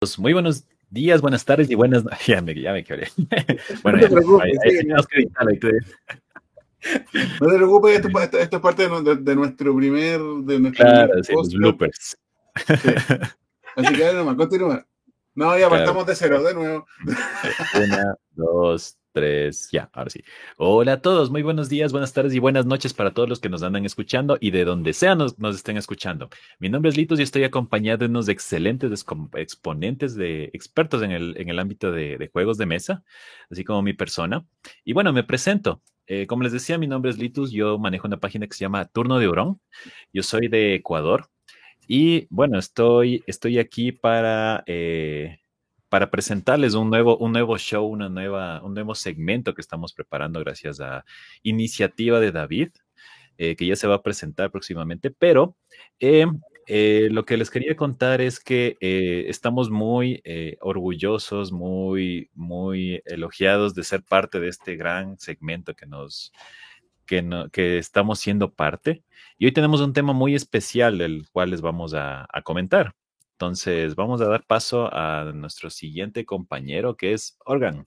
Pues, 0.00 0.18
muy 0.18 0.32
buenos 0.32 0.64
días, 0.88 1.20
buenas 1.20 1.44
tardes 1.44 1.70
y 1.70 1.74
buenas 1.74 2.02
noches. 2.04 2.20
Ya 2.26 2.40
me, 2.40 2.58
ya 2.58 2.72
me 2.72 2.82
quebré. 2.82 3.08
bueno, 3.82 3.98
no 3.98 4.04
te 4.06 4.10
preocupes, 4.10 4.54
no 7.38 7.48
te 7.48 7.56
preocupes, 7.56 7.96
esto, 7.96 8.08
esto, 8.08 8.38
esto, 8.38 8.56
es 8.56 8.62
parte 8.62 8.88
de, 8.88 9.16
de, 9.16 9.36
nuestro 9.36 9.76
primer. 9.76 10.18
De 10.18 10.58
nuestro 10.58 10.86
claro, 10.86 11.22
sí, 11.22 11.34
los 11.34 11.52
bloopers. 11.52 12.16
Sí. 12.56 12.64
Así 13.76 13.94
que 13.94 14.14
nomás, 14.14 14.36
continúa. 14.36 14.86
No, 15.34 15.58
ya 15.58 15.68
partamos 15.68 16.06
de 16.06 16.14
cero, 16.14 16.42
de 16.44 16.54
nuevo. 16.54 16.86
Una, 17.74 18.16
dos, 18.30 18.96
tres, 19.12 19.68
ya, 19.72 19.90
ahora 19.92 20.10
sí. 20.10 20.22
Hola 20.56 20.94
a 20.94 21.00
todos, 21.00 21.30
muy 21.30 21.42
buenos 21.42 21.68
días, 21.68 21.92
buenas 21.92 22.12
tardes 22.12 22.34
y 22.34 22.38
buenas 22.38 22.66
noches 22.66 22.94
para 22.94 23.12
todos 23.12 23.28
los 23.28 23.40
que 23.40 23.48
nos 23.48 23.62
andan 23.62 23.84
escuchando 23.84 24.38
y 24.40 24.50
de 24.50 24.64
donde 24.64 24.92
sea 24.92 25.14
nos, 25.14 25.38
nos 25.38 25.56
estén 25.56 25.76
escuchando. 25.76 26.28
Mi 26.58 26.68
nombre 26.68 26.90
es 26.90 26.96
Litos 26.96 27.18
y 27.18 27.22
estoy 27.22 27.44
acompañado 27.44 27.98
de 27.98 28.06
unos 28.06 28.28
excelentes 28.28 29.04
exponentes 29.34 30.14
de 30.14 30.44
expertos 30.52 31.02
en 31.02 31.10
el, 31.10 31.34
en 31.38 31.48
el 31.48 31.58
ámbito 31.58 31.90
de, 31.92 32.30
juegos 32.32 32.58
de 32.58 32.66
mesa, 32.66 33.04
así 33.50 33.64
como 33.64 33.82
mi 33.82 33.92
persona. 33.94 34.46
Y 34.84 34.92
bueno, 34.92 35.12
me 35.12 35.24
presento. 35.24 35.82
Eh, 36.06 36.26
como 36.26 36.42
les 36.42 36.52
decía, 36.52 36.78
mi 36.78 36.86
nombre 36.86 37.10
es 37.10 37.18
Litus, 37.18 37.52
yo 37.52 37.78
manejo 37.78 38.06
una 38.06 38.18
página 38.18 38.46
que 38.46 38.54
se 38.54 38.64
llama 38.64 38.86
Turno 38.86 39.18
de 39.18 39.28
Hurón. 39.28 39.60
Yo 40.12 40.22
soy 40.22 40.48
de 40.48 40.74
Ecuador 40.74 41.28
y 41.86 42.26
bueno, 42.30 42.58
estoy, 42.58 43.22
estoy 43.26 43.58
aquí 43.58 43.92
para... 43.92 44.62
Eh, 44.66 45.40
para 45.90 46.10
presentarles 46.10 46.74
un 46.74 46.88
nuevo, 46.88 47.18
un 47.18 47.32
nuevo 47.32 47.58
show, 47.58 47.84
una 47.84 48.08
nueva, 48.08 48.62
un 48.62 48.74
nuevo 48.74 48.94
segmento 48.94 49.54
que 49.54 49.60
estamos 49.60 49.92
preparando 49.92 50.38
gracias 50.40 50.80
a 50.80 51.04
iniciativa 51.42 52.20
de 52.20 52.30
David, 52.30 52.70
eh, 53.36 53.56
que 53.56 53.66
ya 53.66 53.74
se 53.74 53.88
va 53.88 53.96
a 53.96 54.02
presentar 54.02 54.52
próximamente. 54.52 55.10
Pero 55.10 55.56
eh, 55.98 56.26
eh, 56.68 57.08
lo 57.10 57.24
que 57.24 57.36
les 57.36 57.50
quería 57.50 57.74
contar 57.74 58.20
es 58.20 58.38
que 58.38 58.76
estamos 59.28 59.68
muy 59.68 60.22
orgullosos, 60.60 61.50
muy, 61.50 62.30
muy 62.34 63.02
elogiados 63.04 63.74
de 63.74 63.82
ser 63.82 64.04
parte 64.04 64.38
de 64.38 64.48
este 64.48 64.76
gran 64.76 65.18
segmento 65.18 65.74
que 65.74 65.86
nos, 65.86 66.32
que, 67.04 67.48
que, 67.52 67.78
estamos 67.78 68.20
siendo 68.20 68.54
parte. 68.54 69.02
Y 69.38 69.46
hoy 69.46 69.52
tenemos 69.52 69.80
un 69.80 69.92
tema 69.92 70.12
muy 70.12 70.36
especial 70.36 70.98
del 70.98 71.28
cual 71.32 71.50
les 71.50 71.60
vamos 71.62 71.94
a 71.94 72.28
comentar. 72.44 72.94
Entonces, 73.40 73.94
vamos 73.94 74.20
a 74.20 74.26
dar 74.26 74.46
paso 74.46 74.90
a 74.92 75.32
nuestro 75.32 75.70
siguiente 75.70 76.26
compañero, 76.26 76.94
que 76.94 77.14
es 77.14 77.38
Organ. 77.46 77.86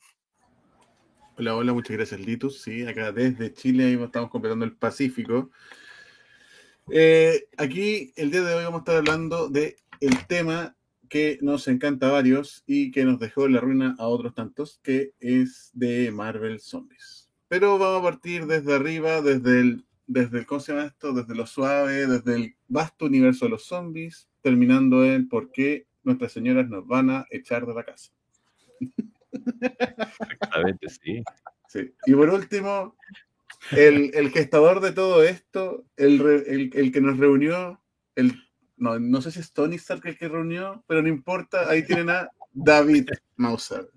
Hola, 1.38 1.56
hola, 1.56 1.74
muchas 1.74 1.96
gracias, 1.96 2.20
Litus. 2.22 2.64
Sí, 2.64 2.82
acá 2.88 3.12
desde 3.12 3.54
Chile 3.54 3.94
estamos 4.04 4.32
completando 4.32 4.66
el 4.66 4.76
Pacífico. 4.76 5.52
Eh, 6.90 7.50
aquí, 7.56 8.12
el 8.16 8.32
día 8.32 8.42
de 8.42 8.56
hoy, 8.56 8.64
vamos 8.64 8.80
a 8.80 8.82
estar 8.82 8.96
hablando 8.96 9.48
de 9.48 9.76
tema 10.28 10.76
que 11.08 11.38
nos 11.44 11.68
encanta 11.68 12.08
a 12.08 12.14
varios 12.14 12.64
y 12.66 12.90
que 12.90 13.06
nos 13.06 13.20
dejó 13.20 13.46
en 13.46 13.54
la 13.54 13.60
ruina 13.62 13.96
a 14.00 14.08
otros 14.08 14.34
tantos, 14.34 14.80
que 14.82 15.14
es 15.20 15.70
de 15.74 16.12
Marvel 16.12 16.62
Zombies. 16.62 17.30
Pero 17.48 17.78
vamos 17.78 18.00
a 18.00 18.12
partir 18.12 18.48
desde 18.48 18.74
arriba, 18.74 19.22
desde 19.22 19.60
el, 19.60 19.86
desde 20.08 20.40
el, 20.40 20.48
¿cómo 20.48 20.62
se 20.62 20.74
llama 20.74 20.88
esto? 20.88 21.14
Desde 21.14 21.36
lo 21.36 21.46
suave, 21.46 22.08
desde 22.08 22.38
el 22.38 22.56
vasto 22.68 23.06
universo 23.06 23.46
de 23.46 23.52
los 23.52 23.66
zombies, 23.66 24.28
terminando 24.44 25.04
en 25.04 25.28
por 25.28 25.52
qué 25.52 25.88
nuestras 26.04 26.34
señoras 26.34 26.70
nos 26.70 26.86
van 26.86 27.10
a 27.10 27.26
echar 27.32 27.66
de 27.66 27.74
la 27.74 27.84
casa. 27.84 28.12
Exactamente, 29.32 30.90
sí. 30.90 31.24
sí. 31.68 31.94
Y 32.06 32.14
por 32.14 32.30
último, 32.30 32.96
el, 33.72 34.12
el, 34.14 34.30
gestador 34.30 34.82
de 34.82 34.92
todo 34.92 35.24
esto, 35.24 35.86
el, 35.96 36.22
el, 36.22 36.72
el, 36.74 36.92
que 36.92 37.02
nos 37.02 37.18
reunió, 37.18 37.82
el, 38.16 38.34
no, 38.78 39.00
no 39.00 39.22
sé 39.22 39.32
si 39.32 39.40
es 39.40 39.54
Tony 39.54 39.78
Stark 39.78 40.06
el 40.06 40.18
que 40.18 40.28
reunió, 40.28 40.84
pero 40.88 41.02
no 41.02 41.08
importa, 41.08 41.70
ahí 41.70 41.86
tienen 41.86 42.10
a 42.10 42.30
David 42.52 43.10
Mauser. 43.38 43.90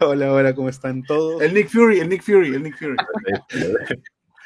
Hola, 0.00 0.32
hola, 0.32 0.54
¿cómo 0.54 0.68
están 0.68 1.02
todos? 1.02 1.42
El 1.42 1.54
Nick 1.54 1.68
Fury, 1.70 2.00
el 2.00 2.08
Nick 2.08 2.22
Fury, 2.22 2.54
el 2.54 2.62
Nick 2.62 2.78
Fury. 2.78 2.96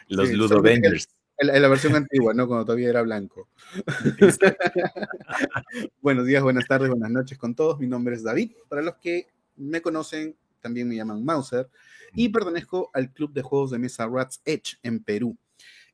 Los 0.09 0.29
sí, 0.29 0.35
Ludovengers. 0.35 1.09
En 1.43 1.61
la 1.61 1.67
versión 1.67 1.97
antigua, 1.97 2.33
¿no? 2.35 2.47
Cuando 2.47 2.65
todavía 2.65 2.89
era 2.89 3.03
blanco. 3.03 3.49
Buenos 6.01 6.25
días, 6.25 6.41
buenas 6.41 6.69
tardes, 6.69 6.89
buenas 6.89 7.11
noches 7.11 7.37
con 7.37 7.57
todos. 7.57 7.81
Mi 7.81 7.89
nombre 7.89 8.15
es 8.15 8.23
David. 8.23 8.53
Para 8.69 8.81
los 8.81 8.95
que 8.99 9.27
me 9.57 9.83
conocen, 9.83 10.37
también 10.61 10.89
me 10.89 10.95
llaman 10.95 11.25
Mauser. 11.25 11.69
Y 12.15 12.29
pertenezco 12.29 12.91
al 12.95 13.13
club 13.13 13.33
de 13.33 13.43
juegos 13.43 13.73
de 13.73 13.81
mesa 13.81 14.07
Rats 14.07 14.41
Edge 14.45 14.79
en 14.85 15.03
Perú. 15.03 15.37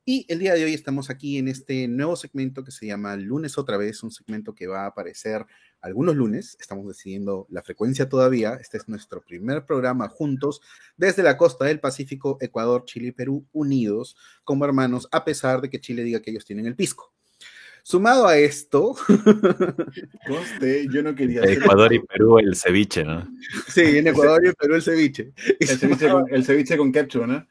Y 0.05 0.27
el 0.29 0.37
día 0.37 0.53
de 0.53 0.65
hoy 0.65 0.75
estamos 0.75 1.09
aquí 1.09 1.39
en 1.39 1.47
este 1.47 1.87
nuevo 1.87 2.15
segmento 2.15 2.63
que 2.63 2.71
se 2.71 2.85
llama 2.85 3.15
Lunes 3.15 3.57
otra 3.57 3.77
vez, 3.77 4.03
un 4.03 4.11
segmento 4.11 4.53
que 4.53 4.67
va 4.67 4.83
a 4.83 4.87
aparecer 4.87 5.47
algunos 5.81 6.15
lunes. 6.15 6.57
Estamos 6.59 6.87
decidiendo 6.87 7.47
la 7.49 7.61
frecuencia 7.61 8.09
todavía. 8.09 8.55
Este 8.55 8.77
es 8.77 8.87
nuestro 8.87 9.21
primer 9.21 9.65
programa 9.65 10.09
juntos 10.09 10.61
desde 10.97 11.23
la 11.23 11.37
costa 11.37 11.65
del 11.65 11.79
Pacífico, 11.79 12.37
Ecuador, 12.41 12.85
Chile 12.85 13.07
y 13.07 13.11
Perú, 13.11 13.45
unidos 13.51 14.15
como 14.43 14.65
hermanos, 14.65 15.07
a 15.11 15.25
pesar 15.25 15.61
de 15.61 15.69
que 15.69 15.81
Chile 15.81 16.03
diga 16.03 16.21
que 16.21 16.31
ellos 16.31 16.45
tienen 16.45 16.65
el 16.65 16.75
pisco. 16.75 17.13
Sumado 17.83 18.27
a 18.27 18.37
esto. 18.37 18.95
Coste, 20.27 20.87
yo 20.91 21.01
no 21.01 21.15
quería. 21.15 21.41
Ecuador 21.43 21.91
y 21.93 21.99
Perú 21.99 22.37
el 22.37 22.55
ceviche, 22.55 23.03
¿no? 23.03 23.27
Sí, 23.67 23.97
en 23.97 24.07
Ecuador 24.07 24.45
y 24.45 24.53
Perú 24.53 24.75
el 24.75 24.81
ceviche. 24.81 25.33
El 25.59 25.67
ceviche 25.67 26.09
con, 26.09 26.25
el 26.29 26.45
ceviche 26.45 26.77
con 26.77 26.91
ketchup, 26.91 27.25
¿no? 27.25 27.47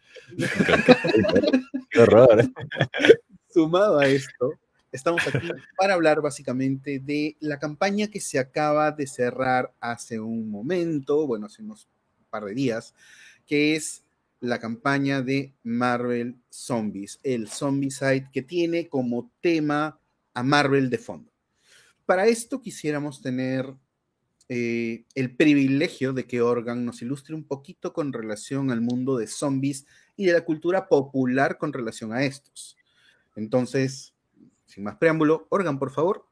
Qué 1.91 2.01
horror. 2.01 2.45
Sumado 3.49 3.99
a 3.99 4.07
esto, 4.07 4.53
Estamos 4.91 5.27
aquí 5.27 5.49
para 5.77 5.95
hablar 5.95 6.23
básicamente 6.23 6.99
de 6.99 7.37
la 7.41 7.59
campaña 7.59 8.09
que 8.09 8.21
se 8.21 8.39
acaba 8.39 8.91
de 8.91 9.07
cerrar 9.07 9.75
hace 9.81 10.19
un 10.19 10.51
momento, 10.51 11.27
bueno, 11.27 11.47
hace 11.47 11.63
unos 11.63 11.89
par 12.31 12.45
de 12.45 12.55
días, 12.55 12.95
que 13.47 13.77
es 13.77 14.05
la 14.41 14.59
campaña 14.59 15.21
de 15.23 15.53
Marvel 15.63 16.37
Zombies, 16.51 17.19
el 17.23 17.49
Zombicide 17.49 18.31
que 18.33 18.43
tiene 18.43 18.89
como 18.89 19.31
tema 19.41 19.99
a 20.33 20.43
Marvel 20.43 20.91
de 20.91 20.99
fondo. 20.99 21.33
Para 22.07 22.27
esto 22.27 22.63
quisiéramos 22.63 23.21
tener 23.21 23.75
eh, 24.49 25.05
el 25.15 25.37
privilegio 25.37 26.15
de 26.15 26.25
que 26.25 26.41
Organ 26.41 26.85
nos 26.87 27.03
ilustre 27.03 27.35
un 27.35 27.45
poquito 27.45 27.93
con 27.93 28.13
relación 28.13 28.71
al 28.71 28.81
mundo 28.81 29.19
de 29.19 29.27
zombies 29.27 29.87
y 30.17 30.25
de 30.25 30.33
la 30.33 30.45
cultura 30.45 30.89
popular 30.89 31.59
con 31.59 31.73
relación 31.73 32.13
a 32.13 32.25
estos. 32.25 32.77
Entonces, 33.37 34.15
sin 34.79 34.85
más 34.85 34.97
preámbulo, 34.97 35.49
Organ, 35.51 35.77
por 35.77 35.91
favor, 35.91 36.25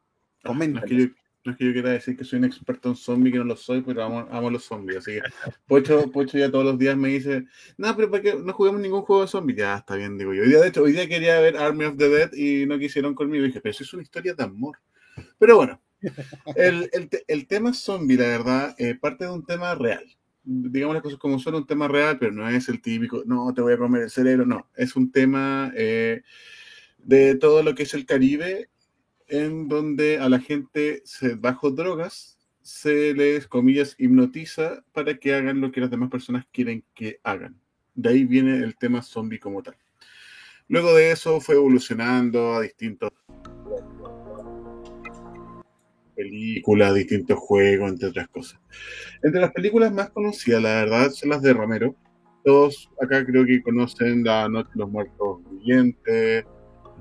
comenta. 0.44 0.78
No, 0.78 0.86
es 0.86 1.56
que 1.56 1.64
yo, 1.64 1.72
quiera 1.72 1.90
decir 1.90 2.16
que 2.16 2.22
soy 2.22 2.38
un 2.38 2.44
experto 2.44 2.88
en 2.88 2.94
zombies, 2.94 3.32
que 3.32 3.38
no 3.40 3.44
lo 3.44 3.56
soy, 3.56 3.80
pero 3.80 4.04
amo, 4.04 4.50
los 4.50 4.64
zombies. 4.64 4.98
Así 4.98 5.14
que 5.14 5.22
Pocho, 5.66 6.12
Pocho 6.12 6.38
ya 6.38 6.48
todos 6.48 6.64
los 6.64 6.78
días 6.78 6.96
me 6.96 7.08
dice, 7.08 7.44
no, 7.76 7.96
pero 7.96 8.08
¿para 8.08 8.22
qué 8.22 8.34
no 8.36 8.52
jugamos 8.52 8.80
ningún 8.80 9.02
juego 9.02 9.22
de 9.22 9.28
zombies? 9.28 9.58
Ya, 9.58 9.78
está 9.78 9.96
bien, 9.96 10.16
digo 10.16 10.32
yo. 10.32 10.44
Hoy 10.44 10.48
día, 10.48 10.60
de 10.60 10.68
hecho, 10.68 10.84
hoy 10.84 10.92
día 10.92 11.08
quería 11.08 11.40
ver 11.40 11.56
Army 11.56 11.86
of 11.86 11.96
the 11.96 12.08
Dead 12.08 12.32
y 12.34 12.66
no 12.66 12.78
quisieron 12.78 13.16
conmigo. 13.16 13.42
Y 13.42 13.48
dije, 13.48 13.60
pero 13.60 13.72
eso 13.72 13.82
es 13.82 13.92
una 13.92 14.04
historia 14.04 14.32
de 14.32 14.44
amor. 14.44 14.78
Pero 15.40 15.56
bueno, 15.56 15.82
el, 16.54 16.88
el, 16.92 17.10
el 17.26 17.46
tema 17.48 17.74
zombie, 17.74 18.16
la 18.16 18.28
verdad, 18.28 18.76
eh, 18.78 18.94
parte 18.94 19.24
de 19.24 19.32
un 19.32 19.44
tema 19.44 19.74
real. 19.74 20.04
Digamos 20.44 20.94
las 20.94 21.02
cosas 21.02 21.18
como 21.18 21.40
son, 21.40 21.56
un 21.56 21.66
tema 21.66 21.88
real, 21.88 22.16
pero 22.16 22.30
no 22.30 22.48
es 22.48 22.68
el 22.68 22.80
típico, 22.80 23.24
no, 23.26 23.52
te 23.52 23.60
voy 23.60 23.72
a 23.72 23.78
comer 23.78 24.02
el 24.02 24.10
cerebro, 24.10 24.46
no. 24.46 24.68
Es 24.76 24.94
un 24.94 25.10
tema... 25.10 25.72
Eh, 25.74 26.22
de 27.06 27.37
todo 27.37 27.62
lo 27.62 27.75
que 27.75 27.84
es 27.84 27.94
el 27.94 28.05
Caribe, 28.05 28.69
en 29.28 29.69
donde 29.69 30.19
a 30.19 30.28
la 30.28 30.41
gente 30.41 31.03
se, 31.05 31.37
bajo 31.37 31.71
drogas 31.71 32.37
se 32.62 33.15
les, 33.15 33.47
comillas, 33.47 33.94
hipnotiza 33.97 34.83
para 34.93 35.17
que 35.17 35.34
hagan 35.34 35.61
lo 35.61 35.71
que 35.71 35.81
las 35.81 35.91
demás 35.91 36.11
personas 36.11 36.44
quieren 36.53 36.84
que 36.94 37.21
hagan. 37.22 37.61
De 37.94 38.09
ahí 38.09 38.25
viene 38.25 38.56
el 38.59 38.77
tema 38.77 39.03
zombie 39.03 39.39
como 39.39 39.62
tal. 39.62 39.77
Luego 40.67 40.93
de 40.94 41.12
eso 41.12 41.41
fue 41.41 41.55
evolucionando 41.55 42.55
a 42.55 42.62
distintos 42.62 43.11
películas, 46.17 46.94
distintos 46.94 47.38
juegos, 47.38 47.93
entre 47.93 48.09
otras 48.09 48.28
cosas. 48.28 48.61
Entre 49.23 49.41
las 49.41 49.52
películas 49.52 49.93
más 49.93 50.11
conocidas, 50.11 50.61
la 50.61 50.70
verdad, 50.70 51.11
son 51.11 51.29
las 51.29 51.43
de 51.43 51.52
Romero. 51.52 51.94
Todos 52.44 52.91
acá 53.00 53.25
creo 53.25 53.47
que 53.47 53.62
conocen 53.62 54.25
La 54.25 54.49
Noche 54.49 54.70
de 54.75 54.81
los 54.81 54.91
Muertos 54.91 55.38
Vivientes, 55.52 56.44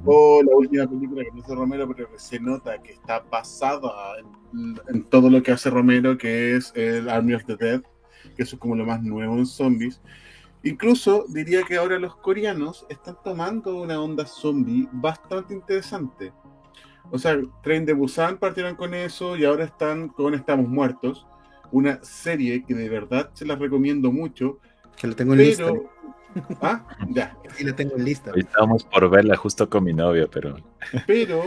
o 0.04 0.42
la 0.44 0.56
última 0.56 0.88
película 0.88 1.24
que 1.24 1.40
hizo 1.40 1.56
Romero, 1.56 1.88
pero 1.88 2.12
que 2.12 2.20
se 2.20 2.40
nota 2.40 2.82
que 2.82 2.94
está 2.94 3.20
basada 3.20 4.18
en, 4.90 5.04
todo 5.06 5.30
lo 5.30 5.42
que 5.42 5.52
hace 5.52 5.70
Romero, 5.70 6.18
que 6.18 6.56
es 6.56 6.72
el 6.76 7.10
Army 7.10 7.34
of 7.34 7.46
the 7.46 7.56
Dead, 7.56 7.82
que 8.36 8.44
eso 8.44 8.56
es 8.56 8.60
como 8.60 8.76
lo 8.76 8.86
más 8.86 9.02
nuevo 9.02 9.36
en 9.36 9.46
zombies. 9.46 10.02
Incluso 10.64 11.26
diría 11.30 11.64
que 11.64 11.78
ahora 11.78 12.00
los 12.00 12.16
coreanos 12.16 12.86
están 12.90 13.18
tomando 13.24 13.82
una 13.82 14.02
onda 14.02 14.26
zombie 14.26 14.88
bastante 14.92 15.54
interesante. 15.54 16.34
O 17.12 17.20
sea, 17.20 17.40
Train 17.62 17.86
de 17.86 17.94
Busan 17.94 18.38
partieron 18.38 18.76
con 18.76 18.94
eso 18.94 19.38
y 19.38 19.46
ahora 19.46 19.66
están 19.66 20.10
con 20.10 20.34
Estamos 20.34 20.68
Muertos, 20.68 21.28
una 21.72 22.04
serie 22.04 22.64
que 22.64 22.74
de 22.74 22.90
verdad 22.90 23.30
se 23.34 23.46
las 23.46 23.60
recomiendo 23.60 24.12
mucho. 24.12 24.60
Que 24.98 25.08
la 25.08 25.16
tengo 25.16 25.34
en 25.34 25.40
lista. 25.40 25.72
Ah, 26.62 26.86
ya. 27.10 27.38
Sí, 27.56 27.64
la 27.64 27.76
tengo 27.76 27.96
en 27.96 28.06
lista. 28.06 28.32
Estábamos 28.36 28.84
por 28.84 29.10
verla 29.10 29.38
justo 29.38 29.70
con 29.70 29.84
mi 29.84 29.94
novio, 29.94 30.30
pero. 30.30 30.58
Pero, 31.08 31.42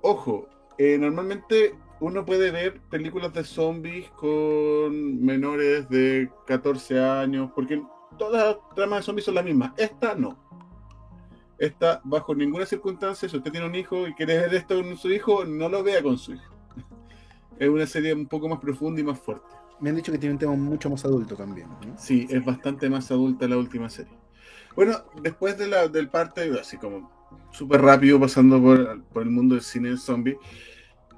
ojo, 0.00 0.48
eh, 0.78 0.96
normalmente 0.98 1.74
uno 2.00 2.24
puede 2.24 2.50
ver 2.50 2.80
películas 2.90 3.32
de 3.32 3.44
zombies 3.44 4.08
con 4.10 5.24
menores 5.24 5.88
de 5.88 6.30
14 6.46 7.00
años, 7.00 7.50
porque 7.54 7.82
todas 8.18 8.44
las 8.44 8.74
tramas 8.74 9.00
de 9.00 9.02
zombies 9.04 9.24
son 9.24 9.34
las 9.36 9.44
mismas. 9.44 9.72
Esta 9.76 10.14
no. 10.14 10.38
Esta, 11.58 12.00
bajo 12.02 12.34
ninguna 12.34 12.66
circunstancia, 12.66 13.28
si 13.28 13.36
usted 13.36 13.52
tiene 13.52 13.66
un 13.66 13.74
hijo 13.74 14.08
y 14.08 14.14
quiere 14.14 14.38
ver 14.38 14.54
esto 14.54 14.82
con 14.82 14.96
su 14.96 15.12
hijo, 15.12 15.44
no 15.44 15.68
lo 15.68 15.82
vea 15.82 16.02
con 16.02 16.18
su 16.18 16.34
hijo. 16.34 16.52
Es 17.58 17.68
una 17.68 17.86
serie 17.86 18.12
un 18.12 18.26
poco 18.26 18.48
más 18.48 18.58
profunda 18.58 19.00
y 19.00 19.04
más 19.04 19.20
fuerte. 19.20 19.61
Me 19.80 19.90
han 19.90 19.96
dicho 19.96 20.12
que 20.12 20.18
tiene 20.18 20.34
un 20.34 20.38
tema 20.38 20.54
mucho 20.54 20.88
más 20.90 21.04
adulto 21.04 21.34
también. 21.36 21.68
Sí, 21.96 22.26
es 22.30 22.44
bastante 22.44 22.88
más 22.88 23.10
adulta 23.10 23.48
la 23.48 23.56
última 23.56 23.90
serie. 23.90 24.12
Bueno, 24.76 24.96
después 25.20 25.58
de 25.58 25.68
la, 25.68 25.88
del 25.88 26.08
parte, 26.08 26.50
así 26.58 26.76
como 26.76 27.10
súper 27.50 27.82
rápido 27.82 28.18
pasando 28.18 28.60
por, 28.60 29.02
por, 29.04 29.22
el 29.22 29.30
mundo 29.30 29.54
del 29.54 29.64
cine 29.64 29.90
de 29.90 29.96
zombie, 29.96 30.38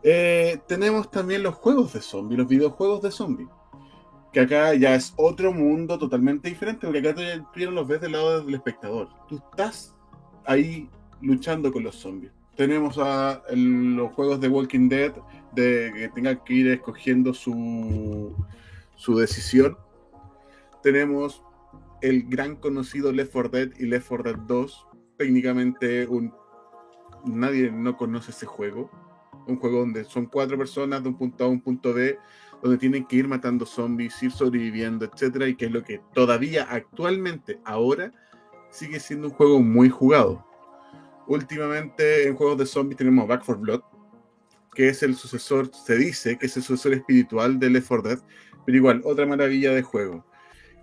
eh, 0.02 0.58
tenemos 0.66 1.10
también 1.10 1.42
los 1.42 1.54
juegos 1.54 1.92
de 1.92 2.00
zombie, 2.00 2.36
los 2.36 2.48
videojuegos 2.48 3.02
de 3.02 3.10
zombie. 3.10 3.48
Que 4.32 4.40
acá 4.40 4.74
ya 4.74 4.94
es 4.96 5.14
otro 5.16 5.52
mundo 5.52 5.98
totalmente 5.98 6.48
diferente, 6.48 6.86
porque 6.86 6.98
acá 6.98 7.14
tú, 7.14 7.22
tú 7.52 7.70
los 7.70 7.86
ves 7.86 8.00
del 8.00 8.12
lado 8.12 8.44
del 8.44 8.54
espectador. 8.54 9.08
Tú 9.28 9.36
estás 9.36 9.94
ahí 10.44 10.90
luchando 11.20 11.72
con 11.72 11.84
los 11.84 11.96
zombies. 11.96 12.32
Tenemos 12.56 12.98
a 12.98 13.42
los 13.50 14.12
juegos 14.12 14.40
de 14.40 14.48
Walking 14.48 14.88
Dead, 14.88 15.12
de 15.54 15.92
que 15.94 16.08
tengan 16.14 16.40
que 16.44 16.54
ir 16.54 16.68
escogiendo 16.68 17.34
su, 17.34 18.34
su 18.96 19.16
decisión. 19.16 19.76
Tenemos 20.82 21.42
el 22.02 22.24
gran 22.28 22.56
conocido 22.56 23.12
Left 23.12 23.32
4 23.32 23.50
Dead 23.50 23.68
y 23.78 23.86
Left 23.86 24.08
4 24.08 24.32
Dead 24.32 24.42
2. 24.46 24.86
Técnicamente 25.16 26.06
un, 26.06 26.34
nadie 27.24 27.70
no 27.70 27.96
conoce 27.96 28.30
ese 28.30 28.46
juego. 28.46 28.90
Un 29.46 29.56
juego 29.56 29.80
donde 29.80 30.04
son 30.04 30.26
cuatro 30.26 30.56
personas 30.56 31.02
de 31.02 31.08
un 31.08 31.16
punto 31.16 31.44
A 31.44 31.46
a 31.46 31.50
un 31.50 31.60
punto 31.60 31.92
B, 31.92 32.18
donde 32.62 32.78
tienen 32.78 33.06
que 33.06 33.16
ir 33.16 33.28
matando 33.28 33.66
zombies, 33.66 34.22
ir 34.22 34.30
sobreviviendo, 34.30 35.04
etcétera, 35.04 35.48
y 35.48 35.54
que 35.54 35.66
es 35.66 35.72
lo 35.72 35.82
que 35.82 36.00
todavía 36.14 36.66
actualmente, 36.70 37.60
ahora, 37.64 38.10
sigue 38.70 39.00
siendo 39.00 39.28
un 39.28 39.34
juego 39.34 39.60
muy 39.60 39.90
jugado. 39.90 40.46
Últimamente 41.26 42.26
en 42.26 42.36
juegos 42.36 42.58
de 42.58 42.66
zombies 42.66 42.98
tenemos 42.98 43.28
Back 43.28 43.42
4 43.44 43.60
Blood, 43.60 43.82
que 44.74 44.88
es 44.88 45.02
el 45.02 45.14
sucesor, 45.16 45.70
se 45.72 45.96
dice 45.96 46.36
que 46.38 46.46
es 46.46 46.56
el 46.56 46.62
sucesor 46.62 46.94
espiritual 46.94 47.58
de 47.58 47.70
Left 47.70 47.88
4 47.88 48.08
Dead, 48.08 48.18
pero 48.66 48.78
igual, 48.78 49.00
otra 49.04 49.26
maravilla 49.26 49.72
de 49.72 49.82
juego. 49.82 50.26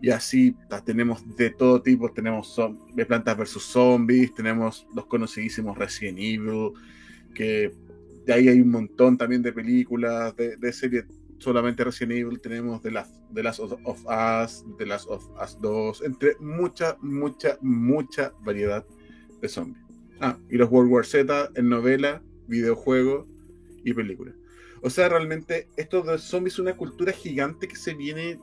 Y 0.01 0.09
así 0.09 0.55
tenemos 0.83 1.23
de 1.35 1.51
todo 1.51 1.81
tipo, 1.81 2.11
tenemos 2.11 2.59
de 2.93 3.05
plantas 3.05 3.37
versus 3.37 3.63
zombies, 3.63 4.33
tenemos 4.33 4.87
los 4.95 5.05
conocidísimos 5.05 5.77
Resident 5.77 6.17
Evil, 6.17 6.71
que 7.35 7.71
de 8.25 8.33
ahí 8.33 8.47
hay 8.47 8.61
un 8.61 8.71
montón 8.71 9.17
también 9.17 9.41
de 9.43 9.53
películas, 9.53 10.35
de, 10.35 10.57
de 10.57 10.73
series 10.73 11.05
solamente 11.41 11.83
Resident 11.83 12.13
Evil, 12.13 12.39
tenemos 12.39 12.81
The 12.81 12.91
Last, 12.91 13.15
The 13.33 13.43
Last 13.43 13.59
of, 13.59 13.73
Us, 14.05 14.63
The 14.77 14.85
Last 14.85 15.07
of 15.09 15.27
Us 15.41 15.59
2, 15.59 16.03
entre 16.03 16.35
mucha, 16.39 16.97
mucha, 17.01 17.57
mucha 17.61 18.31
variedad 18.41 18.85
de 19.41 19.49
zombies. 19.49 19.83
Ah, 20.19 20.37
y 20.49 20.57
los 20.57 20.69
World 20.69 20.91
War 20.91 21.05
Z 21.05 21.49
en 21.55 21.69
novela, 21.69 22.21
videojuego 22.47 23.27
y 23.83 23.93
película. 23.93 24.33
O 24.81 24.89
sea, 24.89 25.09
realmente 25.09 25.67
esto 25.77 26.01
de 26.01 26.17
zombies 26.17 26.55
es 26.55 26.59
una 26.59 26.75
cultura 26.75 27.11
gigante 27.11 27.67
que 27.67 27.75
se 27.75 27.93
viene, 27.93 28.39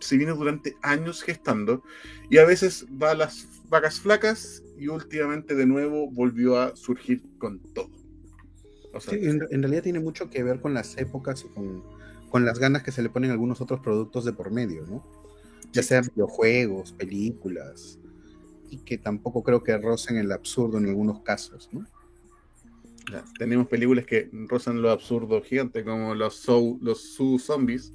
se 0.00 0.16
viene 0.16 0.32
durante 0.32 0.76
años 0.82 1.22
gestando 1.22 1.82
y 2.30 2.38
a 2.38 2.46
veces 2.46 2.86
va 3.00 3.10
a 3.10 3.14
las 3.14 3.46
vacas 3.68 4.00
flacas 4.00 4.62
y 4.78 4.88
últimamente 4.88 5.54
de 5.54 5.66
nuevo 5.66 6.10
volvió 6.10 6.58
a 6.58 6.74
surgir 6.76 7.22
con 7.38 7.58
todo. 7.74 7.90
O 8.94 9.00
sea, 9.00 9.14
sí, 9.14 9.26
en, 9.26 9.46
en, 9.50 9.62
realidad 9.62 9.82
tiene 9.82 10.00
mucho 10.00 10.30
que 10.30 10.42
ver 10.42 10.60
con 10.60 10.72
las 10.72 10.96
épocas 10.96 11.44
y 11.44 11.48
con, 11.48 11.82
con, 12.30 12.46
las 12.46 12.58
ganas 12.58 12.82
que 12.82 12.92
se 12.92 13.02
le 13.02 13.10
ponen 13.10 13.30
a 13.30 13.34
algunos 13.34 13.60
otros 13.60 13.80
productos 13.80 14.24
de 14.24 14.32
por 14.32 14.50
medio, 14.50 14.86
¿no? 14.86 15.04
Ya 15.72 15.82
sean 15.82 16.08
videojuegos, 16.14 16.92
películas, 16.92 17.98
y 18.70 18.78
que 18.78 18.96
tampoco 18.96 19.42
creo 19.42 19.62
que 19.62 19.76
rocen 19.76 20.16
el 20.16 20.32
absurdo 20.32 20.78
en 20.78 20.86
algunos 20.86 21.20
casos, 21.20 21.68
¿no? 21.72 21.86
Ya, 23.10 23.24
tenemos 23.38 23.68
películas 23.68 24.04
que 24.04 24.28
rozan 24.48 24.82
lo 24.82 24.90
absurdo 24.90 25.40
gigante, 25.42 25.84
como 25.84 26.14
los 26.14 26.42
Zoo, 26.42 26.78
los 26.82 27.14
Zoo 27.14 27.38
Zombies, 27.38 27.92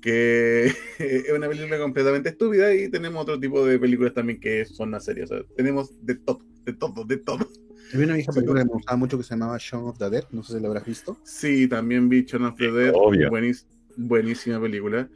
que 0.00 0.66
es 0.98 1.32
una 1.32 1.48
película 1.48 1.78
completamente 1.78 2.30
estúpida, 2.30 2.74
y 2.74 2.90
tenemos 2.90 3.22
otro 3.22 3.38
tipo 3.38 3.64
de 3.66 3.78
películas 3.78 4.14
también 4.14 4.40
que 4.40 4.64
son 4.64 4.90
las 4.90 5.04
series. 5.04 5.30
O 5.30 5.34
sea, 5.34 5.44
tenemos 5.56 6.04
de 6.04 6.14
todo, 6.16 6.40
de 6.64 6.72
todo, 6.72 7.04
de 7.04 7.16
todo. 7.18 7.48
Había 7.92 8.06
una 8.06 8.14
vieja 8.14 8.32
película 8.32 8.60
que 8.60 8.66
me 8.66 8.72
gustaba 8.72 8.96
mucho 8.96 9.18
que 9.18 9.24
se 9.24 9.30
llamaba 9.34 9.58
Shaun 9.60 9.88
of 9.88 9.98
the 9.98 10.08
Dead, 10.08 10.24
no 10.30 10.42
sé 10.42 10.54
si 10.54 10.60
la 10.60 10.68
habrás 10.68 10.86
visto. 10.86 11.18
Sí, 11.24 11.68
también 11.68 12.08
vi 12.08 12.24
Shaun 12.24 12.44
of 12.46 12.56
the 12.56 12.72
Dead, 12.72 12.92
Obvio. 12.94 13.28
Buenis, 13.28 13.66
buenísima 13.96 14.60
película. 14.60 15.10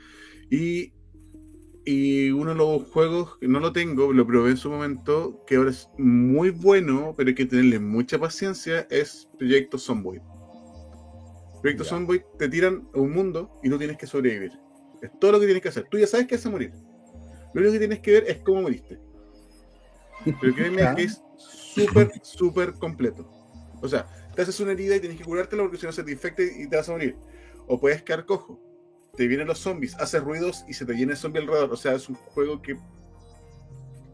Y 0.50 0.92
y 1.88 2.32
uno 2.32 2.50
de 2.50 2.56
los 2.56 2.82
juegos 2.90 3.38
que 3.38 3.46
no 3.46 3.60
lo 3.60 3.72
tengo, 3.72 4.12
lo 4.12 4.26
probé 4.26 4.50
en 4.50 4.56
su 4.56 4.68
momento, 4.68 5.44
que 5.46 5.54
ahora 5.54 5.70
es 5.70 5.88
muy 5.96 6.50
bueno, 6.50 7.14
pero 7.16 7.28
hay 7.28 7.34
que 7.36 7.46
tenerle 7.46 7.78
mucha 7.78 8.18
paciencia, 8.18 8.88
es 8.90 9.30
Proyecto 9.38 9.78
Zomboid. 9.78 10.20
Proyecto 11.62 11.84
yeah. 11.84 11.90
Zomboid 11.90 12.22
te 12.40 12.48
tiran 12.48 12.88
a 12.92 12.98
un 12.98 13.12
mundo 13.12 13.60
y 13.62 13.68
no 13.68 13.78
tienes 13.78 13.96
que 13.98 14.08
sobrevivir. 14.08 14.50
Es 15.00 15.16
todo 15.20 15.32
lo 15.32 15.38
que 15.38 15.46
tienes 15.46 15.62
que 15.62 15.68
hacer. 15.68 15.86
Tú 15.88 15.96
ya 15.96 16.08
sabes 16.08 16.26
que 16.26 16.34
vas 16.34 16.44
a 16.44 16.50
morir. 16.50 16.72
Lo 17.54 17.60
único 17.60 17.74
que 17.74 17.78
tienes 17.78 18.00
que 18.00 18.10
ver 18.10 18.24
es 18.26 18.38
cómo 18.38 18.62
moriste. 18.62 18.98
Pero 20.40 20.54
créeme 20.56 20.82
que 20.96 21.04
es 21.04 21.22
súper, 21.36 22.10
súper 22.22 22.72
completo. 22.74 23.30
O 23.80 23.88
sea, 23.88 24.08
te 24.34 24.42
haces 24.42 24.58
una 24.58 24.72
herida 24.72 24.96
y 24.96 25.00
tienes 25.00 25.18
que 25.18 25.24
curártela 25.24 25.62
porque 25.62 25.76
si 25.76 25.86
no 25.86 25.92
se 25.92 26.02
te 26.02 26.10
infecta 26.10 26.42
y 26.42 26.66
te 26.66 26.76
vas 26.76 26.88
a 26.88 26.92
morir. 26.92 27.16
O 27.68 27.78
puedes 27.78 28.02
quedar 28.02 28.26
cojo 28.26 28.65
te 29.16 29.26
vienen 29.26 29.46
los 29.46 29.58
zombies, 29.58 29.94
hace 29.96 30.20
ruidos 30.20 30.64
y 30.68 30.74
se 30.74 30.84
te 30.84 30.94
llena 30.94 31.12
el 31.12 31.18
zombie 31.18 31.40
alrededor. 31.40 31.72
O 31.72 31.76
sea, 31.76 31.94
es 31.94 32.08
un 32.08 32.14
juego 32.14 32.60
que 32.60 32.76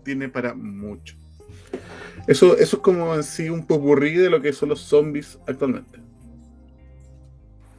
tiene 0.04 0.28
para 0.28 0.54
mucho. 0.54 1.16
Eso, 2.26 2.56
eso 2.56 2.76
es 2.76 2.82
como 2.82 3.14
en 3.14 3.22
sí 3.22 3.48
un 3.48 3.66
popurrí 3.66 4.14
de 4.14 4.30
lo 4.30 4.40
que 4.40 4.52
son 4.52 4.68
los 4.68 4.80
zombies 4.80 5.38
actualmente. 5.46 5.98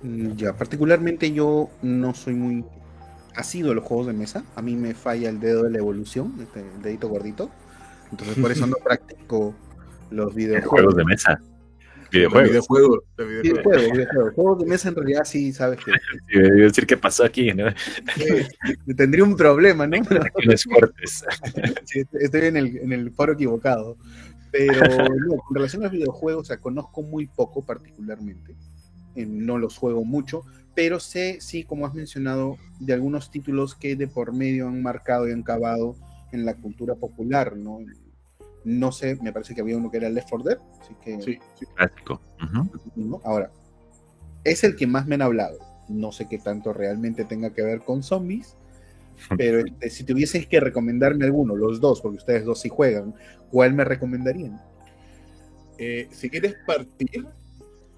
Mm, 0.02 0.34
Ya, 0.36 0.54
particularmente 0.54 1.32
yo 1.32 1.70
no 1.82 2.14
soy 2.14 2.34
muy 2.34 2.66
asido 3.36 3.72
a 3.72 3.76
los 3.76 3.84
juegos 3.84 4.08
de 4.08 4.14
mesa. 4.14 4.44
A 4.56 4.62
mí 4.62 4.76
me 4.76 4.94
falla 4.94 5.30
el 5.30 5.40
dedo 5.40 5.64
de 5.64 5.72
la 5.72 5.78
evolución, 5.78 6.34
este 6.42 6.60
el 6.60 6.82
dedito 6.82 7.08
gordito. 7.08 7.50
Entonces 8.12 8.38
por 8.38 8.52
eso 8.52 8.68
no 8.68 8.76
practico 8.84 9.56
los 10.12 10.36
videojuegos. 10.36 10.70
Juegos 10.70 10.96
de 10.96 11.06
mesa. 11.06 11.42
Videojuegos. 12.14 12.50
Videojuegos, 12.50 13.04
videojuegos, 13.18 13.92
videojuegos. 13.92 14.34
Juegos 14.36 14.60
de 14.60 14.66
mesa 14.68 14.90
en 14.90 14.96
realidad 14.96 15.24
sí, 15.26 15.52
sabes 15.52 15.80
que. 15.84 15.92
Sí, 16.30 16.40
debo 16.40 16.68
decir 16.68 16.86
qué 16.86 16.96
pasó 16.96 17.24
aquí, 17.24 17.52
¿no? 17.54 17.66
Sí, 18.16 18.94
tendría 18.96 19.24
un 19.24 19.36
problema, 19.36 19.88
¿no? 19.88 19.98
Los 20.44 20.64
cortes. 20.66 21.26
Sí, 21.86 22.04
estoy 22.14 22.42
en 22.42 22.58
el, 22.58 22.78
en 22.78 22.94
el 22.94 23.12
foro 23.12 23.34
equivocado. 23.34 23.98
Pero 24.52 24.80
no, 24.84 25.38
con 25.38 25.56
relación 25.56 25.82
a 25.82 25.86
los 25.86 25.94
videojuegos, 25.94 26.44
o 26.44 26.46
sea, 26.46 26.58
conozco 26.58 27.02
muy 27.02 27.26
poco 27.26 27.66
particularmente. 27.66 28.56
Eh, 29.16 29.26
no 29.26 29.58
los 29.58 29.78
juego 29.78 30.06
mucho, 30.06 30.44
pero 30.76 31.00
sé, 31.00 31.40
sí, 31.42 31.64
como 31.64 31.88
has 31.88 31.96
mencionado, 31.96 32.58
de 32.80 32.94
algunos 32.94 33.32
títulos 33.32 33.74
que 33.74 33.96
de 33.96 34.08
por 34.08 34.32
medio 34.32 34.68
han 34.68 34.84
marcado 34.84 35.28
y 35.28 35.32
han 35.32 35.42
cavado 35.42 35.96
en 36.32 36.46
la 36.46 36.54
cultura 36.54 36.94
popular, 36.94 37.58
¿no? 37.58 37.80
No 38.66 38.92
sé, 38.92 39.18
me 39.22 39.34
parece 39.34 39.54
que 39.54 39.62
había 39.62 39.78
uno 39.78 39.92
que 39.92 39.98
era 39.98 40.10
Left 40.10 40.30
4 40.30 40.50
Dead, 40.50 40.58
así 40.82 40.96
que... 41.04 41.22
Sí, 41.22 41.40
sí. 41.60 41.66
Clásico. 41.76 42.22
Ahora, 43.24 43.52
es 44.44 44.64
el 44.64 44.76
que 44.76 44.88
más 44.88 45.06
me 45.06 45.16
han 45.16 45.22
hablado. 45.22 45.58
No 45.90 46.12
sé 46.12 46.28
qué 46.30 46.38
tanto 46.40 46.72
realmente 46.74 47.26
tenga 47.26 47.54
que 47.54 47.62
ver 47.62 47.82
con 47.82 48.04
zombies, 48.04 48.56
pero 49.38 49.60
este, 49.60 49.90
si 49.90 50.04
tuvieses 50.04 50.48
que 50.48 50.60
recomendarme 50.60 51.26
alguno, 51.26 51.56
los 51.56 51.82
dos, 51.82 52.02
porque 52.02 52.18
ustedes 52.18 52.46
dos 52.46 52.62
sí 52.62 52.70
juegan, 52.70 53.14
¿cuál 53.52 53.74
me 53.74 53.84
recomendarían? 53.84 54.62
Eh, 55.78 56.08
si 56.12 56.30
quieres 56.30 56.56
partir, 56.66 57.26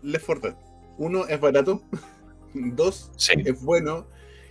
Left 0.02 0.26
4 0.26 0.50
Dead. 0.50 0.58
Uno, 0.98 1.28
es 1.28 1.40
barato. 1.40 1.82
Dos, 2.54 3.12
Sí. 3.18 3.34
es 3.44 3.62
bueno. 3.62 4.08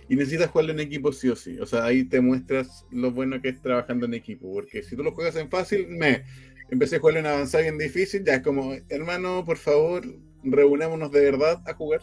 Y 0.07 0.15
necesitas 0.15 0.49
jugarlo 0.49 0.73
en 0.73 0.79
equipo 0.79 1.11
sí 1.11 1.29
o 1.29 1.35
sí. 1.35 1.59
O 1.59 1.65
sea, 1.65 1.85
ahí 1.85 2.03
te 2.03 2.21
muestras 2.21 2.85
lo 2.91 3.11
bueno 3.11 3.41
que 3.41 3.49
es 3.49 3.61
trabajando 3.61 4.05
en 4.05 4.13
equipo. 4.13 4.51
Porque 4.53 4.83
si 4.83 4.95
tú 4.95 5.03
lo 5.03 5.13
juegas 5.13 5.35
en 5.35 5.49
fácil, 5.49 5.87
me 5.87 6.23
empecé 6.69 6.97
a 6.97 6.99
jugarlo 6.99 7.19
en 7.19 7.25
avanzado 7.25 7.63
y 7.63 7.67
en 7.67 7.77
difícil, 7.77 8.23
ya 8.23 8.35
es 8.35 8.41
como, 8.41 8.73
hermano, 8.89 9.43
por 9.45 9.57
favor, 9.57 10.03
reunámonos 10.43 11.11
de 11.11 11.21
verdad 11.21 11.61
a 11.67 11.73
jugar. 11.73 12.01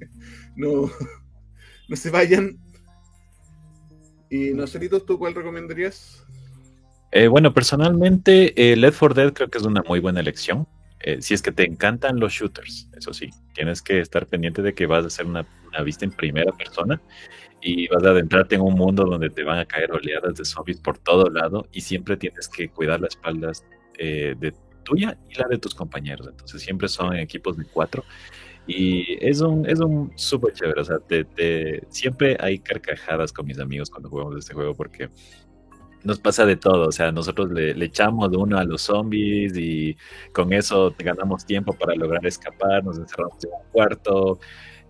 no, 0.56 0.90
no 1.88 1.96
se 1.96 2.10
vayan. 2.10 2.58
Y 4.30 4.52
no 4.52 4.64
¿tú 4.66 5.18
cuál 5.18 5.34
recomendarías? 5.34 6.24
Eh, 7.12 7.28
bueno, 7.28 7.54
personalmente, 7.54 8.72
eh, 8.72 8.74
Left 8.74 8.98
4 8.98 9.14
Dead 9.14 9.32
creo 9.32 9.48
que 9.48 9.58
es 9.58 9.64
una 9.64 9.82
muy 9.86 10.00
buena 10.00 10.18
elección. 10.18 10.66
Eh, 10.98 11.20
si 11.20 11.34
es 11.34 11.42
que 11.42 11.52
te 11.52 11.64
encantan 11.64 12.18
los 12.18 12.32
shooters, 12.32 12.88
eso 12.96 13.12
sí, 13.12 13.30
tienes 13.54 13.82
que 13.82 14.00
estar 14.00 14.26
pendiente 14.26 14.62
de 14.62 14.74
que 14.74 14.86
vas 14.86 15.04
a 15.04 15.08
hacer 15.08 15.26
una, 15.26 15.46
una, 15.74 15.82
vista 15.82 16.04
en 16.04 16.12
primera 16.12 16.52
persona 16.52 17.00
y 17.60 17.88
vas 17.88 18.04
a 18.04 18.10
adentrarte 18.10 18.56
en 18.56 18.60
un 18.60 18.74
mundo 18.74 19.04
donde 19.04 19.30
te 19.30 19.42
van 19.42 19.58
a 19.58 19.64
caer 19.64 19.90
oleadas 19.92 20.34
de 20.34 20.44
zombies 20.44 20.78
por 20.80 20.98
todo 20.98 21.30
lado 21.30 21.66
y 21.72 21.80
siempre 21.80 22.16
tienes 22.16 22.48
que 22.48 22.68
cuidar 22.68 23.00
las 23.00 23.14
espaldas 23.14 23.64
eh, 23.98 24.34
de 24.38 24.54
tuya 24.84 25.16
y 25.30 25.34
la 25.38 25.48
de 25.48 25.58
tus 25.58 25.74
compañeros. 25.74 26.28
Entonces 26.28 26.60
siempre 26.62 26.88
son 26.88 27.16
equipos 27.16 27.56
de 27.56 27.64
cuatro 27.64 28.04
Y 28.66 29.16
es 29.26 29.40
un, 29.40 29.68
es 29.68 29.80
un 29.80 30.12
súper 30.16 30.52
chévere, 30.52 30.80
o 30.80 30.84
sea, 30.84 30.98
te, 30.98 31.86
siempre 31.88 32.36
hay 32.40 32.58
carcajadas 32.58 33.32
con 33.32 33.46
mis 33.46 33.58
amigos 33.58 33.90
cuando 33.90 34.08
jugamos 34.08 34.36
este 34.38 34.54
juego 34.54 34.74
porque 34.74 35.10
nos 36.04 36.20
pasa 36.20 36.44
de 36.44 36.56
todo, 36.56 36.88
o 36.88 36.92
sea, 36.92 37.10
nosotros 37.10 37.50
le, 37.50 37.72
echamos 37.84 38.30
de 38.30 38.36
uno 38.36 38.58
a 38.58 38.64
los 38.64 38.82
zombies 38.82 39.56
y 39.56 39.96
con 40.32 40.52
eso 40.52 40.94
ganamos 40.98 41.46
tiempo 41.46 41.72
para 41.72 41.94
lograr 41.94 42.24
escapar, 42.26 42.84
nos 42.84 42.98
encerramos 42.98 43.42
en 43.42 43.50
un 43.50 43.72
cuarto, 43.72 44.38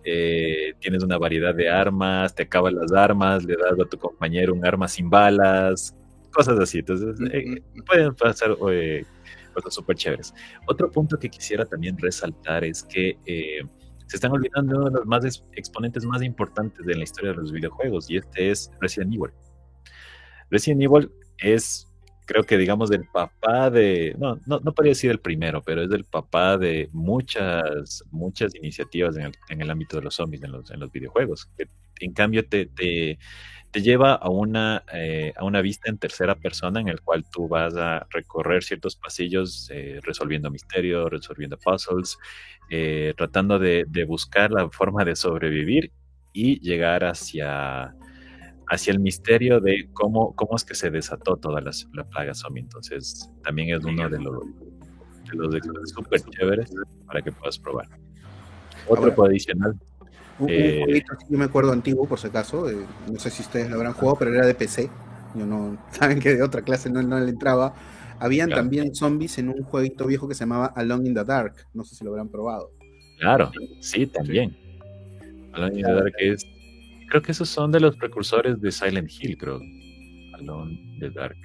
eh, 0.05 0.73
tienes 0.79 1.03
una 1.03 1.17
variedad 1.17 1.55
de 1.55 1.69
armas, 1.69 2.35
te 2.35 2.43
acaban 2.43 2.75
las 2.75 2.91
armas, 2.91 3.43
le 3.43 3.55
das 3.55 3.79
a 3.79 3.89
tu 3.89 3.97
compañero 3.97 4.53
un 4.53 4.65
arma 4.65 4.87
sin 4.87 5.09
balas, 5.09 5.95
cosas 6.31 6.59
así. 6.59 6.79
Entonces, 6.79 7.19
eh, 7.33 7.61
pueden 7.85 8.13
pasar 8.13 8.55
eh, 8.71 9.03
cosas 9.53 9.73
súper 9.73 9.95
chéveres. 9.95 10.33
Otro 10.67 10.91
punto 10.91 11.17
que 11.17 11.29
quisiera 11.29 11.65
también 11.65 11.97
resaltar 11.97 12.63
es 12.63 12.83
que 12.83 13.17
se 14.07 14.17
están 14.17 14.31
olvidando 14.31 14.73
de 14.73 14.79
uno 14.79 14.89
de 14.91 14.97
los 14.97 15.05
más 15.07 15.43
exponentes 15.53 16.05
más 16.05 16.21
importantes 16.21 16.85
de 16.85 16.95
la 16.95 17.03
historia 17.03 17.31
de 17.31 17.37
los 17.37 17.51
videojuegos 17.51 18.09
y 18.09 18.17
este 18.17 18.51
es 18.51 18.71
Resident 18.79 19.13
Evil. 19.13 19.31
Resident 20.51 20.83
Evil 20.83 21.11
es, 21.39 21.87
creo 22.25 22.43
que 22.43 22.57
digamos, 22.57 22.89
del 22.89 23.05
papá 23.05 23.69
de, 23.69 24.15
no, 24.17 24.39
no, 24.45 24.59
no 24.59 24.73
podría 24.73 24.91
decir 24.91 25.11
el 25.11 25.19
primero, 25.19 25.61
pero 25.63 25.83
es 25.83 25.89
del 25.89 26.05
papá 26.05 26.57
de 26.57 26.89
muchas, 26.91 28.03
muchas 28.11 28.55
iniciativas 28.55 29.15
en 29.17 29.23
el, 29.23 29.31
en 29.49 29.61
el 29.61 29.69
ámbito 29.69 29.97
de 29.97 30.03
los 30.03 30.15
zombies 30.15 30.43
en 30.43 30.51
los, 30.51 30.71
en 30.71 30.79
los 30.79 30.91
videojuegos. 30.91 31.49
Que 31.57 31.67
en 31.99 32.13
cambio 32.13 32.47
te, 32.47 32.65
te, 32.65 33.17
te 33.71 33.81
lleva 33.81 34.13
a 34.13 34.29
una, 34.29 34.83
eh, 34.93 35.33
a 35.35 35.43
una 35.43 35.61
vista 35.61 35.89
en 35.89 35.97
tercera 35.97 36.35
persona 36.35 36.79
en 36.79 36.87
el 36.87 37.01
cual 37.01 37.25
tú 37.31 37.47
vas 37.47 37.75
a 37.75 38.07
recorrer 38.09 38.63
ciertos 38.63 38.95
pasillos 38.95 39.69
eh, 39.71 39.99
resolviendo 40.03 40.49
misterios, 40.49 41.09
resolviendo 41.09 41.57
puzzles, 41.57 42.17
eh, 42.69 43.13
tratando 43.17 43.59
de, 43.59 43.85
de 43.87 44.05
buscar 44.05 44.51
la 44.51 44.69
forma 44.69 45.05
de 45.05 45.15
sobrevivir 45.15 45.91
y 46.33 46.59
llegar 46.59 47.03
hacia 47.05 47.95
hacia 48.67 48.91
el 48.91 48.99
misterio 48.99 49.59
de 49.59 49.89
cómo, 49.93 50.35
cómo 50.35 50.55
es 50.55 50.63
que 50.63 50.75
se 50.75 50.89
desató 50.89 51.37
toda 51.37 51.61
la, 51.61 51.71
plaga 52.09 52.33
zombie. 52.33 52.61
Entonces, 52.61 53.29
también 53.43 53.75
es 53.75 53.83
uno 53.83 54.09
de 54.09 54.19
los, 54.19 54.43
de 55.31 55.59
los 55.59 55.89
súper 55.89 56.21
chéveres 56.21 56.71
para 57.05 57.21
que 57.21 57.31
puedas 57.31 57.59
probar. 57.59 57.87
Otro 58.87 59.25
adicional. 59.25 59.75
Un, 60.37 60.49
eh, 60.49 60.81
jueguito, 60.83 61.13
yo 61.29 61.37
me 61.37 61.45
acuerdo 61.45 61.71
antiguo, 61.71 62.07
por 62.07 62.19
si 62.19 62.27
acaso, 62.27 62.69
eh, 62.69 62.75
no 63.11 63.19
sé 63.19 63.29
si 63.29 63.41
ustedes 63.41 63.69
lo 63.69 63.77
habrán 63.77 63.93
jugado, 63.93 64.17
pero 64.19 64.33
era 64.33 64.45
de 64.45 64.53
PC. 64.53 64.89
Yo 65.35 65.45
no, 65.45 65.77
saben 65.91 66.19
que 66.19 66.35
de 66.35 66.43
otra 66.43 66.61
clase 66.61 66.89
no, 66.89 67.01
no 67.01 67.19
le 67.19 67.29
entraba. 67.29 67.73
Habían 68.19 68.49
también 68.49 68.95
zombies 68.95 69.37
en 69.39 69.49
un 69.49 69.63
jueguito 69.63 70.07
viejo 70.07 70.27
que 70.27 70.35
se 70.35 70.41
llamaba 70.41 70.67
Alone 70.67 71.09
in 71.09 71.13
the 71.13 71.23
Dark. 71.25 71.67
No 71.73 71.83
sé 71.83 71.95
si 71.95 72.03
lo 72.03 72.11
habrán 72.11 72.29
probado. 72.29 72.71
Claro, 73.19 73.51
sí, 73.81 74.07
también. 74.07 74.57
Alone 75.53 75.79
in 75.79 75.85
the 75.85 75.91
Dark 75.91 76.13
es 76.19 76.45
Creo 77.15 77.23
que 77.23 77.31
esos 77.31 77.47
son 77.47 77.71
de 77.71 77.79
los 77.79 77.95
precursores 77.95 78.59
de 78.59 78.73
Silent 78.73 79.09
Hill, 79.09 79.37
creo. 79.37 79.61
Alone 80.33 80.97
the 80.99 81.09
Dark. 81.11 81.37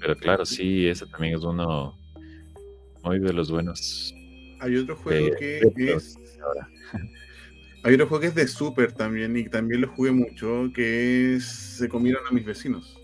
Pero 0.00 0.16
claro, 0.16 0.44
sí, 0.44 0.88
ese 0.88 1.06
también 1.06 1.34
es 1.34 1.44
uno 1.44 1.96
muy 3.04 3.20
de 3.20 3.32
los 3.32 3.52
buenos. 3.52 4.12
Hay 4.58 4.74
otro 4.74 4.96
juego 4.96 5.36
que 5.38 5.60
es. 5.76 6.18
Hay 7.84 7.94
otro 7.94 8.08
juego 8.08 8.22
que 8.22 8.26
es 8.26 8.34
de 8.34 8.48
Super 8.48 8.90
también, 8.90 9.36
y 9.36 9.48
también 9.48 9.82
lo 9.82 9.88
jugué 9.90 10.10
mucho, 10.10 10.72
que 10.74 11.36
es 11.36 11.44
Se 11.44 11.88
comieron 11.88 12.24
a 12.28 12.32
mis 12.32 12.44
vecinos. 12.44 12.98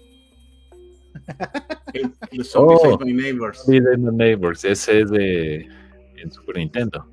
The 1.92 2.42
Zombies 2.42 2.80
oh, 2.82 2.98
My 2.98 3.12
Neighbors. 3.12 3.64
Neighbors, 3.68 4.64
ese 4.64 5.02
es 5.02 5.10
de 5.12 5.68
en 6.16 6.32
Super 6.32 6.56
Nintendo. 6.56 7.08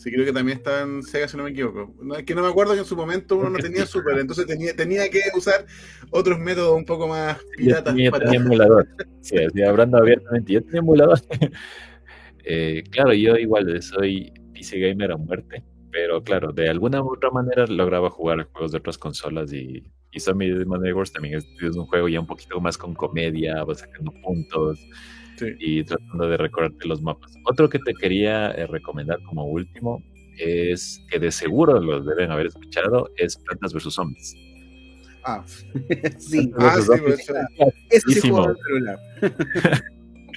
Sí, 0.00 0.10
creo 0.10 0.24
que 0.24 0.32
también 0.32 0.56
está 0.56 0.80
en 0.80 1.02
Sega, 1.02 1.28
si 1.28 1.36
no 1.36 1.42
me 1.42 1.50
equivoco. 1.50 1.94
No, 2.00 2.14
es 2.14 2.24
que 2.24 2.34
no 2.34 2.40
me 2.40 2.48
acuerdo 2.48 2.72
que 2.72 2.78
en 2.78 2.86
su 2.86 2.96
momento 2.96 3.36
uno 3.36 3.50
no 3.50 3.58
tenía 3.58 3.84
Super, 3.84 4.16
entonces 4.16 4.46
tenía, 4.46 4.74
tenía 4.74 5.10
que 5.10 5.20
usar 5.36 5.66
otros 6.10 6.38
métodos 6.38 6.74
un 6.74 6.86
poco 6.86 7.06
más 7.06 7.36
piratas. 7.54 7.94
Yo 7.94 8.10
tenía, 8.10 8.38
emulador. 8.38 8.88
Sí, 9.20 9.36
hablando 9.62 9.98
abiertamente, 9.98 10.54
yo 10.54 10.64
tenía 10.64 10.78
emulador. 10.78 11.18
eh, 12.44 12.82
claro, 12.90 13.12
yo 13.12 13.36
igual 13.36 13.82
soy 13.82 14.32
PC 14.54 14.78
gamer 14.78 15.12
a 15.12 15.18
muerte, 15.18 15.62
pero 15.90 16.24
claro, 16.24 16.50
de 16.50 16.70
alguna 16.70 17.02
u 17.02 17.12
otra 17.12 17.30
manera 17.30 17.66
lograba 17.66 18.08
jugar 18.08 18.48
juegos 18.52 18.72
de 18.72 18.78
otras 18.78 18.96
consolas 18.96 19.52
y, 19.52 19.84
y 20.12 20.20
Zombie 20.20 20.64
Wars 20.64 21.12
también 21.12 21.34
es, 21.34 21.46
es, 21.60 21.76
un 21.76 21.84
juego 21.84 22.08
ya 22.08 22.20
un 22.20 22.26
poquito 22.26 22.58
más 22.58 22.78
con 22.78 22.94
comedia, 22.94 23.62
vas 23.64 23.80
sacando 23.80 24.12
puntos 24.22 24.80
y 25.58 25.84
tratando 25.84 26.28
de 26.28 26.36
recordarte 26.36 26.86
los 26.86 27.02
mapas. 27.02 27.32
Otro 27.44 27.68
que 27.68 27.78
te 27.78 27.94
quería 27.94 28.50
eh, 28.52 28.66
recomendar 28.66 29.18
como 29.24 29.44
último 29.46 30.02
es 30.38 31.04
que 31.10 31.18
de 31.18 31.30
seguro 31.30 31.80
los 31.80 32.06
deben 32.06 32.30
haber 32.30 32.46
escuchado, 32.46 33.10
es 33.16 33.36
Plantas 33.36 33.74
vs. 33.74 33.92
Zombies. 33.94 34.36
Ah, 35.24 35.44
sí, 36.18 36.50
ah, 36.58 36.78
sí, 37.90 38.32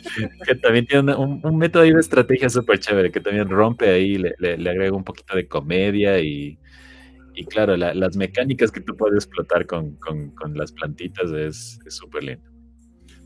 que 0.46 0.56
también 0.56 0.86
tiene 0.86 1.16
un, 1.16 1.58
método 1.58 1.84
de 1.84 1.92
estrategia 1.92 2.50
súper 2.50 2.80
chévere, 2.80 3.10
que 3.12 3.22
también 3.22 3.48
rompe 3.48 3.90
ahí, 3.90 4.18
le, 4.18 4.36
le, 4.40 4.70
agrega 4.70 4.92
un 4.92 5.06
poquito 5.06 5.38
de 5.38 5.48
comedia 5.48 6.20
y, 6.20 6.60
y 7.36 7.46
claro, 7.46 7.78
las 7.78 8.18
mecánicas 8.18 8.72
que 8.72 8.82
tú 8.82 8.98
puedes 8.98 9.24
explotar 9.24 9.66
con, 9.66 9.96
con, 9.96 10.32
con 10.32 10.58
las 10.58 10.74
plantitas 10.74 11.32
es 11.32 11.80
súper 11.88 12.26
lindo. 12.26 12.53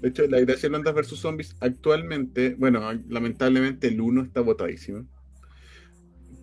De 0.02 0.10
hecho, 0.10 0.28
la 0.28 0.40
gracia 0.40 0.70
de 0.70 0.70
Plantas 0.70 0.94
vs 0.94 1.20
Zombies 1.20 1.56
actualmente, 1.60 2.56
bueno, 2.56 2.82
lamentablemente 3.10 3.88
el 3.88 4.00
1 4.00 4.24
está 4.24 4.42
botadísimo. 4.42 5.08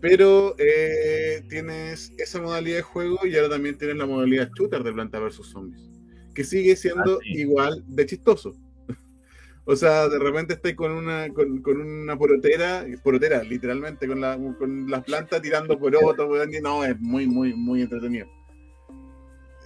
Pero 0.00 0.54
eh, 0.58 1.42
tienes 1.48 2.12
esa 2.18 2.42
modalidad 2.42 2.76
de 2.76 2.82
juego 2.82 3.24
y 3.24 3.36
ahora 3.36 3.50
también 3.50 3.78
tienes 3.78 3.96
la 3.96 4.06
modalidad 4.06 4.50
shooter 4.56 4.82
de 4.82 4.92
Plantas 4.92 5.20
vs 5.20 5.46
Zombies. 5.46 5.82
Que 6.34 6.42
sigue 6.42 6.74
siendo 6.74 7.18
ah, 7.18 7.24
igual 7.24 7.84
de 7.86 8.06
chistoso. 8.06 8.56
o 9.64 9.76
sea, 9.76 10.08
de 10.08 10.18
repente 10.18 10.54
estáis 10.54 10.74
con 10.74 10.90
una, 10.90 11.28
con, 11.32 11.80
una 11.80 12.18
porotera, 12.18 12.84
porotera, 13.04 13.44
literalmente, 13.44 14.08
con 14.08 14.20
la, 14.20 14.36
con 14.58 14.90
las 14.90 15.04
plantas 15.04 15.40
tirando 15.40 15.78
porotos, 15.78 16.28
no, 16.60 16.84
es 16.84 17.00
muy, 17.00 17.28
muy, 17.28 17.54
muy 17.54 17.82
entretenido. 17.82 18.26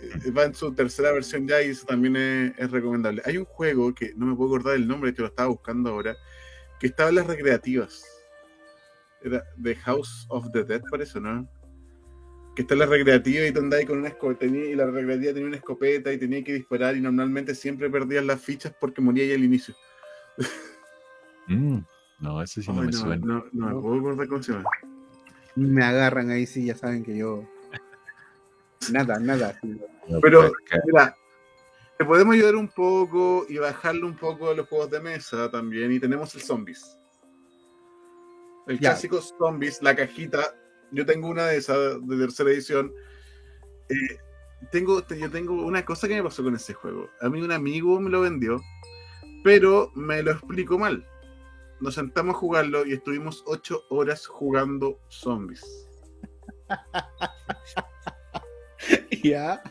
Eh, 0.01 0.31
va 0.31 0.45
en 0.45 0.55
su 0.55 0.73
tercera 0.73 1.13
versión 1.13 1.47
ya 1.47 1.63
y 1.63 1.71
eso 1.71 1.87
también 1.87 2.55
es, 2.57 2.71
recomendable. 2.71 3.23
Hay 3.25 3.37
un 3.37 3.45
juego 3.45 3.95
que 3.95 4.13
no 4.17 4.27
me 4.27 4.37
puedo 4.37 4.55
acordar 4.55 4.77
el 4.77 4.87
nombre, 4.87 5.13
que 5.13 5.23
lo 5.23 5.29
estaba 5.29 5.49
buscando 5.49 5.91
ahora, 5.91 6.17
que 6.79 6.89
estaba 6.89 7.09
en 7.11 7.17
las 7.17 7.27
recreativas. 7.27 8.05
Era 9.23 9.43
The 9.63 9.75
House 9.77 10.27
of 10.29 10.51
the 10.53 10.65
Dead, 10.65 10.83
parece, 10.91 11.21
¿no? 11.21 11.49
Que 12.55 12.63
está 12.63 12.75
en 12.75 12.81
la 12.81 12.87
recreativa 12.87 13.47
y 13.47 13.53
tú 13.53 13.61
andabas 13.61 13.87
con 13.87 13.99
una 13.99 14.09
escopeta 14.09 14.47
y 14.47 14.75
la 14.75 14.87
recreativa 14.87 15.33
tenía 15.33 15.49
una 15.49 15.57
escopeta 15.57 16.13
y 16.13 16.19
tenía 16.19 16.43
que 16.45 16.55
disparar 16.55 16.97
y 16.97 17.01
normalmente 17.01 17.55
siempre 17.55 17.91
perdías 17.91 18.25
las 18.25 18.41
fichas 18.41 18.73
porque 18.81 19.01
moría 19.01 19.27
ya 19.27 19.35
al 19.35 19.45
inicio. 19.45 19.75
Mm, 21.49 21.79
no, 22.21 22.43
ese 22.43 22.63
sí 22.63 22.71
no 22.71 22.83
me 22.83 22.93
suena. 22.93 23.17
No, 23.17 23.45
no, 23.53 23.67
me 23.75 23.81
puedo 23.81 23.99
acordar 24.01 24.29
cómo 24.29 24.43
se 24.43 24.53
llama. 24.53 24.69
Me 25.57 25.83
agarran 25.83 26.31
ahí, 26.31 26.47
sí, 26.47 26.67
ya 26.67 26.77
saben 26.77 27.03
que 27.03 27.17
yo 27.17 27.49
Nada, 28.93 29.19
nada. 29.19 29.59
Pero, 30.23 30.53
mira, 30.87 31.17
te 31.99 32.05
podemos 32.05 32.35
ayudar 32.35 32.57
un 32.57 32.69
poco 32.69 33.45
y 33.49 33.59
bajarle 33.59 34.05
un 34.05 34.17
poco 34.17 34.51
a 34.51 34.55
los 34.55 34.69
juegos 34.69 34.91
de 34.91 35.01
mesa 35.01 35.51
también. 35.51 35.93
Y 35.93 36.01
tenemos 36.01 36.35
el 36.35 36.43
Zombies. 36.43 36.97
El 38.67 38.79
clásico 38.79 39.21
Zombies, 39.21 39.83
la 39.83 39.97
cajita. 39.97 40.55
Yo 40.91 41.05
tengo 41.05 41.29
una 41.29 41.47
de 41.47 41.57
esas 41.57 42.07
de 42.07 42.17
tercera 42.17 42.51
edición. 42.51 42.93
Eh, 43.89 44.19
tengo, 44.71 45.07
yo 45.07 45.31
tengo 45.31 45.55
una 45.55 45.85
cosa 45.85 46.09
que 46.09 46.15
me 46.15 46.23
pasó 46.23 46.43
con 46.43 46.55
ese 46.55 46.75
juego. 46.75 47.09
A 47.21 47.29
mí 47.29 47.41
un 47.43 47.53
amigo 47.53 47.99
me 48.01 48.11
lo 48.11 48.21
vendió, 48.21 48.61
pero 49.43 49.91
me 49.95 50.23
lo 50.23 50.33
explico 50.33 50.79
mal. 50.79 51.07
Nos 51.81 51.95
sentamos 51.95 52.35
a 52.35 52.39
jugarlo 52.39 52.85
y 52.87 52.95
estuvimos 52.95 53.43
ocho 53.47 53.83
horas 53.91 54.27
jugando 54.27 54.99
zombies. 55.09 55.65
Ya. 59.23 59.63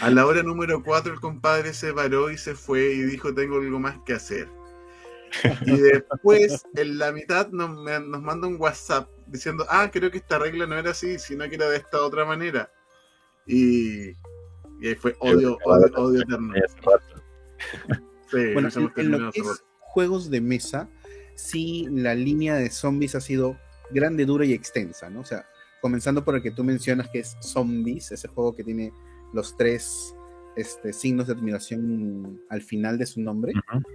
A 0.00 0.10
la 0.10 0.26
hora 0.26 0.42
número 0.42 0.82
4 0.82 1.12
el 1.12 1.20
compadre 1.20 1.74
se 1.74 1.92
paró 1.92 2.30
y 2.30 2.38
se 2.38 2.54
fue 2.54 2.92
y 2.94 3.02
dijo 3.02 3.34
tengo 3.34 3.56
algo 3.56 3.78
más 3.78 3.98
que 4.06 4.14
hacer. 4.14 4.48
Y 5.66 5.76
después, 5.76 6.64
en 6.74 6.98
la 6.98 7.12
mitad, 7.12 7.48
nos, 7.50 7.70
nos 7.70 8.22
manda 8.22 8.48
un 8.48 8.56
WhatsApp 8.60 9.08
diciendo, 9.26 9.64
ah, 9.68 9.88
creo 9.92 10.10
que 10.10 10.18
esta 10.18 10.38
regla 10.38 10.66
no 10.66 10.76
era 10.76 10.90
así, 10.90 11.18
sino 11.18 11.48
que 11.48 11.54
era 11.54 11.68
de 11.68 11.76
esta 11.76 12.02
otra 12.02 12.24
manera. 12.24 12.70
Y, 13.46 14.10
y 14.80 14.88
ahí 14.88 14.94
fue 14.96 15.14
odio, 15.20 15.56
odio, 15.64 15.92
odio 15.96 16.22
eterno. 16.22 16.54
Sí, 18.30 18.52
bueno, 18.52 18.68
en, 18.96 19.10
lo 19.10 19.32
que 19.32 19.40
es 19.40 19.64
juegos 19.80 20.30
de 20.30 20.40
mesa, 20.40 20.88
sí, 21.34 21.86
la 21.90 22.14
línea 22.14 22.54
de 22.54 22.70
zombies 22.70 23.14
ha 23.16 23.20
sido 23.20 23.58
grande, 23.90 24.24
dura 24.24 24.44
y 24.44 24.52
extensa, 24.52 25.10
¿no? 25.10 25.20
O 25.20 25.24
sea, 25.24 25.46
comenzando 25.80 26.24
por 26.24 26.36
el 26.36 26.42
que 26.42 26.50
tú 26.50 26.64
mencionas, 26.64 27.08
que 27.08 27.20
es 27.20 27.36
Zombies, 27.40 28.12
ese 28.12 28.28
juego 28.28 28.54
que 28.54 28.64
tiene 28.64 28.92
los 29.32 29.56
tres 29.56 30.14
este, 30.56 30.92
signos 30.92 31.26
de 31.26 31.34
admiración 31.34 32.40
al 32.48 32.62
final 32.62 32.98
de 32.98 33.06
su 33.06 33.20
nombre, 33.20 33.52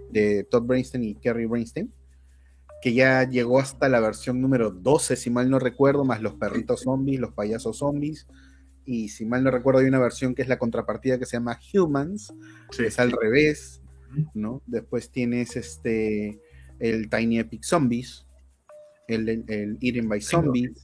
de 0.09 0.43
Todd 0.43 0.63
Brainstein 0.63 1.03
y 1.03 1.15
Kerry 1.15 1.45
Brainstein, 1.45 1.91
que 2.81 2.93
ya 2.93 3.27
llegó 3.27 3.59
hasta 3.59 3.89
la 3.89 3.99
versión 3.99 4.41
número 4.41 4.71
12, 4.71 5.15
si 5.15 5.29
mal 5.29 5.49
no 5.49 5.59
recuerdo, 5.59 6.05
más 6.05 6.21
los 6.21 6.35
perritos 6.35 6.81
zombies, 6.81 7.19
los 7.19 7.33
payasos 7.33 7.77
zombies. 7.79 8.27
Y 8.85 9.09
si 9.09 9.25
mal 9.25 9.43
no 9.43 9.49
recuerdo, 9.49 9.79
hay 9.79 9.87
una 9.87 9.99
versión 9.99 10.35
que 10.35 10.43
es 10.43 10.47
la 10.47 10.59
contrapartida 10.59 11.17
que 11.17 11.25
se 11.25 11.37
llama 11.37 11.59
Humans, 11.73 12.33
que 12.77 12.85
es 12.87 12.99
al 12.99 13.11
revés, 13.11 13.81
¿no? 14.35 14.61
Después 14.67 15.09
tienes 15.09 15.55
este 15.55 16.39
el 16.79 17.09
Tiny 17.09 17.39
Epic 17.39 17.63
Zombies, 17.63 18.27
el, 19.07 19.27
el 19.47 19.77
Eaten 19.81 20.07
by 20.07 20.21
Zombies, 20.21 20.83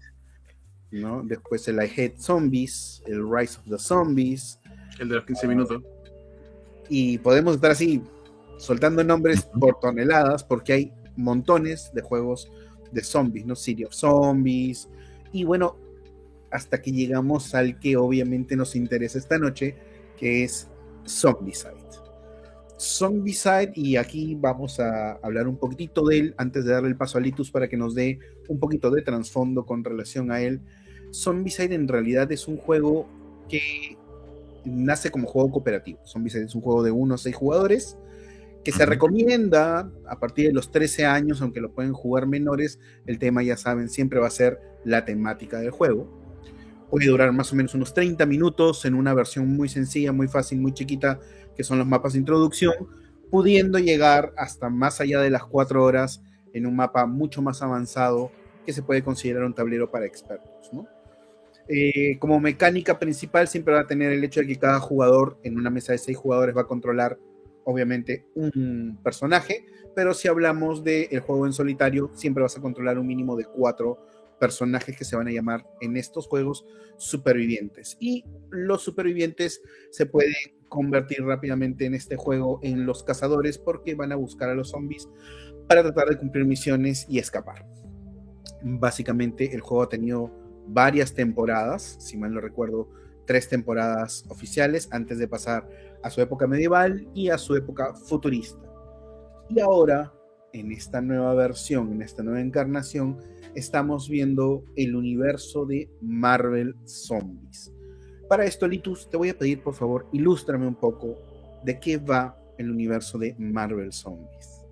¿no? 0.91 1.24
Después 1.24 1.67
el 1.67 1.77
I 1.77 1.89
Hate 1.89 2.17
Zombies, 2.17 3.01
el 3.05 3.24
Rise 3.29 3.60
of 3.60 3.69
the 3.69 3.77
Zombies. 3.77 4.60
El 5.00 5.10
de 5.10 5.15
los 5.15 5.25
15 5.25 5.48
minutos. 5.48 5.81
Y 6.89 7.17
podemos 7.19 7.55
estar 7.55 7.71
así 7.71 8.01
soltando 8.57 9.03
nombres 9.03 9.48
por 9.60 9.79
toneladas 9.79 10.43
porque 10.43 10.74
hay 10.74 10.93
montones 11.15 11.91
de 11.93 12.01
juegos 12.01 12.51
de 12.91 13.03
zombies, 13.03 13.45
¿no? 13.45 13.55
City 13.55 13.86
of 13.86 13.93
Zombies. 13.93 14.89
Y 15.31 15.43
bueno, 15.45 15.77
hasta 16.51 16.81
que 16.81 16.91
llegamos 16.91 17.55
al 17.55 17.79
que 17.79 17.95
obviamente 17.95 18.55
nos 18.55 18.75
interesa 18.75 19.17
esta 19.17 19.39
noche, 19.39 19.75
que 20.17 20.43
es 20.43 20.67
Zombicide. 21.07 21.75
Zombicide, 22.77 23.71
y 23.75 23.95
aquí 23.95 24.36
vamos 24.36 24.79
a 24.79 25.13
hablar 25.21 25.48
un 25.48 25.57
poquitito 25.57 26.03
de 26.05 26.19
él 26.19 26.36
antes 26.38 26.65
de 26.65 26.74
darle 26.74 26.89
el 26.89 26.98
paso 26.98 27.17
a 27.17 27.21
Litus 27.21 27.51
para 27.51 27.69
que 27.69 27.77
nos 27.77 27.93
dé 27.95 28.19
un 28.48 28.60
poquito 28.60 28.89
de 28.89 29.03
trasfondo 29.03 29.65
con 29.65 29.83
relación 29.83 30.31
a 30.31 30.41
él. 30.41 30.62
Zombicide 31.13 31.75
en 31.75 31.88
realidad 31.88 32.32
es 32.32 32.48
un 32.48 32.58
juego 32.58 33.08
que 33.50 33.98
nace 34.65 35.12
como 35.12 35.27
juego 35.27 35.51
cooperativo. 35.51 36.00
Zombicide 36.06 36.46
es 36.46 36.56
un 36.56 36.62
juego 36.62 36.84
de 36.84 36.91
1 36.91 37.15
a 37.15 37.18
6 37.18 37.36
jugadores 37.36 37.98
que 38.63 38.72
se 38.72 38.86
recomienda 38.86 39.91
a 40.08 40.20
partir 40.20 40.48
de 40.48 40.53
los 40.53 40.72
13 40.72 41.06
años, 41.06 41.41
aunque 41.41 41.62
lo 41.62 41.72
pueden 41.72 41.94
jugar 41.94 42.27
menores, 42.27 42.80
el 43.06 43.18
tema 43.18 43.41
ya 43.41 43.58
saben, 43.58 43.89
siempre 43.89 44.20
va 44.20 44.27
a 44.27 44.32
ser 44.32 44.60
la 44.84 45.03
temática 45.03 45.60
del 45.60 45.72
juego. 45.72 46.08
Puede 46.89 47.08
durar 47.08 47.32
más 47.32 47.51
o 47.51 47.56
menos 47.56 47.74
unos 47.74 47.94
30 47.94 48.25
minutos 48.25 48.86
en 48.86 48.94
una 48.94 49.13
versión 49.13 49.48
muy 49.48 49.70
sencilla, 49.70 50.12
muy 50.12 50.27
fácil, 50.27 50.60
muy 50.60 50.74
chiquita, 50.74 51.20
que 51.56 51.63
son 51.63 51.80
los 51.80 51.88
mapas 51.88 52.13
de 52.13 52.20
introducción, 52.20 52.74
pudiendo 53.32 53.80
llegar 53.80 54.34
hasta 54.38 54.70
más 54.70 55.01
allá 55.01 55.22
de 55.22 55.30
las 55.30 55.44
4 55.46 55.84
horas 55.84 56.22
en 56.53 56.65
un 56.65 56.75
mapa 56.75 57.06
mucho 57.06 57.41
más 57.41 57.62
avanzado 57.62 58.32
que 58.65 58.74
se 58.74 58.84
puede 58.84 59.03
considerar 59.03 59.44
un 59.44 59.56
tablero 59.56 59.89
para 59.89 60.06
expertos. 60.06 60.70
Eh, 61.74 62.18
como 62.20 62.42
mecánica 62.42 63.00
principal 63.00 63.48
siempre 63.48 63.74
va 63.74 63.82
a 63.82 63.88
tener 63.88 64.12
el 64.12 64.22
hecho 64.25 64.42
de 64.42 64.48
que 64.48 64.58
cada 64.58 64.82
jugador 64.82 65.40
en 65.44 65.58
una 65.58 65.70
mesa 65.70 65.94
de 65.94 66.00
6 66.00 66.18
jugadores 66.18 66.56
va 66.56 66.63
a 66.63 66.68
controlar 66.68 67.18
obviamente 67.63 68.25
un 68.36 69.00
personaje, 69.01 69.66
pero 69.96 70.13
si 70.13 70.28
hablamos 70.28 70.84
del 70.84 71.22
juego 71.22 71.46
en 71.46 71.54
solitario, 71.54 72.12
siempre 72.13 72.44
vas 72.44 72.58
a 72.58 72.62
controlar 72.62 73.00
un 73.00 73.08
mínimo 73.08 73.38
de 73.38 73.46
cuatro 73.46 74.06
personajes 74.38 74.98
que 74.98 75.06
se 75.06 75.16
van 75.16 75.30
a 75.30 75.32
llamar 75.32 75.66
en 75.80 75.96
estos 75.96 76.28
juegos 76.28 76.66
supervivientes. 76.98 77.96
Y 78.01 78.25
los 78.50 78.82
supervivientes 78.82 79.62
se 79.92 80.06
pueden 80.06 80.34
convertir 80.68 81.24
rápidamente 81.24 81.86
en 81.86 81.94
este 81.94 82.18
juego 82.18 82.60
en 82.63 82.86
los 82.86 83.04
cazadores 83.04 83.58
porque 83.58 83.96
van 83.96 84.12
a 84.12 84.18
buscar 84.18 84.50
a 84.50 84.56
los 84.56 84.72
zombies 84.72 85.08
para 85.70 85.84
tratar 85.84 86.10
de 86.10 86.18
cumplir 86.18 86.44
misiones 86.44 87.06
y 87.08 87.20
escapar. 87.20 87.66
Básicamente 88.62 89.54
el 89.54 89.62
juego 89.62 89.84
ha 89.84 89.90
tenido 89.90 90.40
varias 90.74 91.13
temporadas, 91.13 91.98
si 92.00 92.18
mal 92.18 92.34
no 92.34 92.42
recuerdo, 92.42 92.90
tres 93.25 93.48
temporadas 93.48 94.25
oficiales 94.30 94.90
antes 94.92 95.20
de 95.20 95.28
pasar 95.28 95.68
a 96.04 96.10
su 96.10 96.22
época 96.22 96.48
medieval 96.48 97.08
y 97.13 97.30
a 97.30 97.38
su 97.38 97.56
época 97.56 97.94
futurista. 97.94 98.60
Y 99.50 99.60
ahora, 99.60 100.13
en 100.54 100.72
esta 100.72 101.01
nueva 101.01 101.34
versión, 101.34 101.92
en 101.92 102.01
esta 102.01 102.24
nueva 102.24 102.42
encarnación, 102.42 103.18
estamos 103.56 104.10
viendo 104.10 104.63
el 104.75 104.96
universo 104.96 105.66
de 105.66 105.90
Marvel 106.01 106.75
Zombies. 106.86 107.74
Para 108.30 108.46
esto, 108.46 108.68
Litus, 108.68 109.10
te 109.10 109.18
voy 109.18 109.30
a 109.30 109.38
pedir, 109.38 109.62
por 109.62 109.75
favor, 109.75 110.08
ilústrame 110.13 110.68
un 110.68 110.75
poco 110.75 111.18
de 111.63 111.80
qué 111.80 111.98
va 111.98 112.38
el 112.58 112.72
universo 112.72 113.18
de 113.18 113.36
Marvel 113.38 113.92
Zombies. 113.92 114.66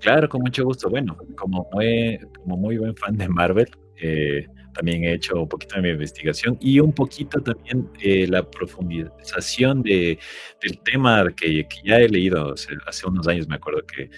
Claro, 0.00 0.28
con 0.28 0.40
mucho 0.40 0.64
gusto. 0.64 0.88
Bueno, 0.88 1.16
como 1.36 1.68
muy, 1.72 2.18
como 2.42 2.56
muy 2.56 2.78
buen 2.78 2.96
fan 2.96 3.16
de 3.16 3.28
Marvel, 3.28 3.70
eh, 4.02 4.46
también 4.74 5.04
he 5.04 5.14
hecho 5.14 5.40
un 5.40 5.48
poquito 5.48 5.76
de 5.76 5.82
mi 5.82 5.88
investigación 5.90 6.56
y 6.60 6.80
un 6.80 6.92
poquito 6.92 7.40
también 7.40 7.90
eh, 8.00 8.26
la 8.28 8.48
profundización 8.48 9.82
de, 9.82 10.18
del 10.62 10.78
tema 10.80 11.24
que, 11.34 11.66
ya 11.84 11.98
he 11.98 12.08
leído 12.08 12.54
hace, 12.86 13.06
unos 13.06 13.26
años. 13.28 13.48
Me 13.48 13.56
acuerdo 13.56 13.82
que 13.86 14.10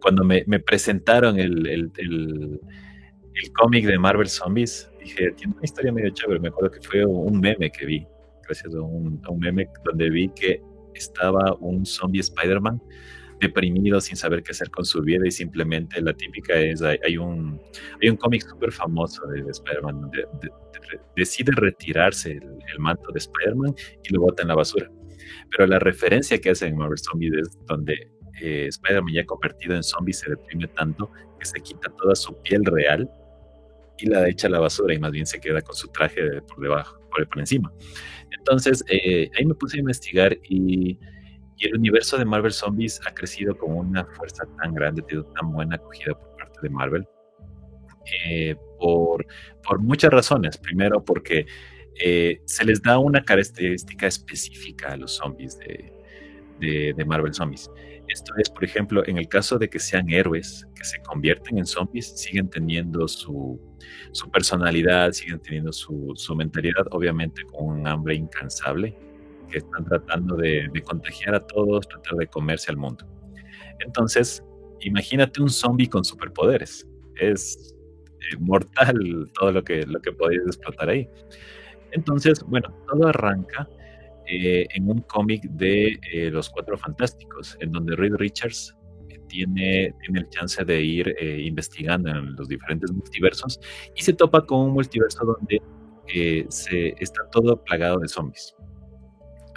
cuando 0.00 0.24
me, 0.24 0.42
presentaron 0.60 1.38
el, 1.38 1.66
el, 1.66 1.92
el, 1.96 2.60
el 3.34 3.52
cómic 3.52 3.86
de 3.86 3.98
Marvel 3.98 4.28
Zombies, 4.28 4.90
dije, 5.00 5.32
tiene 5.32 5.54
una 5.54 5.64
historia 5.64 5.92
medio 5.92 6.10
chévere. 6.10 6.40
Me 6.40 6.48
acuerdo 6.48 6.70
que 6.70 6.80
fue 6.80 7.04
un 7.04 7.40
meme 7.40 7.70
que 7.70 7.86
vi, 7.86 8.06
gracias 8.44 8.74
a 8.74 8.80
un, 8.80 9.20
a 9.24 9.30
un 9.30 9.38
meme 9.38 9.68
donde 9.84 10.10
vi 10.10 10.28
que 10.30 10.60
estaba 10.94 11.54
un 11.60 11.86
zombie 11.86 12.20
Spider-Man 12.20 12.80
deprimido 13.40 14.00
sin 14.00 14.16
saber 14.16 14.42
qué 14.42 14.52
hacer 14.52 14.70
con 14.70 14.84
su 14.84 15.02
vida 15.02 15.26
y 15.26 15.30
simplemente 15.30 16.00
la 16.00 16.12
típica 16.12 16.54
es, 16.54 16.82
hay, 16.82 17.16
un, 17.16 17.60
hay 18.02 18.08
un 18.08 18.16
cómic 18.16 18.42
súper 18.42 18.72
famoso 18.72 19.26
de, 19.28 19.40
Spider-Man 19.40 20.00
donde 20.00 20.26
decide 21.16 21.52
retirarse 21.54 22.32
el, 22.32 22.78
manto 22.78 23.10
de 23.12 23.18
Spider-Man 23.18 23.74
y 24.04 24.12
lo 24.12 24.22
bota 24.22 24.42
en 24.42 24.48
la 24.48 24.54
basura. 24.54 24.90
Pero 25.50 25.66
la 25.66 25.78
referencia 25.78 26.40
que 26.40 26.50
hace 26.50 26.66
en 26.66 26.76
Marvel 26.76 26.98
Zombies 26.98 27.32
es 27.34 27.58
donde 27.66 28.10
eh, 28.40 28.66
Spider-Man 28.68 29.12
ya 29.14 29.24
convertido 29.26 29.74
en 29.74 29.82
zombie 29.82 30.12
se 30.12 30.30
deprime 30.30 30.68
tanto 30.68 31.10
que 31.38 31.46
se 31.46 31.60
quita 31.60 31.90
toda 31.96 32.14
su 32.14 32.40
piel 32.42 32.64
real 32.64 33.08
y 33.98 34.06
la 34.06 34.28
echa 34.28 34.46
a 34.46 34.50
la 34.50 34.60
basura 34.60 34.94
y 34.94 34.98
más 34.98 35.10
bien 35.10 35.26
se 35.26 35.40
queda 35.40 35.60
con 35.60 35.74
su 35.74 35.88
traje 35.88 36.40
por 36.42 36.60
debajo, 36.60 37.00
por, 37.10 37.28
por 37.28 37.40
encima. 37.40 37.72
Entonces, 38.38 38.84
eh, 38.88 39.30
ahí 39.36 39.44
me 39.44 39.54
puse 39.54 39.76
a 39.76 39.80
investigar 39.80 40.36
y 40.48 40.98
y 41.58 41.66
el 41.66 41.74
universo 41.76 42.16
de 42.16 42.24
Marvel 42.24 42.52
Zombies 42.52 43.00
ha 43.06 43.12
crecido 43.12 43.56
con 43.56 43.74
una 43.74 44.04
fuerza 44.04 44.44
tan 44.62 44.74
grande, 44.74 45.02
tiene 45.02 45.24
tan 45.38 45.52
buena 45.52 45.76
acogida 45.76 46.14
por 46.14 46.36
parte 46.36 46.58
de 46.62 46.70
Marvel, 46.70 47.08
eh, 48.24 48.56
por, 48.78 49.26
muchas 49.80 50.10
razones. 50.10 50.56
Primero, 50.56 51.04
porque 51.04 51.46
eh, 52.00 52.40
se 52.44 52.64
les 52.64 52.80
da 52.80 52.98
una 52.98 53.24
característica 53.24 54.06
específica 54.06 54.92
a 54.92 54.96
los 54.96 55.16
zombies 55.16 55.58
de, 55.58 55.92
Marvel 57.06 57.34
Zombies. 57.34 57.70
Esto 58.08 58.32
es, 58.38 58.48
por 58.48 58.64
ejemplo, 58.64 59.06
en 59.06 59.18
el 59.18 59.28
caso 59.28 59.58
de 59.58 59.68
que 59.68 59.78
sean 59.78 60.08
héroes 60.08 60.66
que 60.74 60.84
se 60.84 61.00
convierten 61.02 61.58
en 61.58 61.66
zombies, 61.66 62.18
siguen 62.18 62.48
teniendo 62.48 63.06
su, 63.06 63.60
personalidad, 64.32 65.12
siguen 65.12 65.40
teniendo 65.40 65.72
su 65.72 66.34
mentalidad, 66.36 66.86
obviamente 66.92 67.42
con 67.44 67.66
un 67.66 67.86
hambre 67.86 68.14
incansable 68.14 68.96
que 69.48 69.58
están 69.58 69.84
tratando 69.84 70.36
de, 70.36 70.70
contagiar 70.84 71.34
a 71.34 71.40
todos, 71.40 71.88
tratar 71.88 72.14
de 72.14 72.26
comerse 72.26 72.70
al 72.70 72.76
mundo. 72.76 73.04
Entonces, 73.80 74.42
imagínate 74.80 75.42
un 75.42 75.48
zombie 75.48 75.88
con 75.88 76.04
superpoderes. 76.04 76.86
Es 77.16 77.74
eh, 78.20 78.36
mortal 78.38 79.30
todo 79.34 79.52
lo 79.52 79.64
que, 79.64 79.84
lo 79.86 80.00
que 80.00 80.12
podéis 80.12 80.42
explotar 80.46 80.88
ahí. 80.88 81.08
Entonces, 81.92 82.42
bueno, 82.46 82.74
todo 82.86 83.08
arranca 83.08 83.68
eh, 84.26 84.66
en 84.74 84.90
un 84.90 85.00
cómic 85.02 85.42
de 85.50 85.98
eh, 86.12 86.30
Los 86.30 86.50
Cuatro 86.50 86.76
Fantásticos, 86.76 87.56
en 87.60 87.72
donde 87.72 87.96
Reed 87.96 88.14
Richards 88.16 88.74
tiene, 89.28 89.94
tiene 90.00 90.20
el 90.20 90.28
chance 90.30 90.64
de 90.64 90.80
ir 90.80 91.14
investigando 91.20 92.08
en 92.08 92.34
los 92.34 92.48
diferentes 92.48 92.90
multiversos 92.90 93.60
y 93.94 94.02
se 94.02 94.14
topa 94.14 94.46
con 94.46 94.60
un 94.60 94.72
multiverso 94.72 95.22
donde 95.22 95.60
se, 96.48 96.94
está 96.98 97.28
todo 97.30 97.62
plagado 97.62 97.98
de 97.98 98.08
zombies 98.08 98.56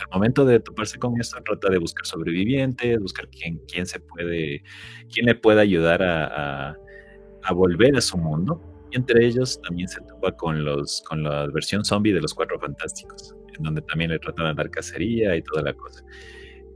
al 0.01 0.07
momento 0.11 0.45
de 0.45 0.59
toparse 0.59 0.97
con 0.97 1.19
esto, 1.19 1.41
trata 1.43 1.69
de 1.69 1.77
buscar 1.77 2.05
sobrevivientes, 2.05 2.99
buscar 2.99 3.27
quién, 3.29 3.59
quién 3.67 3.85
se 3.85 3.99
puede, 3.99 4.63
quién 5.13 5.27
le 5.27 5.35
puede 5.35 5.61
ayudar 5.61 6.01
a, 6.03 6.75
volver 7.53 7.95
a 7.97 8.01
su 8.01 8.17
mundo. 8.17 8.61
Y 8.91 8.97
entre 8.97 9.25
ellos 9.25 9.61
también 9.61 9.87
se 9.87 10.01
topa 10.01 10.31
con 10.35 10.63
los, 10.63 11.01
con 11.07 11.23
la 11.23 11.47
versión 11.47 11.85
zombie 11.85 12.13
de 12.13 12.21
los 12.21 12.33
Cuatro 12.33 12.59
Fantásticos, 12.59 13.35
en 13.57 13.63
donde 13.63 13.81
también 13.83 14.11
le 14.11 14.19
tratan 14.19 14.47
de 14.47 14.53
dar 14.55 14.69
cacería 14.69 15.35
y 15.35 15.41
toda 15.41 15.63
la 15.63 15.73
cosa. 15.73 16.03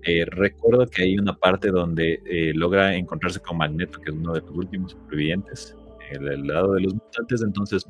Eh, 0.03 0.23
recuerdo 0.27 0.85
que 0.85 1.03
hay 1.03 1.17
una 1.17 1.35
parte 1.35 1.71
donde 1.71 2.21
eh, 2.25 2.53
logra 2.53 2.95
encontrarse 2.95 3.39
con 3.39 3.57
Magneto, 3.57 3.99
que 3.99 4.11
es 4.11 4.15
uno 4.15 4.33
de 4.33 4.41
los 4.41 4.51
últimos 4.51 4.91
supervivientes, 4.91 5.75
el, 6.11 6.45
lado 6.45 6.73
de 6.73 6.81
los 6.81 6.93
mutantes. 6.93 7.41
Entonces, 7.41 7.85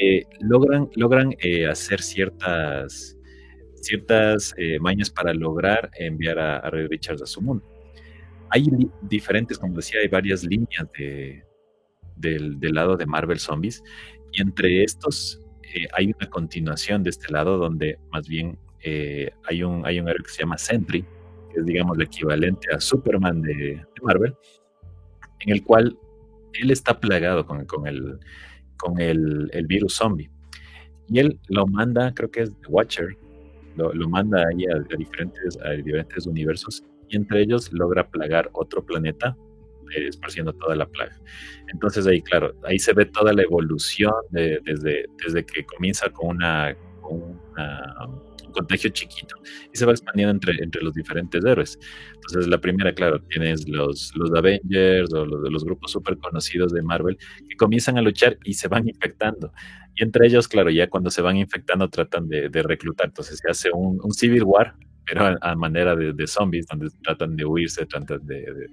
eh, 0.00 0.24
logran, 0.40 0.88
logran 0.96 1.34
hacer 1.68 2.02
ciertas 2.02 3.16
ciertas 3.80 4.54
eh, 4.56 4.78
mañas 4.78 5.10
para 5.10 5.32
lograr 5.34 5.90
enviar 5.98 6.38
a, 6.38 6.70
Red 6.70 6.88
Richards 6.88 7.22
a 7.22 7.26
su 7.26 7.40
mundo. 7.40 7.64
Hay 8.50 8.66
diferentes, 9.02 9.58
como 9.58 9.76
decía, 9.76 10.00
hay 10.00 10.08
varias 10.08 10.44
líneas 10.44 10.86
de, 10.98 11.44
del, 12.16 12.58
lado 12.60 12.96
de 12.96 13.06
Marvel 13.06 13.38
Zombies, 13.38 13.82
y 14.32 14.42
entre 14.42 14.82
estos 14.82 15.40
eh, 15.62 15.86
hay 15.92 16.12
una 16.16 16.28
continuación 16.28 17.02
de 17.02 17.10
este 17.10 17.32
lado 17.32 17.58
donde 17.58 17.98
más 18.10 18.28
bien 18.28 18.58
eh, 18.82 19.30
hay, 19.44 19.62
un, 19.62 19.86
hay 19.86 20.00
un 20.00 20.08
héroe 20.08 20.24
que 20.24 20.30
se 20.30 20.40
llama 20.42 20.58
Sentry, 20.58 21.02
que 21.52 21.60
es 21.60 21.66
digamos 21.66 21.96
el 21.96 22.04
equivalente 22.04 22.72
a 22.72 22.80
Superman 22.80 23.40
de, 23.42 23.84
Marvel, 24.02 24.34
en 25.40 25.52
el 25.52 25.62
cual 25.62 25.96
él 26.54 26.70
está 26.70 26.98
plagado 26.98 27.46
con, 27.46 27.64
con 27.66 27.86
el, 27.86 28.18
con 28.76 29.00
el, 29.00 29.50
el, 29.52 29.66
virus 29.66 29.94
zombie. 29.94 30.30
Y 31.08 31.18
él 31.18 31.38
lo 31.48 31.66
manda, 31.66 32.14
creo 32.14 32.30
que 32.30 32.42
es 32.42 32.50
The 32.60 32.68
Watcher, 32.68 33.16
lo, 33.76 34.08
manda 34.08 34.44
ahí 34.48 34.64
a, 34.66 34.76
a, 34.76 34.96
diferentes, 34.96 35.58
a 35.64 35.70
diferentes 35.70 36.26
universos 36.26 36.84
y 37.08 37.16
entre 37.16 37.42
ellos 37.42 37.72
logra 37.72 38.08
plagar 38.08 38.50
otro 38.52 38.84
planeta 38.84 39.36
eh, 39.96 40.06
esparciendo 40.06 40.52
toda 40.52 40.76
la 40.76 40.86
plaga. 40.86 41.16
Entonces 41.72 42.06
ahí, 42.06 42.22
claro, 42.22 42.54
ahí 42.64 42.78
se 42.78 42.92
ve 42.92 43.06
toda 43.06 43.32
la 43.32 43.42
evolución 43.42 44.12
de, 44.30 44.60
desde, 44.64 45.06
desde 45.24 45.44
que 45.44 45.64
comienza 45.64 46.08
con 46.10 46.38
un 47.02 47.40
contagio 48.52 48.90
chiquito 48.90 49.36
y 49.72 49.76
se 49.76 49.84
va 49.86 49.92
expandiendo 49.92 50.32
entre, 50.32 50.62
entre 50.62 50.82
los 50.82 50.94
diferentes 50.94 51.44
héroes. 51.44 51.78
Entonces 52.14 52.46
la 52.46 52.60
primera, 52.60 52.92
claro, 52.94 53.20
tienes 53.30 53.68
los, 53.68 54.12
los 54.14 54.32
Avengers 54.32 55.12
o 55.12 55.24
los, 55.24 55.50
los 55.50 55.64
grupos 55.64 55.90
súper 55.90 56.18
conocidos 56.18 56.72
de 56.72 56.82
Marvel 56.82 57.18
que 57.48 57.56
comienzan 57.56 57.98
a 57.98 58.02
luchar 58.02 58.38
y 58.44 58.54
se 58.54 58.68
van 58.68 58.88
infectando. 58.88 59.52
Y 59.94 60.02
entre 60.02 60.26
ellos, 60.26 60.48
claro, 60.48 60.70
ya 60.70 60.88
cuando 60.88 61.10
se 61.10 61.22
van 61.22 61.36
infectando 61.36 61.88
tratan 61.88 62.28
de, 62.28 62.48
de 62.48 62.62
reclutar. 62.62 63.08
Entonces 63.08 63.38
se 63.38 63.50
hace 63.50 63.70
un, 63.72 64.12
Civil 64.12 64.44
War, 64.44 64.74
pero 65.06 65.36
a, 65.40 65.56
manera 65.56 65.96
de, 65.96 66.12
de, 66.12 66.26
zombies, 66.26 66.66
donde 66.66 66.88
tratan 67.02 67.36
de 67.36 67.44
huirse, 67.44 67.86
tratan 67.86 68.24
de, 68.26 68.68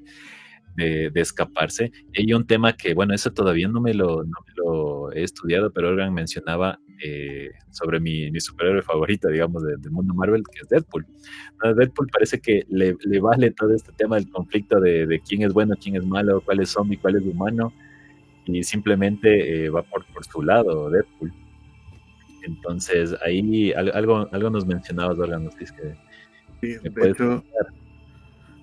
de, 0.75 1.09
de, 1.09 1.21
escaparse. 1.21 1.91
Y 2.13 2.31
un 2.33 2.45
tema 2.45 2.73
que, 2.73 2.93
bueno, 2.93 3.13
eso 3.13 3.31
todavía 3.31 3.67
no 3.67 3.81
me 3.81 3.93
lo, 3.93 4.23
no 4.23 4.37
me 4.45 4.53
lo 4.55 5.11
he 5.11 5.23
estudiado, 5.23 5.71
pero 5.71 5.89
Organ 5.89 6.13
mencionaba 6.13 6.79
eh, 7.03 7.51
sobre 7.71 7.99
mi, 7.99 8.29
mi, 8.31 8.39
superhéroe 8.39 8.83
favorito, 8.83 9.27
digamos, 9.27 9.63
de, 9.63 9.77
del 9.77 9.91
mundo 9.91 10.13
Marvel, 10.13 10.43
que 10.51 10.59
es 10.61 10.69
Deadpool. 10.69 11.05
A 11.63 11.73
Deadpool 11.73 12.07
parece 12.11 12.39
que 12.39 12.63
le, 12.69 12.95
le, 13.03 13.19
vale 13.19 13.51
todo 13.51 13.73
este 13.73 13.91
tema 13.91 14.17
del 14.17 14.29
conflicto 14.29 14.79
de, 14.79 15.07
de, 15.07 15.19
quién 15.19 15.41
es 15.41 15.53
bueno, 15.53 15.75
quién 15.81 15.95
es 15.95 16.05
malo, 16.05 16.41
cuál 16.41 16.59
es 16.59 16.69
zombie, 16.69 16.97
cuál 16.97 17.15
es 17.15 17.23
humano, 17.23 17.73
y 18.47 18.63
simplemente 18.63 19.65
eh, 19.65 19.69
va 19.69 19.83
por, 19.83 20.05
por 20.13 20.25
su 20.25 20.41
lado 20.41 20.89
Deadpool. 20.89 21.33
Entonces, 22.43 23.15
ahí 23.25 23.73
algo, 23.73 24.29
algo 24.31 24.49
nos 24.49 24.65
mencionabas, 24.65 25.19
Organ, 25.19 25.43
no 25.43 25.51
sé 25.51 25.57
si 25.57 25.63
es 25.65 25.71
que... 25.73 25.95
Sí, 26.61 26.89
de 26.89 27.09
hecho, 27.09 27.43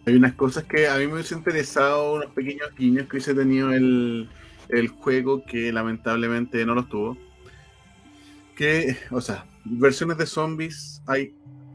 hay 0.06 0.16
unas 0.16 0.34
cosas 0.34 0.64
que 0.64 0.88
a 0.88 0.96
mí 0.96 1.06
me 1.06 1.14
hubiese 1.14 1.34
interesado, 1.34 2.14
unos 2.14 2.30
pequeños 2.32 2.74
guiños 2.76 3.06
que 3.06 3.16
hubiese 3.16 3.34
tenido 3.34 3.72
el, 3.72 4.28
el 4.70 4.88
juego 4.88 5.44
que 5.44 5.72
lamentablemente 5.72 6.64
no 6.66 6.74
los 6.74 6.88
tuvo. 6.88 7.16
Que, 8.56 8.96
o 9.10 9.20
sea, 9.20 9.46
versiones 9.64 10.16
de 10.16 10.26
zombies 10.26 11.02
hay 11.06 11.34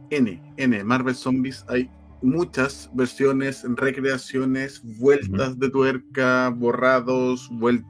N, 0.10 0.42
N, 0.58 0.84
Marvel 0.84 1.16
Zombies 1.16 1.64
hay 1.68 1.90
muchas 2.22 2.90
versiones, 2.94 3.64
recreaciones, 3.76 4.82
vueltas 5.00 5.52
uh 5.52 5.54
-huh. 5.54 5.58
de 5.58 5.70
tuerca, 5.70 6.50
borrados, 6.50 7.48
vuel, 7.52 7.84
vuel, 7.84 7.86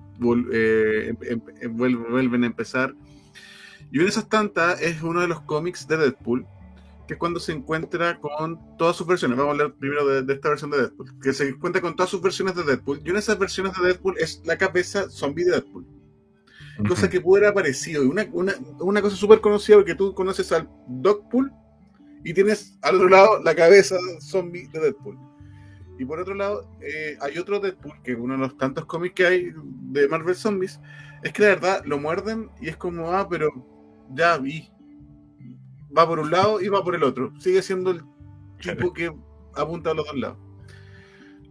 eh, 0.51 1.13
em, 1.21 1.41
em, 1.61 1.77
vuelven 1.77 2.43
a 2.43 2.47
empezar. 2.47 2.93
Y 3.91 3.97
una 3.97 4.05
de 4.05 4.09
esas 4.09 4.29
tantas 4.29 4.81
es 4.81 5.01
uno 5.01 5.21
de 5.21 5.27
los 5.27 5.41
cómics 5.41 5.87
de 5.87 5.97
Deadpool, 5.97 6.45
que 7.07 7.13
es 7.13 7.19
cuando 7.19 7.39
se 7.39 7.53
encuentra 7.53 8.19
con 8.19 8.77
todas 8.77 8.95
sus 8.95 9.07
versiones. 9.07 9.37
Vamos 9.37 9.49
a 9.49 9.53
hablar 9.53 9.73
primero 9.79 10.07
de, 10.07 10.21
de, 10.21 10.33
esta 10.33 10.49
versión 10.49 10.69
de 10.71 10.77
Deadpool. 10.77 11.19
Que 11.21 11.33
se 11.33 11.49
encuentra 11.49 11.81
con 11.81 11.95
todas 11.95 12.09
sus 12.09 12.21
versiones 12.21 12.55
de 12.55 12.63
Deadpool. 12.63 12.99
Y 13.03 13.09
una 13.09 13.13
de 13.13 13.19
esas 13.19 13.39
versiones 13.39 13.73
de 13.75 13.87
Deadpool 13.87 14.15
es 14.19 14.41
la 14.45 14.57
cabeza 14.57 15.09
zombie 15.09 15.45
de 15.45 15.51
Deadpool. 15.51 15.83
Uh 15.83 16.83
-huh. 16.83 16.87
Cosa 16.89 17.09
que 17.09 17.19
puede 17.19 17.45
haber 17.45 17.51
aparecido. 17.51 18.03
Y 18.03 18.07
una, 18.07 18.27
una, 18.31 18.53
una 18.79 19.01
cosa 19.01 19.15
súper 19.15 19.41
conocida 19.41 19.77
porque 19.77 19.95
tú 19.95 20.13
conoces 20.13 20.51
al 20.51 20.69
Dogpool 20.87 21.51
y 22.23 22.33
tienes 22.33 22.77
al 22.81 22.95
otro 22.95 23.09
lado 23.09 23.41
la 23.43 23.55
cabeza 23.55 23.97
zombie 24.21 24.67
de 24.67 24.79
Deadpool. 24.79 25.17
Y 25.99 26.05
por 26.05 26.19
otro 26.19 26.33
lado, 26.33 26.65
eh, 26.81 27.17
hay 27.19 27.37
otro 27.37 27.59
Deadpool, 27.59 28.01
que 28.01 28.15
uno 28.15 28.35
de 28.35 28.39
los 28.39 28.57
tantos 28.57 28.85
cómics 28.85 29.15
que 29.15 29.25
hay 29.25 29.51
de 29.91 30.07
Marvel 30.07 30.33
Zombies, 30.33 30.79
es 31.23 31.33
que 31.33 31.41
la 31.41 31.49
verdad 31.49 31.83
lo 31.85 31.99
muerden 31.99 32.49
y 32.61 32.69
es 32.69 32.77
como, 32.77 33.11
ah, 33.11 33.27
pero 33.29 33.49
ya 34.11 34.37
vi, 34.37 34.71
va 35.95 36.07
por 36.07 36.19
un 36.19 36.31
lado 36.31 36.61
y 36.61 36.69
va 36.69 36.81
por 36.81 36.95
el 36.95 37.03
otro. 37.03 37.33
Sigue 37.37 37.61
siendo 37.61 37.91
el 37.91 38.01
tipo 38.61 38.93
que 38.93 39.13
apunta 39.55 39.91
a 39.91 39.93
los 39.93 40.05
dos 40.05 40.17
lados. 40.17 40.37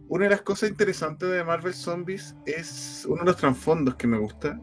Una 0.07 0.23
de 0.23 0.31
las 0.31 0.41
cosas 0.41 0.71
interesantes 0.71 1.29
de 1.29 1.43
Marvel 1.43 1.75
Zombies 1.75 2.35
es 2.47 3.05
uno 3.07 3.19
de 3.19 3.25
los 3.27 3.37
trasfondos 3.37 3.95
que 3.97 4.07
me 4.07 4.17
gusta. 4.17 4.59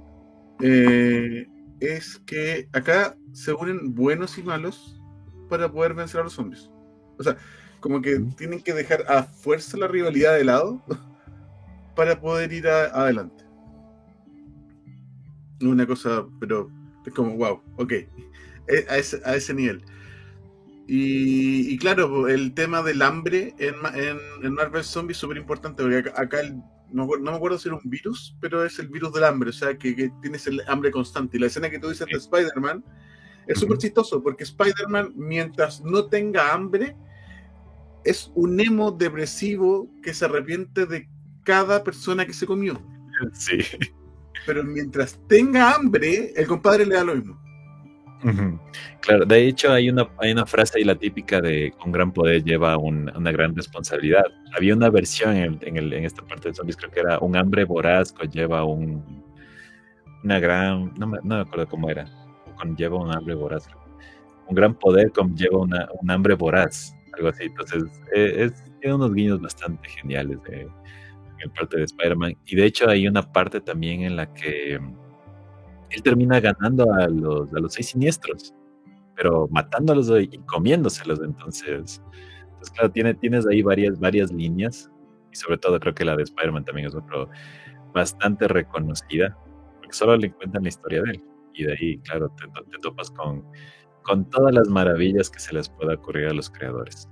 Eh, 0.60 1.46
es 1.78 2.18
que 2.26 2.68
acá 2.72 3.16
se 3.32 3.52
unen 3.52 3.94
buenos 3.94 4.36
y 4.36 4.42
malos 4.42 5.00
para 5.48 5.70
poder 5.70 5.94
vencer 5.94 6.22
a 6.22 6.24
los 6.24 6.32
zombies. 6.32 6.72
O 7.20 7.22
sea, 7.22 7.36
como 7.86 8.02
que 8.02 8.18
tienen 8.36 8.60
que 8.60 8.74
dejar 8.74 9.04
a 9.06 9.22
fuerza 9.22 9.76
la 9.76 9.86
rivalidad 9.86 10.34
de 10.34 10.42
lado 10.42 10.82
para 11.94 12.20
poder 12.20 12.52
ir 12.52 12.66
a, 12.66 12.86
adelante. 12.86 13.44
Una 15.60 15.86
cosa, 15.86 16.26
pero 16.40 16.68
es 17.06 17.12
como, 17.14 17.36
wow, 17.36 17.62
ok. 17.76 17.92
Eh, 17.92 18.08
a 18.88 18.98
ese, 18.98 19.22
a 19.24 19.36
ese 19.36 19.54
nivel. 19.54 19.84
Y, 20.88 21.72
y, 21.72 21.78
claro, 21.78 22.26
el 22.26 22.54
tema 22.54 22.82
del 22.82 23.02
hambre 23.02 23.54
en, 23.58 23.76
en, 23.94 24.18
en 24.42 24.52
Marvel 24.52 24.82
Zombies 24.82 25.18
es 25.18 25.20
súper 25.20 25.36
importante, 25.36 25.84
porque 25.84 25.98
acá, 25.98 26.20
acá 26.20 26.40
el, 26.40 26.56
no, 26.90 27.06
no, 27.06 27.30
me 27.30 27.36
acuerdo 27.36 27.56
si 27.56 27.68
era 27.68 27.76
un 27.76 27.88
virus, 27.88 28.36
pero 28.40 28.64
es 28.64 28.80
el 28.80 28.88
virus 28.88 29.12
del 29.12 29.22
hambre, 29.22 29.50
o 29.50 29.52
sea, 29.52 29.78
que, 29.78 29.94
que 29.94 30.10
tienes 30.22 30.44
el 30.48 30.60
hambre 30.66 30.90
constante. 30.90 31.36
Y 31.36 31.40
la 31.40 31.46
escena 31.46 31.70
que 31.70 31.78
tú 31.78 31.88
dices 31.88 32.08
de 32.10 32.18
Spider-Man 32.18 32.84
es 33.46 33.60
súper 33.60 33.78
chistoso, 33.78 34.20
porque 34.24 34.42
Spider-Man, 34.42 35.12
mientras 35.14 35.80
no 35.84 36.06
tenga 36.06 36.52
hambre, 36.52 36.96
es 38.06 38.30
un 38.34 38.58
emo 38.60 38.90
depresivo 38.92 39.90
que 40.02 40.14
se 40.14 40.24
arrepiente 40.24 40.86
de 40.86 41.08
cada 41.44 41.84
persona 41.84 42.24
que 42.24 42.32
se 42.32 42.46
comió. 42.46 42.80
Sí. 43.32 43.58
Pero 44.46 44.62
mientras 44.62 45.18
tenga 45.28 45.74
hambre, 45.74 46.32
el 46.36 46.46
compadre 46.46 46.86
le 46.86 46.94
da 46.94 47.04
lo 47.04 47.14
mismo. 47.16 47.40
Uh 48.24 48.28
-huh. 48.28 48.60
Claro, 49.00 49.26
de 49.26 49.46
hecho 49.46 49.72
hay 49.72 49.90
una, 49.90 50.08
hay 50.18 50.32
una 50.32 50.46
frase 50.46 50.78
ahí 50.78 50.84
la 50.84 50.94
típica 50.94 51.40
de 51.40 51.72
con 51.78 51.92
gran 51.92 52.12
poder 52.12 52.42
lleva 52.42 52.76
un, 52.76 53.10
una 53.14 53.30
gran 53.30 53.54
responsabilidad. 53.54 54.24
Había 54.56 54.74
una 54.74 54.90
versión 54.90 55.36
en, 55.36 55.58
en, 55.60 55.76
el, 55.76 55.92
en, 55.92 56.04
esta 56.04 56.22
parte 56.22 56.48
de 56.48 56.54
zombies, 56.54 56.76
creo 56.76 56.90
que 56.90 57.00
era 57.00 57.18
un 57.18 57.36
hambre 57.36 57.64
voraz 57.64 58.12
conlleva 58.12 58.64
un, 58.64 59.22
una 60.24 60.40
gran, 60.40 60.94
no 60.98 61.06
me, 61.06 61.18
no 61.22 61.36
me 61.36 61.40
acuerdo 61.42 61.68
cómo 61.68 61.90
era, 61.90 62.06
conlleva 62.56 62.96
un 62.96 63.14
hambre 63.14 63.34
voraz. 63.34 63.68
Un 64.48 64.54
gran 64.54 64.74
poder 64.74 65.12
conlleva 65.12 65.58
una, 65.58 65.88
un 66.00 66.10
hambre 66.10 66.34
voraz, 66.34 66.95
algo 67.16 67.28
así. 67.28 67.44
Entonces, 67.44 67.84
es, 68.12 68.52
tiene 68.80 68.94
unos 68.94 69.14
guiños 69.14 69.40
bastante 69.40 69.88
geniales 69.88 70.42
de, 70.44 70.68
en 71.40 71.50
parte 71.52 71.78
de 71.78 71.84
Spider-Man. 71.84 72.36
Y 72.46 72.56
de 72.56 72.64
hecho 72.64 72.88
hay 72.88 73.06
una 73.08 73.22
parte 73.22 73.60
también 73.60 74.02
en 74.02 74.16
la 74.16 74.32
que 74.32 74.74
él 74.74 76.02
termina 76.02 76.40
ganando 76.40 76.92
a 76.92 77.08
los, 77.08 77.52
a 77.54 77.58
los 77.58 77.74
seis 77.74 77.88
siniestros, 77.88 78.54
pero 79.14 79.48
matándolos 79.50 80.10
y 80.20 80.38
comiéndoselos. 80.46 81.20
Entonces, 81.22 82.02
pues 82.58 82.70
claro, 82.70 82.90
tiene, 82.90 83.14
tienes 83.14 83.46
ahí 83.46 83.62
varias, 83.62 83.98
varias 83.98 84.32
líneas, 84.32 84.90
y 85.32 85.36
sobre 85.36 85.58
todo 85.58 85.78
creo 85.80 85.94
que 85.94 86.04
la 86.04 86.16
de 86.16 86.24
Spider-Man 86.24 86.64
también 86.64 86.88
es 86.88 86.94
otro 86.94 87.28
bastante 87.92 88.48
reconocida, 88.48 89.36
porque 89.78 89.92
solo 89.92 90.16
le 90.16 90.32
cuentan 90.32 90.62
la 90.62 90.68
historia 90.68 91.02
de 91.02 91.10
él. 91.12 91.24
Y 91.54 91.64
de 91.64 91.72
ahí, 91.72 91.98
claro, 91.98 92.30
te, 92.36 92.46
te 92.46 92.78
topas 92.82 93.10
con, 93.10 93.42
con 94.06 94.28
todas 94.30 94.54
las 94.54 94.68
maravillas 94.68 95.30
que 95.30 95.40
se 95.40 95.54
les 95.54 95.68
pueda 95.68 95.94
ocurrir 95.94 96.28
a 96.28 96.32
los 96.32 96.48
creadores. 96.50 97.08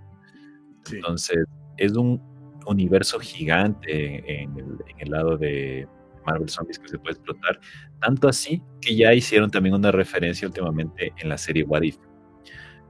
Sí. 0.85 0.97
Entonces, 0.97 1.45
es 1.77 1.93
un 1.93 2.23
universo 2.67 3.19
gigante 3.19 4.43
en 4.43 4.57
el, 4.57 4.65
en 4.89 5.01
el 5.01 5.11
lado 5.11 5.37
de, 5.37 5.87
Marvel 6.27 6.49
Zombies 6.49 6.79
que 6.79 6.89
se 6.89 6.99
puede 6.99 7.13
explotar. 7.13 7.61
Tanto 8.01 8.29
así 8.29 8.63
que 8.81 8.97
ya 8.97 9.15
hicieron 9.15 9.51
también 9.51 9.75
una 9.75 9.93
referencia 9.93 10.49
últimamente 10.49 11.13
en 11.19 11.29
la 11.29 11.39
serie 11.39 11.65
What 11.65 11.83
If. 11.83 11.97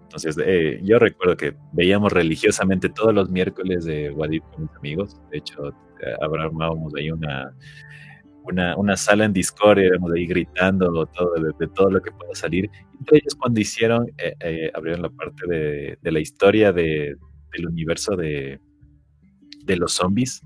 Entonces, 0.03 0.37
eh, 0.45 0.81
yo 0.83 0.99
recuerdo 0.99 1.37
que 1.37 1.57
veíamos 1.73 2.12
religiosamente 2.12 2.88
todos 2.88 3.12
los 3.12 3.31
miércoles 3.31 3.85
de 3.85 4.11
What 4.11 4.31
If 4.31 4.45
con 4.53 4.62
mis 4.62 4.77
amigos. 4.77 5.21
De 5.31 5.38
hecho, 5.38 5.69
eh, 5.69 6.14
armábamos 6.21 6.95
ahí 6.95 7.11
una, 7.11 7.53
una, 8.44 8.76
una, 8.76 8.96
sala 8.96 9.24
en 9.24 9.33
Discord 9.33 9.78
éramos 9.78 10.12
ahí 10.12 10.26
gritando 10.26 11.07
todo, 11.07 11.35
de, 11.35 11.52
de, 11.59 11.72
todo 11.74 11.90
lo 11.90 12.00
que 12.00 12.12
pueda 12.12 12.35
salir. 12.35 12.70
Y 12.92 13.16
ellos 13.16 13.35
cuando 13.35 13.61
hicieron, 13.61 14.07
eh, 14.18 14.35
eh, 14.40 14.70
abrieron 14.74 15.02
la 15.02 15.11
parte 15.11 15.46
de, 15.48 15.98
de 16.00 16.12
la 16.12 16.20
historia 16.20 16.72
de, 16.72 17.16
del 17.52 17.66
universo 17.66 18.16
de, 18.16 18.61
de 19.64 19.76
los 19.76 19.92
zombies, 19.94 20.42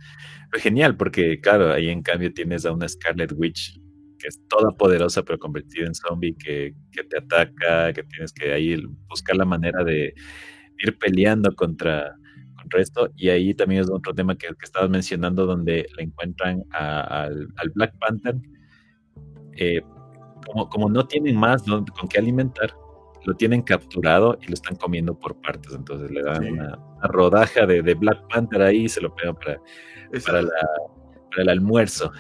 fue 0.51 0.61
genial, 0.61 0.97
porque 0.97 1.41
claro, 1.41 1.73
ahí 1.73 1.89
en 1.89 2.03
cambio 2.03 2.33
tienes 2.33 2.65
a 2.65 2.73
una 2.73 2.89
Scarlet 2.89 3.33
Witch 3.37 3.79
que 4.19 4.29
es 4.29 4.41
toda 4.49 4.73
poderosa 4.73 5.23
pero 5.23 5.39
convertida 5.39 5.87
en 5.87 5.95
zombie, 5.95 6.37
que, 6.37 6.75
que 6.93 7.05
te 7.05 7.19
ataca, 7.19 7.93
que 7.93 8.03
tienes 8.03 8.33
que 8.33 8.53
ahí 8.53 8.77
buscar 9.09 9.37
la 9.37 9.45
manera 9.45 9.85
de 9.85 10.13
ir 10.79 10.99
peleando 10.99 11.55
contra, 11.55 12.17
contra 12.69 12.81
esto. 12.81 13.11
Y 13.17 13.31
ahí 13.31 13.55
también 13.55 13.83
es 13.83 13.91
otro 13.91 14.15
tema 14.15 14.37
que, 14.37 14.49
que 14.49 14.65
estabas 14.65 14.91
mencionando, 14.91 15.47
donde 15.47 15.89
le 15.97 16.03
encuentran 16.03 16.65
a, 16.71 17.23
al, 17.23 17.49
al, 17.57 17.71
Black 17.71 17.95
Panther. 17.99 18.37
Eh, 19.57 19.83
como, 20.47 20.69
como, 20.69 20.89
no 20.89 21.07
tienen 21.07 21.37
más 21.37 21.67
¿no? 21.67 21.85
con 21.85 22.09
qué 22.09 22.19
alimentar, 22.19 22.73
lo 23.25 23.35
tienen 23.35 23.63
capturado 23.63 24.39
y 24.41 24.47
lo 24.47 24.55
están 24.55 24.77
comiendo 24.77 25.19
por 25.19 25.41
partes. 25.41 25.75
Entonces 25.75 26.11
le 26.11 26.23
dan 26.23 26.43
sí. 26.43 26.51
una, 26.51 26.77
una, 26.77 27.09
rodaja 27.09 27.67
de, 27.67 27.83
de, 27.83 27.95
Black 27.95 28.29
Panther 28.29 28.63
ahí 28.63 28.85
y 28.85 28.89
se 28.89 29.01
lo 29.01 29.15
pegan 29.15 29.35
para, 29.35 29.61
para 30.25 30.43
la, 30.43 30.51
para 31.31 31.43
el 31.43 31.49
almuerzo. 31.51 32.11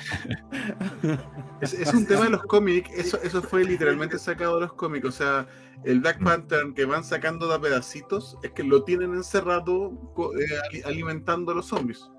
Es, 1.60 1.74
es 1.74 1.92
un 1.94 2.06
tema 2.06 2.24
de 2.24 2.30
los 2.30 2.42
cómics, 2.44 2.90
eso, 2.94 3.18
eso 3.22 3.42
fue 3.42 3.64
literalmente 3.64 4.18
sacado 4.18 4.56
de 4.56 4.60
los 4.62 4.72
cómics, 4.74 5.06
o 5.06 5.10
sea, 5.12 5.46
el 5.84 6.00
Black 6.00 6.22
Panther 6.22 6.72
que 6.74 6.84
van 6.84 7.04
sacando 7.04 7.48
de 7.48 7.58
pedacitos 7.58 8.36
es 8.42 8.52
que 8.52 8.62
lo 8.64 8.84
tienen 8.84 9.14
encerrado 9.14 9.92
eh, 10.38 10.46
ali- 10.70 10.82
alimentando 10.84 11.52
a 11.52 11.54
los 11.56 11.66
zombies. 11.66 12.10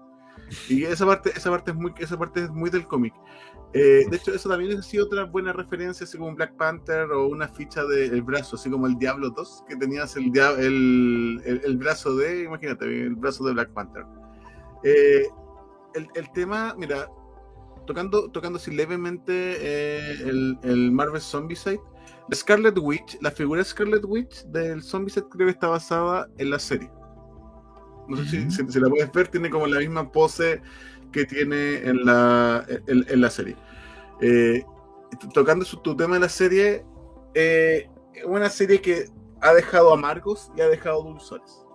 Y 0.67 0.84
esa 0.84 1.06
parte, 1.06 1.32
esa 1.36 1.49
parte 1.52 1.71
es 1.71 1.78
muy, 1.78 1.93
esa 1.99 2.17
parte 2.17 2.43
es 2.43 2.49
muy 2.49 2.69
del 2.69 2.88
cómic. 2.88 3.13
Eh, 3.73 4.06
de 4.10 4.17
hecho, 4.17 4.34
eso 4.34 4.49
también 4.49 4.80
ha 4.80 4.82
sido 4.82 5.06
otra 5.06 5.25
buena 5.25 5.54
referencia, 5.54 6.04
así 6.04 6.17
como 6.17 6.34
Black 6.34 6.56
Panther 6.56 7.12
o 7.12 7.28
una 7.28 7.47
ficha 7.47 7.84
del 7.86 8.23
brazo, 8.23 8.56
así 8.56 8.67
como 8.69 8.88
el 8.88 8.97
Diablo 8.97 9.30
2, 9.30 9.65
que 9.69 9.75
tenías 9.75 10.15
el, 10.15 10.32
el, 10.58 11.41
el- 11.45 11.62
el 11.63 11.78
brazo 11.78 12.15
de, 12.15 12.43
imagínate, 12.45 12.86
el 12.86 13.15
brazo 13.15 13.43
de 13.45 13.54
Black 13.54 13.71
Panther. 13.73 14.06
Eh, 14.84 15.23
el, 15.95 16.08
el 16.15 16.32
tema, 16.32 16.75
mira, 16.78 17.08
tocando, 17.86 18.30
tocando 18.32 18.58
así 18.58 18.71
levemente 18.71 19.32
eh, 19.60 20.13
el, 20.25 20.58
el 20.63 20.91
Marvel 20.91 21.21
Zombicide, 21.21 21.80
Scarlet 22.34 22.78
Witch, 22.78 23.17
la 23.21 23.32
figura 23.32 23.63
Scarlet 23.63 24.04
Witch 24.06 24.43
del 24.45 24.84
Zombicide 24.84 25.25
creo 25.30 25.47
que 25.47 25.54
está 25.54 25.67
basada 25.67 26.28
en 26.38 26.49
la 26.52 26.60
serie. 26.60 26.89
No 28.08 28.17
sé 28.17 28.25
si, 28.25 28.52
si- 28.52 28.67
si 28.71 28.80
la 28.80 28.89
puedes 28.89 29.12
ver, 29.12 29.28
tiene 29.28 29.49
como 29.49 29.67
la 29.67 29.80
misma 29.80 30.12
pose 30.12 30.62
que 31.12 31.25
tiene 31.25 31.78
en 31.88 32.06
la, 32.06 32.65
en, 32.88 33.06
en 33.08 33.21
la 33.21 33.30
serie. 33.30 33.56
Eh, 34.21 34.63
tocando 35.34 35.65
su- 35.65 35.78
tu 35.82 35.95
tema 35.95 36.15
de 36.15 36.21
la 36.21 36.30
serie, 36.30 36.86
eh, 37.34 37.89
una 38.25 38.49
serie 38.49 38.82
que 38.82 39.06
ha 39.41 39.54
dejado 39.54 39.93
amargos 39.93 40.52
y 40.58 40.62
ha 40.62 40.67
dejado 40.67 41.02
dulzores. 41.04 41.65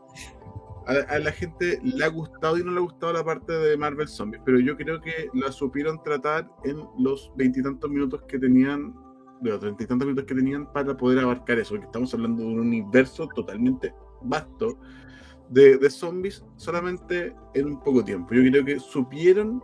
A, 0.87 1.19
la 1.19 1.33
gente 1.33 1.81
le 1.83 2.05
ha 2.05 2.09
gustado 2.09 2.59
y 2.59 2.63
no 2.63 2.71
le 2.71 2.79
ha 2.79 2.83
gustado 2.83 3.13
la 3.15 3.25
parte 3.25 3.53
de 3.53 3.77
Marvel 3.77 4.07
Zombies, 4.07 4.43
pero 4.45 4.61
yo 4.61 4.77
creo 4.77 5.01
que 5.01 5.31
la 5.33 5.51
supieron 5.51 6.03
tratar 6.03 6.51
en 6.65 6.77
los 6.99 7.33
veintitantos 7.37 7.91
minutos 7.91 8.23
que 8.29 8.39
tenían, 8.39 8.95
de 9.41 9.51
los 9.51 9.61
treinta 9.61 9.85
y 9.85 9.87
tantos 9.87 10.07
minutos 10.07 10.27
que 10.27 10.35
tenían 10.35 10.71
para 10.73 10.95
poder 10.95 11.21
abarcar 11.21 11.59
eso, 11.59 11.71
porque 11.71 11.87
estamos 11.87 12.13
hablando 12.13 12.43
de 12.43 12.49
un 12.49 12.61
universo 12.61 13.27
totalmente 13.35 13.95
vasto 14.23 14.79
de, 15.49 15.79
de 15.79 15.91
zombies 15.91 16.45
solamente 16.57 17.35
en 17.55 17.67
un 17.67 17.83
poco 17.83 18.05
tiempo. 18.05 18.35
Yo 18.35 18.43
creo 18.51 18.65
que 18.65 18.79
supieron 18.79 19.63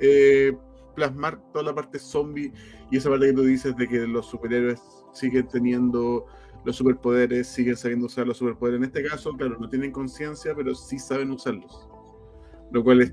eh, 0.00 0.54
plasmar 0.94 1.40
toda 1.52 1.64
la 1.64 1.74
parte 1.74 1.98
zombie 1.98 2.52
y 2.90 2.98
esa 2.98 3.08
parte 3.08 3.26
que 3.26 3.32
tú 3.32 3.42
dices 3.42 3.76
de 3.76 3.88
que 3.88 4.06
los 4.06 4.26
superhéroes 4.26 4.82
siguen 5.12 5.48
teniendo 5.48 6.26
los 6.66 6.76
superpoderes, 6.76 7.46
siguen 7.46 7.76
sabiendo 7.76 8.06
usar 8.06 8.26
los 8.26 8.36
superpoderes. 8.36 8.78
En 8.78 8.84
este 8.84 9.04
caso, 9.04 9.32
claro, 9.36 9.56
no 9.58 9.68
tienen 9.68 9.92
conciencia, 9.92 10.52
pero 10.54 10.74
sí 10.74 10.98
saben 10.98 11.30
usarlos. 11.30 11.88
Lo 12.72 12.82
cual 12.82 13.02
es, 13.02 13.12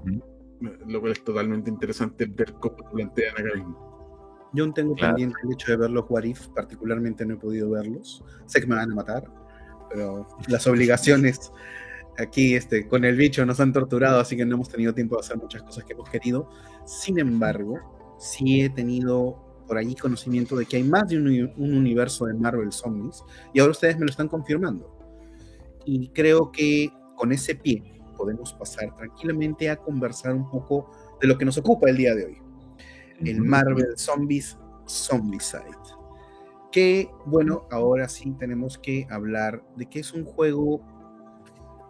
lo 0.87 0.99
cual 0.99 1.11
es 1.11 1.23
totalmente 1.23 1.69
interesante 1.69 2.25
ver 2.25 2.51
cómo 2.53 2.77
plantean 2.91 3.33
acá 3.33 3.55
mismo. 3.55 4.49
Yo 4.53 4.63
aún 4.63 4.73
tengo 4.73 4.95
Claro. 4.95 5.13
pendiente 5.15 5.37
el 5.43 5.53
hecho 5.53 5.71
de 5.71 5.77
ver 5.77 5.91
los 5.91 6.05
What 6.09 6.23
If, 6.23 6.47
particularmente 6.49 7.25
no 7.25 7.35
he 7.35 7.37
podido 7.37 7.69
verlos. 7.69 8.23
Sé 8.47 8.59
que 8.59 8.67
me 8.67 8.75
van 8.75 8.91
a 8.91 8.95
matar, 8.95 9.23
pero 9.91 10.27
las 10.47 10.65
obligaciones 10.65 11.51
aquí 12.17 12.55
este, 12.55 12.87
con 12.87 13.05
el 13.05 13.15
bicho 13.15 13.45
nos 13.45 13.59
han 13.59 13.71
torturado, 13.71 14.19
así 14.19 14.35
que 14.35 14.45
no 14.45 14.55
hemos 14.55 14.69
tenido 14.69 14.93
tiempo 14.93 15.15
de 15.15 15.21
hacer 15.21 15.37
muchas 15.37 15.61
cosas 15.63 15.83
que 15.83 15.93
hemos 15.93 16.09
querido. 16.09 16.49
Sin 16.85 17.19
embargo, 17.19 17.79
sí 18.19 18.61
he 18.61 18.69
tenido 18.69 19.52
por 19.67 19.77
allí 19.77 19.95
conocimiento 19.95 20.55
de 20.55 20.65
que 20.65 20.77
hay 20.77 20.83
más 20.83 21.07
de 21.07 21.17
un, 21.17 21.27
uni- 21.27 21.53
un 21.57 21.73
universo 21.77 22.25
de 22.25 22.33
Marvel 22.33 22.71
Zombies, 22.71 23.23
y 23.53 23.59
ahora 23.59 23.71
ustedes 23.71 23.97
me 23.97 24.05
lo 24.05 24.11
están 24.11 24.27
confirmando. 24.27 24.97
Y 25.85 26.09
creo 26.09 26.51
que 26.51 26.91
con 27.15 27.31
ese 27.31 27.55
pie 27.55 27.83
podemos 28.17 28.53
pasar 28.53 28.95
tranquilamente 28.95 29.69
a 29.69 29.75
conversar 29.75 30.33
un 30.33 30.49
poco 30.49 30.91
de 31.19 31.27
lo 31.27 31.37
que 31.37 31.45
nos 31.45 31.57
ocupa 31.57 31.89
el 31.89 31.97
día 31.97 32.15
de 32.15 32.25
hoy 32.25 32.37
el. 33.19 33.41
Marvel 33.41 33.97
Zombies 33.97 34.57
Zombicide. 34.87 35.63
Que 36.71 37.09
bueno, 37.25 37.67
ahora 37.69 38.09
sí 38.09 38.33
tenemos 38.39 38.77
que 38.77 39.07
hablar 39.09 39.63
de 39.75 39.85
que 39.87 39.99
es 39.99 40.13
un 40.13 40.25
juego 40.25 40.81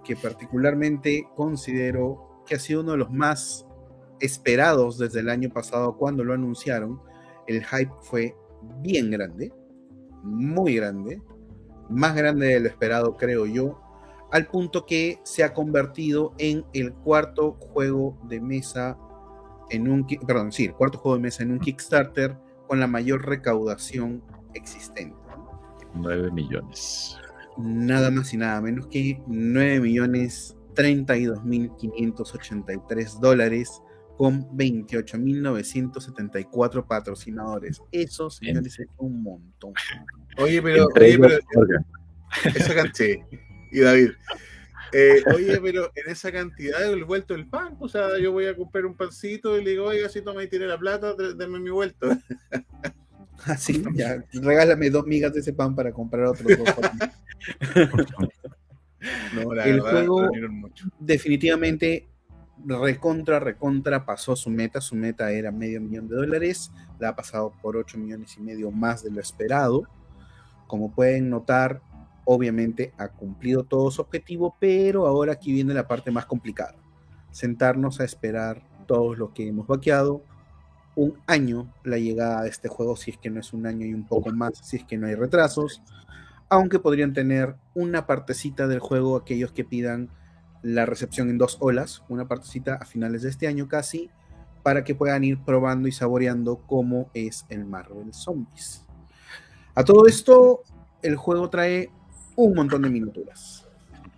que 0.03 0.15
particularmente 0.15 1.25
considero 1.35 2.43
que 2.45 2.55
ha 2.55 2.59
sido 2.59 2.81
uno 2.81 2.91
de 2.91 2.97
los 2.97 3.11
más 3.11 3.65
esperados 4.19 4.97
desde 4.97 5.21
el 5.21 5.29
año 5.29 5.49
pasado 5.49 5.97
cuando 5.97 6.23
lo 6.23 6.33
anunciaron. 6.33 6.99
El 7.47 7.65
hype 7.65 7.91
fue 8.01 8.35
bien 8.81 9.11
grande, 9.11 9.53
muy 10.23 10.75
grande, 10.75 11.21
más 11.89 12.15
grande 12.15 12.47
de 12.47 12.59
lo 12.59 12.67
esperado 12.67 13.15
creo 13.17 13.45
yo, 13.45 13.79
al 14.31 14.47
punto 14.47 14.85
que 14.85 15.19
se 15.23 15.43
ha 15.43 15.53
convertido 15.53 16.33
en 16.39 16.65
el 16.73 16.93
cuarto 16.93 17.53
juego 17.53 18.17
de 18.27 18.41
mesa 18.41 18.97
en 19.69 19.89
un, 19.89 20.05
perdón, 20.27 20.51
sí, 20.51 20.65
el 20.65 20.73
cuarto 20.73 20.97
juego 20.97 21.17
de 21.17 21.23
mesa 21.23 21.43
en 21.43 21.51
un 21.51 21.59
Kickstarter 21.59 22.35
con 22.67 22.79
la 22.79 22.87
mayor 22.87 23.23
recaudación 23.25 24.23
existente. 24.53 25.15
9 25.93 26.31
millones. 26.31 27.17
Nada 27.57 28.09
más 28.09 28.33
y 28.33 28.37
nada 28.37 28.59
menos 28.61 28.87
que 28.87 29.21
9 29.27 29.79
millones 29.79 30.57
32.583 30.75 33.19
dólares 33.19 33.83
con 34.17 34.45
28.974 34.57 36.85
patrocinadores. 36.87 37.81
Eso, 37.91 38.29
señores, 38.29 38.79
es 38.79 38.87
un 38.97 39.23
montón. 39.23 39.73
Oye, 40.37 40.61
pero, 40.61 40.83
Entre 40.89 41.05
oye, 41.05 41.13
ellos, 41.15 41.27
pero 41.27 41.39
Morgan. 41.55 41.85
esa 42.55 42.75
cantidad. 42.75 43.17
Y 43.71 43.79
David. 43.79 44.11
Eh, 44.95 45.23
oye, 45.33 45.59
pero 45.59 45.91
en 45.95 46.11
esa 46.11 46.31
cantidad 46.31 46.83
el 46.93 47.03
vuelto 47.05 47.33
del 47.33 47.47
pan, 47.47 47.75
o 47.79 47.89
sea, 47.89 48.19
yo 48.19 48.31
voy 48.31 48.45
a 48.45 48.55
comprar 48.55 48.85
un 48.85 48.95
pancito 48.95 49.57
y 49.57 49.63
le 49.63 49.71
digo, 49.71 49.85
oiga, 49.85 50.07
si 50.07 50.21
toma 50.21 50.43
y 50.43 50.47
tiene 50.47 50.67
la 50.67 50.77
plata, 50.77 51.15
deme 51.15 51.59
mi 51.59 51.71
vuelto. 51.71 52.09
Así, 53.45 53.83
ya, 53.95 54.23
regálame 54.31 54.91
dos 54.91 55.07
migas 55.07 55.33
de 55.33 55.39
ese 55.39 55.53
pan 55.53 55.75
para 55.75 55.91
comprar 55.91 56.25
otros 56.27 56.55
dos. 56.57 56.71
para 56.71 56.93
mí. 56.93 56.99
No, 59.33 59.53
la 59.53 59.65
El 59.65 59.81
verdad, 59.81 59.91
juego- 60.05 60.29
mucho. 60.51 60.85
definitivamente 60.99 62.07
recontra, 62.65 63.39
recontra 63.39 64.05
pasó 64.05 64.35
su 64.35 64.49
meta. 64.49 64.81
Su 64.81 64.95
meta 64.95 65.31
era 65.31 65.51
medio 65.51 65.81
millón 65.81 66.07
de 66.07 66.15
dólares. 66.15 66.71
La 66.99 67.09
ha 67.09 67.15
pasado 67.15 67.53
por 67.61 67.77
8 67.77 67.97
millones 67.97 68.37
y 68.37 68.41
medio 68.41 68.71
más 68.71 69.03
de 69.03 69.11
lo 69.11 69.19
esperado. 69.19 69.83
Como 70.67 70.91
pueden 70.91 71.29
notar, 71.29 71.81
obviamente 72.25 72.93
ha 72.97 73.09
cumplido 73.09 73.63
todo 73.63 73.91
su 73.91 74.01
objetivo, 74.01 74.55
pero 74.59 75.07
ahora 75.07 75.33
aquí 75.33 75.51
viene 75.51 75.73
la 75.73 75.87
parte 75.87 76.11
más 76.11 76.25
complicada. 76.25 76.75
Sentarnos 77.31 77.99
a 77.99 78.05
esperar 78.05 78.63
todo 78.87 79.15
lo 79.15 79.33
que 79.33 79.47
hemos 79.47 79.67
vaqueado. 79.67 80.23
Un 80.95 81.17
año 81.25 81.73
la 81.83 81.97
llegada 81.97 82.43
de 82.43 82.49
este 82.49 82.69
juego, 82.69 82.95
si 82.95 83.11
es 83.11 83.17
que 83.17 83.29
no 83.29 83.39
es 83.39 83.51
un 83.53 83.65
año 83.65 83.85
y 83.85 83.93
un 83.93 84.05
poco 84.07 84.31
más, 84.31 84.59
si 84.59 84.77
es 84.77 84.83
que 84.83 84.97
no 84.97 85.07
hay 85.07 85.15
retrasos. 85.15 85.81
Aunque 86.49 86.79
podrían 86.79 87.13
tener 87.13 87.55
una 87.73 88.05
partecita 88.05 88.67
del 88.67 88.79
juego 88.79 89.15
aquellos 89.15 89.51
que 89.51 89.63
pidan 89.63 90.09
la 90.63 90.85
recepción 90.85 91.29
en 91.29 91.37
dos 91.37 91.57
olas, 91.59 92.03
una 92.09 92.27
partecita 92.27 92.75
a 92.75 92.85
finales 92.85 93.21
de 93.21 93.29
este 93.29 93.47
año 93.47 93.67
casi, 93.67 94.09
para 94.63 94.83
que 94.83 94.95
puedan 94.95 95.23
ir 95.23 95.43
probando 95.43 95.87
y 95.87 95.91
saboreando 95.91 96.63
cómo 96.65 97.11
es 97.13 97.45
el 97.49 97.65
Marvel 97.65 98.13
Zombies. 98.13 98.85
A 99.75 99.83
todo 99.83 100.07
esto, 100.07 100.63
el 101.01 101.17
juego 101.17 101.49
trae 101.49 101.91
un 102.35 102.55
montón 102.55 102.81
de 102.81 102.89
miniaturas. 102.89 103.67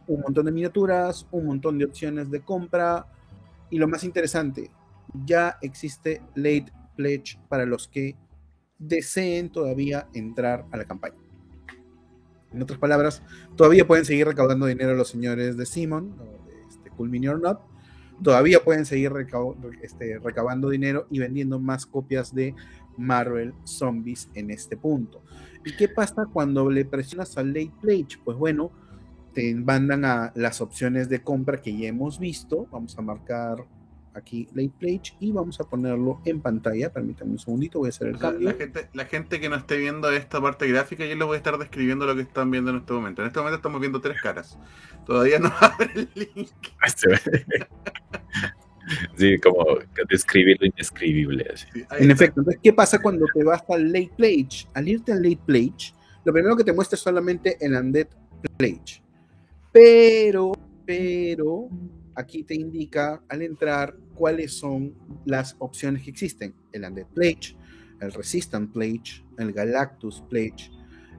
Un 0.08 0.22
montón 0.22 0.46
de 0.46 0.52
miniaturas, 0.52 1.26
un 1.32 1.48
montón 1.48 1.80
de 1.80 1.86
opciones 1.86 2.30
de 2.30 2.42
compra 2.42 3.08
y 3.72 3.80
lo 3.80 3.88
más 3.88 4.04
interesante, 4.04 4.70
ya 5.26 5.58
existe 5.62 6.22
late 6.36 6.72
pledge 6.96 7.40
para 7.50 7.66
los 7.66 7.88
que 7.88 8.16
deseen 8.78 9.50
todavía 9.50 10.08
entrar 10.14 10.66
a 10.72 10.78
la 10.78 10.86
campaña. 10.86 11.18
En 12.54 12.62
otras 12.62 12.80
palabras, 12.80 13.22
todavía 13.56 13.88
pueden 13.88 14.06
seguir 14.06 14.28
recaudando 14.28 14.66
dinero 14.68 14.94
los 14.94 15.10
señores 15.10 15.58
de 15.58 15.66
Simon, 15.66 16.16
Mini 17.04 17.28
or 17.28 17.40
Not. 17.40 17.60
Todavía 18.24 18.64
pueden 18.64 18.86
seguir 18.86 19.12
este, 19.82 20.20
recabando 20.20 20.70
dinero 20.70 21.06
y 21.10 21.20
vendiendo 21.20 21.60
más 21.60 21.86
copias 21.86 22.34
de 22.34 22.56
Marvel 22.98 23.54
Zombies 23.66 24.30
en 24.34 24.52
este 24.52 24.78
punto. 24.78 25.22
¿Y 25.66 25.76
qué 25.76 25.90
pasa 25.90 26.26
cuando 26.32 26.70
le 26.70 26.86
presionas 26.86 27.38
al 27.38 27.48
late 27.50 27.74
pledge? 27.82 28.20
Pues 28.24 28.38
bueno, 28.38 28.72
te 29.34 29.54
mandan 29.54 30.06
a 30.06 30.32
las 30.36 30.62
opciones 30.62 31.10
de 31.10 31.22
compra 31.22 31.62
que 31.62 31.78
ya 31.78 31.90
hemos 31.90 32.20
visto. 32.20 32.68
Vamos 32.72 32.98
a 32.98 33.02
marcar 33.02 33.66
aquí 34.15 34.47
late 34.54 34.71
pledge 34.80 35.15
y 35.19 35.32
vamos 35.32 35.60
a 35.60 35.65
ponerlo 35.65 36.21
en 36.25 36.41
pantalla. 36.41 36.91
Permítanme 36.91 37.34
un 37.34 37.39
segundito, 37.39 37.80
voy 37.80 37.88
a 37.88 37.89
hacer 37.89 38.08
el 38.08 38.15
O 38.15 38.19
sea, 38.19 38.32
cambio. 38.32 38.49
la, 38.49 38.56
gente, 38.56 38.89
la 38.93 39.06
gente 39.06 39.39
que 39.39 39.49
no 39.49 39.56
esté 39.56 39.78
viendo 39.78 40.10
esta 40.12 40.41
parte 40.41 40.67
gráfica, 40.67 41.06
yo 41.06 41.15
les 41.15 41.25
voy 41.25 41.36
a 41.36 41.38
estar 41.38 41.58
describiendo 41.58 42.06
lo 42.06 42.15
que 42.15 42.21
están 42.21 42.49
viendo 42.49 42.71
en 42.71 42.78
este 42.78 42.93
momento. 42.93 43.21
En 43.21 43.28
este 43.28 43.39
momento 43.39 43.58
estamos 43.58 43.80
viendo 43.80 44.01
tres 44.01 44.21
caras. 44.21 44.58
Todavía 45.06 45.39
no 45.39 45.51
abre 45.60 45.91
el 45.95 46.10
link. 46.15 46.49
Sí, 49.17 49.39
como 49.39 49.65
describir 50.10 50.58
lo 50.60 50.67
indescribible. 50.67 51.49
así. 51.54 51.67
Sí, 51.73 51.84
ahí 51.89 52.04
En 52.04 52.12
efecto, 52.12 52.41
entonces, 52.41 52.62
¿qué 52.63 52.73
pasa 52.73 52.99
cuando 53.01 53.25
te 53.34 53.43
vas 53.43 53.63
al 53.69 53.91
late 53.91 54.12
pledge? 54.15 54.67
Al 54.73 54.88
irte 54.88 55.12
al 55.12 55.23
late 55.23 55.39
pledge, 55.45 55.93
lo 56.23 56.32
primero 56.34 56.56
que 56.56 56.63
te 56.63 56.73
muestra 56.73 56.95
es 56.95 57.01
solamente 57.01 57.58
el 57.60 57.73
undead 57.75 58.08
pledge. 58.58 59.01
Pero, 59.71 60.51
pero, 60.86 61.67
aquí 62.15 62.43
te 62.43 62.54
indica 62.54 63.21
al 63.28 63.41
entrar 63.41 63.95
cuáles 64.15 64.54
son 64.54 64.95
las 65.25 65.56
opciones 65.60 66.04
que 66.04 66.10
existen. 66.10 66.56
El 66.71 66.84
Undead 66.84 67.08
Pledge, 67.13 67.56
el 68.01 68.12
Resistant 68.12 68.73
Pledge, 68.73 69.23
el 69.38 69.54
Galactus 69.54 70.23
Pledge, 70.30 70.71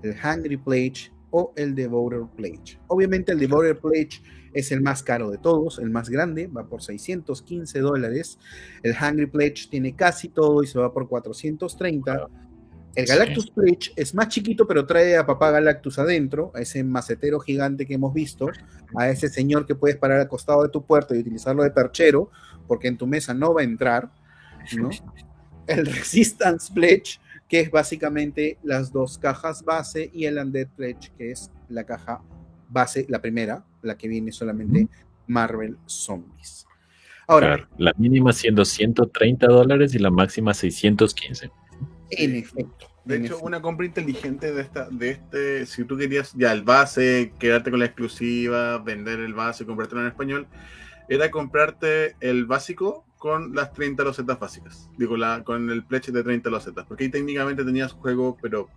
el 0.03 0.13
Hungry 0.13 0.57
Pledge 0.57 1.13
o 1.31 1.53
el 1.57 1.75
Devourer 1.75 2.23
Pledge. 2.37 2.79
Obviamente 2.89 3.33
el 3.33 3.39
Devourer 3.39 3.79
Pledge 3.79 4.23
es 4.53 4.73
el 4.73 4.81
más 4.81 5.03
caro 5.03 5.31
de 5.31 5.39
todos, 5.39 5.79
el 5.79 5.91
más 5.91 6.09
grande, 6.09 6.47
va 6.47 6.67
por 6.67 6.83
615 6.83 7.79
dólares. 7.81 8.39
El 8.83 8.95
Hungry 8.95 9.27
Pledge 9.27 9.69
tiene 9.69 9.95
casi 9.95 10.29
todo 10.29 10.63
y 10.63 10.67
se 10.67 10.79
va 10.79 10.93
por 10.93 11.09
430. 11.09 12.29
El 12.97 13.05
Galactus 13.05 13.51
Pledge 13.51 13.93
es 13.95 14.15
más 14.15 14.29
chiquito, 14.29 14.67
pero 14.67 14.87
trae 14.87 15.19
a 15.19 15.27
papá 15.27 15.51
Galactus 15.51 15.99
adentro, 15.99 16.51
a 16.55 16.61
ese 16.61 16.83
macetero 16.83 17.39
gigante 17.41 17.87
que 17.87 17.93
hemos 17.93 18.15
visto, 18.15 18.49
a 18.97 19.11
ese 19.11 19.29
señor 19.29 19.67
que 19.67 19.75
puedes 19.75 19.99
parar 19.99 20.19
al 20.19 20.29
costado 20.29 20.63
de 20.63 20.71
tu 20.71 20.83
puerta 20.83 21.15
y 21.15 21.19
utilizarlo 21.19 21.63
de 21.63 21.71
perchero, 21.71 22.31
porque 22.67 22.89
en 22.89 22.97
tu 22.97 23.07
mesa 23.07 23.35
no 23.35 23.53
va 23.53 23.61
a 23.61 23.65
entrar. 23.65 24.11
El 25.67 25.85
Resistance 25.87 26.73
Pledge, 26.73 27.21
que 27.49 27.61
es 27.61 27.71
básicamente 27.71 28.57
las 28.63 28.91
dos 28.91 29.19
cajas 29.19 29.63
base, 29.63 30.11
y 30.15 30.25
el 30.25 30.39
Undead 30.39 30.69
Pledge, 30.69 31.13
que 31.19 31.33
es 31.33 31.51
la 31.69 31.85
caja 31.85 32.23
base, 32.71 33.05
la 33.11 33.21
primera, 33.21 33.63
la 33.83 33.99
que 33.99 34.09
viene 34.09 34.33
solamente 34.33 34.89
Marvel 35.27 35.77
Zombies. 35.85 36.67
Ahora, 37.29 37.69
la 37.77 37.93
mínima 37.99 38.33
siendo 38.33 38.65
130 38.65 39.49
dólares 39.49 39.95
y 39.95 39.99
la 39.99 40.11
máxima 40.11 40.55
615. 40.55 41.51
En 42.11 42.37
efecto. 42.37 42.89
De 43.05 43.19
hecho, 43.19 43.39
una 43.39 43.63
compra 43.63 43.87
inteligente 43.87 44.53
de 44.53 44.63
esta, 44.63 44.89
de 44.91 45.11
este, 45.11 45.67
si 45.67 45.85
tú 45.85 45.97
querías 45.97 46.33
ya 46.35 46.53
el 46.53 46.63
base, 46.63 47.33
quedarte 47.39 47.71
con 47.71 47.79
la 47.79 47.87
exclusiva, 47.87 48.79
vender 48.79 49.21
el 49.21 49.33
base, 49.33 49.65
comprártelo 49.65 50.01
en 50.01 50.09
español, 50.09 50.49
era 51.09 51.31
comprarte 51.31 52.17
el 52.19 52.47
básico 52.47 53.05
con 53.17 53.55
las 53.55 53.73
30 53.73 54.03
losetas 54.03 54.41
básicas. 54.41 54.91
Digo, 54.99 55.17
la, 55.17 55.45
con 55.45 55.71
el 55.71 55.85
pledge 55.85 56.11
de 56.11 56.25
30 56.25 56.51
losetas. 56.51 56.85
Porque 56.87 57.05
ahí 57.05 57.11
técnicamente 57.11 57.65
tenías 57.65 57.93
juego, 57.93 58.37
pero 58.43 58.69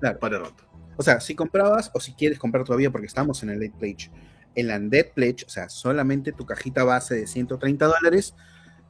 claro. 0.00 0.18
para 0.18 0.38
rato. 0.38 0.64
O 0.96 1.02
sea, 1.02 1.20
si 1.20 1.34
comprabas 1.34 1.90
o 1.94 2.00
si 2.00 2.12
quieres 2.14 2.38
comprar 2.38 2.64
todavía, 2.64 2.90
porque 2.90 3.06
estamos 3.06 3.42
en 3.42 3.50
el 3.50 3.60
late 3.60 3.74
pledge, 3.78 4.10
el 4.54 4.70
undead 4.70 5.12
pledge, 5.14 5.44
o 5.46 5.48
sea, 5.48 5.68
solamente 5.68 6.32
tu 6.32 6.44
cajita 6.44 6.84
base 6.84 7.14
de 7.14 7.26
130 7.26 7.86
dólares, 7.86 8.34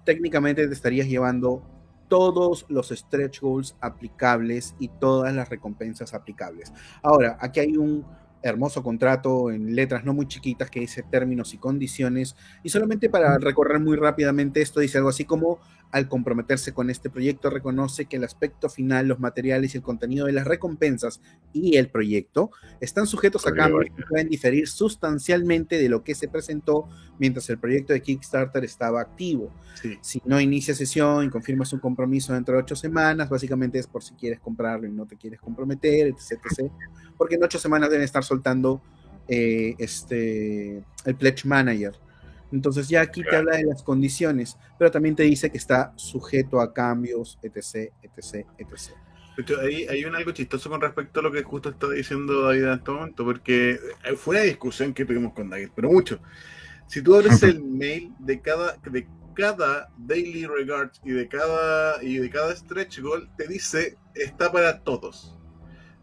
técnicamente 0.05 0.67
te 0.67 0.73
estarías 0.73 1.07
llevando 1.07 1.78
todos 2.09 2.67
los 2.69 2.89
stretch 2.89 3.41
goals 3.41 3.77
aplicables 3.81 4.75
y 4.79 4.89
todas 4.89 5.35
las 5.35 5.49
recompensas 5.49 6.15
aplicables. 6.15 6.73
Ahora, 7.03 7.37
aquí 7.41 7.61
hay 7.61 7.77
un 7.77 8.05
hermoso 8.43 8.83
contrato 8.83 9.51
en 9.51 9.75
letras 9.75 10.05
no 10.05 10.15
muy 10.15 10.27
chiquitas 10.27 10.71
que 10.71 10.81
dice 10.81 11.03
términos 11.03 11.55
y 11.55 11.59
condiciones. 11.59 12.37
Y 12.63 12.69
solamente 12.69 13.11
para 13.11 13.39
recorrer 13.39 13.81
muy 13.81 13.97
rápidamente 13.97 14.63
esto, 14.63 14.81
dice 14.81 14.99
algo 14.99 15.11
así 15.11 15.25
como, 15.25 15.59
al 15.91 16.09
comprometerse 16.09 16.73
con 16.73 16.91
este 16.91 17.11
proyecto, 17.11 17.51
reconoce 17.51 18.07
que 18.07 18.17
el 18.17 18.25
aspecto 18.25 18.69
final, 18.69 19.09
los 19.09 19.21
materiales 19.21 19.75
y 19.75 19.79
el 19.79 19.83
contenido 19.83 20.27
de 20.27 20.33
las 20.33 20.47
recompensas 20.47 21.21
y 21.53 21.77
el 21.77 21.89
proyecto 21.89 22.51
están 22.81 23.07
sujetos 23.07 23.47
a 23.47 23.53
cambios 23.53 23.87
que 23.97 24.03
pueden 24.09 24.29
diferir 24.29 24.69
sustancialmente 24.69 25.79
de 25.79 25.89
lo 25.89 26.05
que 26.05 26.15
se 26.15 26.29
presentó 26.29 26.89
mientras 27.19 27.49
el 27.51 27.59
proyecto 27.59 27.93
de 27.93 28.03
Kickstarter 28.03 28.65
estaba 28.65 29.01
activo. 29.01 29.53
Si 30.03 30.21
no 30.25 30.41
inicia 30.41 30.75
sesión 30.75 31.25
y 31.25 31.31
confirmas 31.31 31.73
un 31.73 31.81
compromiso 31.81 32.33
dentro 32.33 32.55
de 32.55 32.63
ocho 32.63 32.77
semanas, 32.77 33.29
básicamente 33.29 33.79
es 33.79 33.87
por 33.87 34.03
si 34.03 34.15
quieres 34.15 34.41
comprarlo 34.41 34.87
y 34.87 34.93
no 34.93 35.07
te 35.07 35.17
quieres 35.17 35.41
comprometer, 35.41 36.09
etc. 36.09 36.41
etc 36.51 36.71
porque 37.19 37.35
en 37.35 37.45
ocho 37.45 37.59
semanas 37.59 37.91
deben 37.91 38.05
estar 38.05 38.25
soltando 38.25 38.81
eh, 39.27 39.75
este, 39.77 40.83
el 41.05 41.17
Pledge 41.19 41.47
Manager. 41.47 41.93
Entonces 42.53 42.89
ya 42.89 43.03
aquí 43.03 43.23
te 43.23 43.37
habla 43.37 43.57
de 43.57 43.65
las 43.65 43.83
condiciones, 43.83 44.57
pero 44.79 44.91
también 44.91 45.15
te 45.15 45.25
dice 45.25 45.51
que 45.51 45.59
está 45.59 45.93
sujeto 45.97 46.61
a 46.61 46.73
cambios, 46.73 47.39
etc., 47.43 47.93
etc., 48.03 48.47
etc. 48.59 48.97
Ahí 49.63 49.87
hay 49.89 50.05
un 50.05 50.17
algo 50.17 50.33
chistoso 50.33 50.69
con 50.69 50.81
respecto 50.81 51.21
a 51.21 51.23
lo 51.23 51.31
que 51.31 51.43
justo 51.43 51.69
está 51.69 51.89
diciendo 51.91 52.43
David 52.43 52.65
en 52.65 52.73
este 52.73 52.91
momento, 52.91 53.25
porque 53.25 53.79
fue 54.17 54.37
una 54.37 54.45
discusión 54.45 54.93
que 54.93 55.05
tuvimos 55.05 55.33
con 55.33 55.49
David, 55.49 55.69
pero 55.77 55.91
mucho. 55.91 56.19
Si 56.89 57.03
tú 57.03 57.15
abres 57.15 57.43
el 57.43 57.63
mail 57.63 58.13
de 58.19 58.41
cada, 58.41 58.77
de 58.91 59.07
cada 59.35 59.91
Daily 59.99 60.47
Regards 60.47 61.01
y 61.05 61.11
de 61.11 61.29
cada, 61.29 62.03
y 62.03 62.17
de 62.17 62.31
cada 62.31 62.57
Stretch 62.57 63.01
Goal, 63.01 63.31
te 63.37 63.47
dice 63.47 63.97
está 64.15 64.51
para 64.51 64.81
todos. 64.81 65.39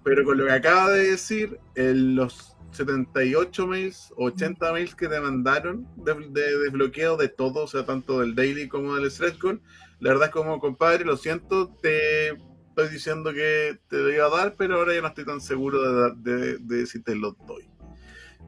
Pero 0.03 0.23
con 0.23 0.37
lo 0.37 0.45
que 0.45 0.51
acaba 0.53 0.91
de 0.91 1.11
decir, 1.11 1.59
los 1.75 2.54
78 2.75 3.67
mails, 3.67 4.13
80 4.17 4.71
mails 4.73 4.95
que 4.95 5.07
te 5.07 5.19
mandaron 5.19 5.87
de, 5.95 6.13
desbloqueo 6.59 7.17
de 7.17 7.29
todo, 7.29 7.63
o 7.63 7.67
sea, 7.67 7.85
tanto 7.85 8.19
del 8.19 8.35
daily 8.35 8.67
como 8.67 8.95
del 8.95 9.09
stretch 9.09 9.39
goal, 9.39 9.61
la 9.99 10.09
verdad 10.11 10.27
es 10.27 10.33
como, 10.33 10.59
compadre, 10.59 11.05
lo 11.05 11.17
siento, 11.17 11.69
te 11.81 12.29
estoy 12.29 12.89
diciendo 12.91 13.33
que 13.33 13.77
te 13.89 13.97
lo 13.97 14.11
iba 14.11 14.25
a 14.25 14.29
dar, 14.29 14.55
pero 14.57 14.75
ahora 14.75 14.93
ya 14.93 15.01
no 15.01 15.07
estoy 15.07 15.25
tan 15.25 15.41
seguro 15.41 16.13
de, 16.15 16.57
de, 16.57 16.85
si 16.85 17.01
te 17.01 17.15
lo 17.15 17.31
doy. 17.47 17.63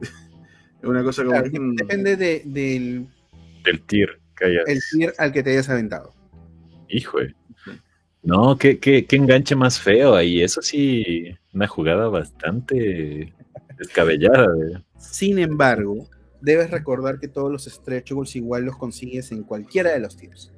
es 0.00 0.88
una 0.88 1.02
cosa 1.02 1.24
como... 1.24 1.40
depende 1.74 2.16
del... 2.16 3.08
Del 3.64 3.82
tier 3.86 4.20
que 4.36 4.44
hayas... 4.44 4.64
El 4.66 4.80
tier 4.90 5.14
al 5.18 5.32
que 5.32 5.42
te 5.42 5.52
hayas 5.52 5.68
aventado. 5.68 6.14
Hijo, 6.88 7.18
no, 8.22 8.58
qué, 8.58 8.78
qué, 8.78 9.06
qué, 9.06 9.16
enganche 9.16 9.54
más 9.54 9.80
feo 9.80 10.14
ahí. 10.14 10.42
Eso 10.42 10.60
sí, 10.60 11.34
una 11.54 11.66
jugada 11.66 12.08
bastante 12.08 13.32
descabellada. 13.78 14.84
Sin 14.96 15.38
embargo, 15.38 16.08
debes 16.40 16.70
recordar 16.70 17.18
que 17.18 17.28
todos 17.28 17.50
los 17.50 17.64
stretch 17.64 18.12
goals 18.12 18.36
igual 18.36 18.64
los 18.64 18.76
consigues 18.76 19.32
en 19.32 19.42
cualquiera 19.42 19.90
de 19.92 20.00
los 20.00 20.16
tiers. 20.16 20.52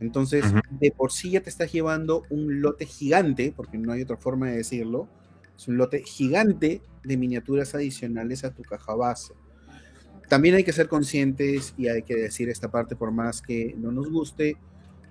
Entonces, 0.00 0.44
de 0.70 0.90
por 0.92 1.12
sí 1.12 1.30
ya 1.30 1.42
te 1.42 1.50
estás 1.50 1.72
llevando 1.72 2.24
un 2.30 2.62
lote 2.62 2.86
gigante, 2.86 3.52
porque 3.54 3.76
no 3.76 3.92
hay 3.92 4.02
otra 4.02 4.16
forma 4.16 4.48
de 4.48 4.56
decirlo, 4.56 5.08
es 5.56 5.68
un 5.68 5.76
lote 5.76 6.02
gigante 6.02 6.80
de 7.04 7.16
miniaturas 7.18 7.74
adicionales 7.74 8.44
a 8.44 8.54
tu 8.54 8.62
caja 8.62 8.94
base. 8.94 9.34
También 10.28 10.54
hay 10.54 10.64
que 10.64 10.72
ser 10.72 10.88
conscientes 10.88 11.74
y 11.76 11.88
hay 11.88 12.02
que 12.02 12.16
decir 12.16 12.48
esta 12.48 12.70
parte 12.70 12.96
por 12.96 13.10
más 13.10 13.42
que 13.42 13.74
no 13.76 13.92
nos 13.92 14.10
guste, 14.10 14.56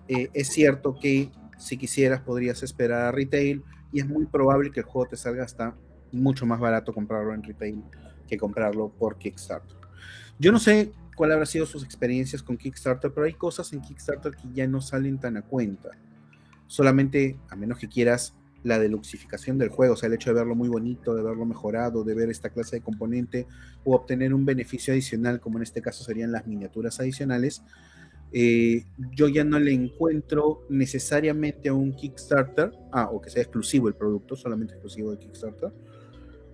eh, 0.08 0.30
es 0.34 0.48
cierto 0.48 0.96
que 1.00 1.30
si 1.60 1.78
quisieras, 1.78 2.22
podrías 2.22 2.64
esperar 2.64 3.02
a 3.02 3.12
retail 3.12 3.64
y 3.92 4.00
es 4.00 4.08
muy 4.08 4.26
probable 4.26 4.72
que 4.72 4.80
el 4.80 4.86
juego 4.86 5.10
te 5.10 5.18
salga 5.18 5.44
hasta 5.44 5.76
mucho 6.12 6.46
más 6.46 6.60
barato 6.60 6.94
comprarlo 6.94 7.34
en 7.34 7.44
retail 7.44 7.84
que 8.28 8.38
comprarlo 8.38 8.90
por 8.90 9.18
Kickstarter. 9.18 9.78
Yo 10.38 10.52
no 10.52 10.60
sé 10.60 10.92
cuál 11.16 11.32
habrá 11.32 11.46
sido 11.46 11.66
sus 11.66 11.84
experiencias 11.84 12.42
con 12.42 12.58
Kickstarter, 12.58 13.12
pero 13.12 13.26
hay 13.26 13.34
cosas 13.34 13.74
en 13.74 13.82
Kickstarter 13.82 14.36
que 14.36 14.48
ya 14.54 14.68
no 14.68 14.82
salen 14.82 15.20
tan 15.20 15.36
a 15.38 15.42
cuenta. 15.42 15.90
Solamente, 16.68 17.38
a 17.50 17.56
menos 17.56 17.80
que 17.80 17.90
quieras 17.90 18.36
la 18.64 18.80
deluxificación 18.80 19.58
del 19.58 19.70
juego, 19.70 19.94
o 19.94 19.98
sea, 19.98 20.08
el 20.08 20.14
hecho 20.14 20.30
de 20.30 20.36
verlo 20.36 20.56
muy 20.56 20.70
bonito, 20.70 21.16
de 21.16 21.24
verlo 21.24 21.46
mejorado, 21.46 22.04
de 22.04 22.14
ver 22.14 22.30
esta 22.30 22.50
clase 22.50 22.78
de 22.78 22.82
componente 22.82 23.48
o 23.84 23.96
obtener 23.96 24.34
un 24.34 24.46
beneficio 24.46 24.94
adicional, 24.94 25.40
como 25.40 25.58
en 25.58 25.64
este 25.64 25.82
caso 25.82 26.04
serían 26.04 26.32
las 26.32 26.46
miniaturas 26.46 27.00
adicionales, 27.00 27.64
eh, 28.32 28.86
yo 29.16 29.28
ya 29.28 29.44
no 29.44 29.60
le 29.60 29.74
encuentro 29.74 30.66
necesariamente 30.70 31.70
a 31.70 31.74
un 31.74 31.94
Kickstarter, 31.94 32.72
ah, 32.92 33.10
o 33.12 33.22
que 33.22 33.30
sea 33.30 33.42
exclusivo 33.42 33.88
el 33.88 33.96
producto, 33.96 34.36
solamente 34.36 34.74
exclusivo 34.74 35.12
de 35.12 35.20
Kickstarter, 35.20 35.72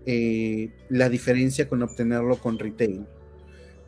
eh, 0.05 0.69
la 0.89 1.09
diferencia 1.09 1.67
con 1.67 1.81
obtenerlo 1.81 2.37
con 2.37 2.59
retail. 2.59 3.05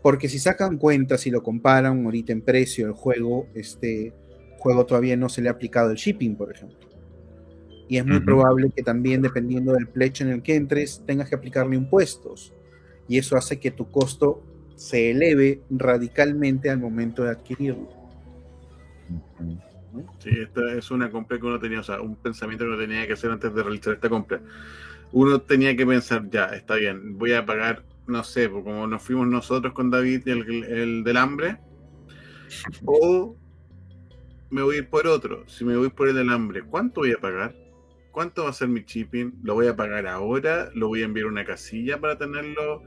Porque 0.02 0.30
si 0.30 0.40
sacan 0.40 0.78
cuenta, 0.78 1.18
si 1.18 1.32
lo 1.32 1.44
comparan 1.44 2.06
ahorita 2.06 2.32
en 2.32 2.42
precio 2.42 2.88
el 2.88 2.94
juego, 2.94 3.48
este 3.54 4.14
juego 4.58 4.86
todavía 4.86 5.18
no 5.18 5.30
se 5.30 5.42
le 5.42 5.50
ha 5.50 5.54
aplicado 5.54 5.92
el 5.92 5.98
shipping, 5.98 6.36
por 6.36 6.52
ejemplo. 6.52 6.88
Y 7.90 7.98
es 7.98 8.06
muy 8.06 8.20
probable 8.20 8.70
que 8.76 8.84
también, 8.84 9.22
dependiendo 9.22 9.74
del 9.74 9.88
pledge 9.88 10.22
en 10.22 10.30
el 10.30 10.42
que 10.42 10.56
entres, 10.56 11.04
tengas 11.06 11.30
que 11.30 11.36
aplicarle 11.36 11.76
impuestos. 11.76 12.54
Y 13.08 13.18
eso 13.18 13.38
hace 13.38 13.60
que 13.60 13.72
tu 13.72 13.90
costo 13.90 14.44
se 14.76 15.12
eleve 15.12 15.62
radicalmente 15.70 16.70
al 16.70 16.80
momento 16.80 17.24
de 17.24 17.32
adquirirlo. 17.32 17.88
Sí, 20.20 20.30
esta 20.32 20.74
es 20.74 20.92
una 20.92 21.10
compra 21.10 21.40
que 21.40 21.46
uno 21.46 21.60
tenía, 21.60 21.80
o 21.80 21.84
sea, 21.84 22.02
un 22.02 22.16
pensamiento 22.18 22.66
que 22.66 22.70
uno 22.72 22.80
tenía 22.80 23.08
que 23.08 23.14
hacer 23.14 23.32
antes 23.32 23.54
de 23.54 23.64
realizar 23.64 23.94
esta 23.94 24.10
compra. 24.10 24.42
Uno 25.12 25.42
tenía 25.42 25.76
que 25.76 25.86
pensar, 25.86 26.30
ya, 26.30 26.46
está 26.48 26.76
bien, 26.76 27.18
voy 27.18 27.34
a 27.34 27.46
pagar, 27.46 27.84
no 28.08 28.24
sé, 28.24 28.50
pues, 28.50 28.64
como 28.64 28.88
nos 28.88 29.02
fuimos 29.02 29.28
nosotros 29.28 29.74
con 29.74 29.90
David, 29.90 30.28
el, 30.28 30.64
el 30.66 31.04
del 31.04 31.18
hambre, 31.18 31.58
o 32.86 33.36
me 34.50 34.62
voy 34.62 34.76
a 34.76 34.80
ir 34.80 34.90
por 34.90 35.08
otro. 35.08 35.48
Si 35.48 35.66
me 35.66 35.78
voy 35.78 35.90
por 35.90 36.10
el 36.10 36.16
del 36.16 36.30
hambre, 36.30 36.64
¿cuánto 36.64 37.02
voy 37.02 37.14
a 37.14 37.18
pagar? 37.18 37.56
¿Cuánto 38.12 38.46
va 38.46 38.50
a 38.50 38.54
ser 38.54 38.68
mi 38.68 38.82
shipping? 38.82 39.42
¿Lo 39.44 39.54
voy 39.54 39.68
a 39.68 39.76
pagar 39.76 40.08
ahora? 40.08 40.72
¿Lo 40.74 40.88
voy 40.88 41.02
a 41.02 41.06
enviar 41.06 41.28
a 41.28 41.30
una 41.30 41.46
casilla 41.46 42.00
para 42.00 42.18
tenerlo? 42.18 42.84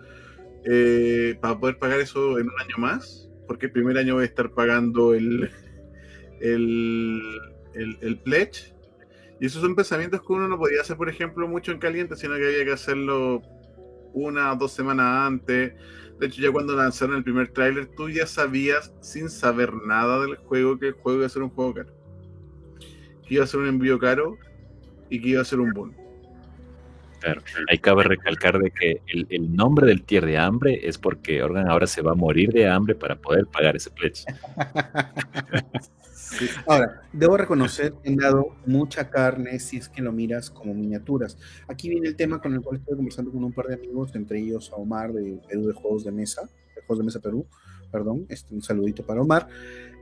Eh, 0.64 1.38
para 1.40 1.58
poder 1.58 1.78
pagar 1.78 2.00
eso 2.00 2.38
en 2.38 2.48
un 2.48 2.60
año 2.60 2.76
más, 2.78 3.30
porque 3.46 3.66
el 3.66 3.72
primer 3.72 3.96
año 3.96 4.14
voy 4.14 4.24
a 4.24 4.26
estar 4.26 4.50
pagando 4.50 5.14
el, 5.14 5.50
el, 6.40 7.22
el, 7.74 8.18
pledge. 8.18 8.74
Y 9.41 9.47
esos 9.47 9.62
son 9.62 9.74
pensamientos 9.74 10.20
que 10.20 10.32
uno 10.32 10.47
no 10.49 10.59
podía 10.59 10.82
hacer, 10.82 10.99
por 10.99 11.09
ejemplo, 11.09 11.49
mucho 11.49 11.72
en 11.72 11.78
caliente, 11.78 12.14
sino 12.14 12.36
que 12.36 12.47
había 12.47 12.64
que 12.64 12.72
hacerlo 12.72 13.43
una 14.12 14.53
o 14.53 14.57
dos 14.57 14.72
semanas 14.72 15.26
antes. 15.26 15.72
De 16.18 16.26
hecho, 16.26 16.43
ya 16.43 16.53
cuando 16.53 16.76
lanzaron 16.76 17.16
el 17.16 17.24
primer 17.24 17.51
tráiler, 17.51 17.86
tú 17.97 18.11
ya 18.11 18.26
sabías, 18.26 18.95
sin 19.01 19.30
saber 19.30 19.72
nada 19.72 20.20
del 20.20 20.36
juego, 20.36 20.78
que 20.78 20.88
el 20.88 20.93
juego 20.93 21.18
iba 21.18 21.26
a 21.26 21.30
ser 21.30 21.43
un 21.43 21.49
juego 21.51 21.72
caro. 21.72 21.95
Que 23.26 23.36
iba 23.36 23.45
a 23.45 23.47
ser 23.47 23.61
un 23.61 23.68
envío 23.68 23.99
caro 23.99 24.36
y 25.09 25.22
que 25.22 25.30
iba 25.30 25.41
a 25.41 25.45
ser 25.45 25.61
un 25.61 25.72
boom. 25.72 25.99
Claro, 27.20 27.42
ahí 27.68 27.78
cabe 27.78 28.04
recalcar 28.04 28.58
de 28.58 28.70
que 28.70 29.02
el, 29.06 29.26
el, 29.30 29.54
nombre 29.54 29.86
del 29.86 30.02
tier 30.02 30.24
de 30.24 30.38
hambre 30.38 30.80
es 30.88 30.96
porque 30.96 31.42
Organ 31.42 31.68
ahora 31.68 31.86
se 31.86 32.02
va 32.02 32.12
a 32.12 32.14
morir 32.14 32.50
de 32.50 32.66
hambre 32.66 32.94
para 32.94 33.16
poder 33.16 33.46
pagar 33.46 33.76
ese 33.76 33.90
pledge. 33.90 34.24
Ahora, 36.66 37.02
debo 37.12 37.36
reconocer 37.36 37.92
que 38.02 38.10
han 38.10 38.16
dado 38.16 38.54
mucha 38.66 39.10
carne 39.10 39.58
si 39.58 39.76
es 39.76 39.88
que 39.88 40.02
lo 40.02 40.12
miras 40.12 40.50
como 40.50 40.74
miniaturas. 40.74 41.36
Aquí 41.68 41.88
viene 41.88 42.08
el 42.08 42.16
tema 42.16 42.40
con 42.40 42.54
el 42.54 42.60
cual 42.60 42.78
estoy 42.78 42.96
conversando 42.96 43.32
con 43.32 43.44
un 43.44 43.52
par 43.52 43.66
de 43.66 43.74
amigos, 43.74 44.14
entre 44.14 44.38
ellos 44.38 44.70
a 44.72 44.76
Omar 44.76 45.12
de 45.12 45.40
Perú 45.48 45.66
de 45.66 45.74
Juegos 45.74 46.04
de 46.04 46.12
Mesa, 46.12 46.42
de 46.74 46.82
Juegos 46.82 46.98
de 46.98 47.04
Mesa 47.04 47.20
Perú, 47.20 47.46
perdón, 47.90 48.26
este, 48.28 48.54
un 48.54 48.62
saludito 48.62 49.04
para 49.04 49.20
Omar. 49.20 49.48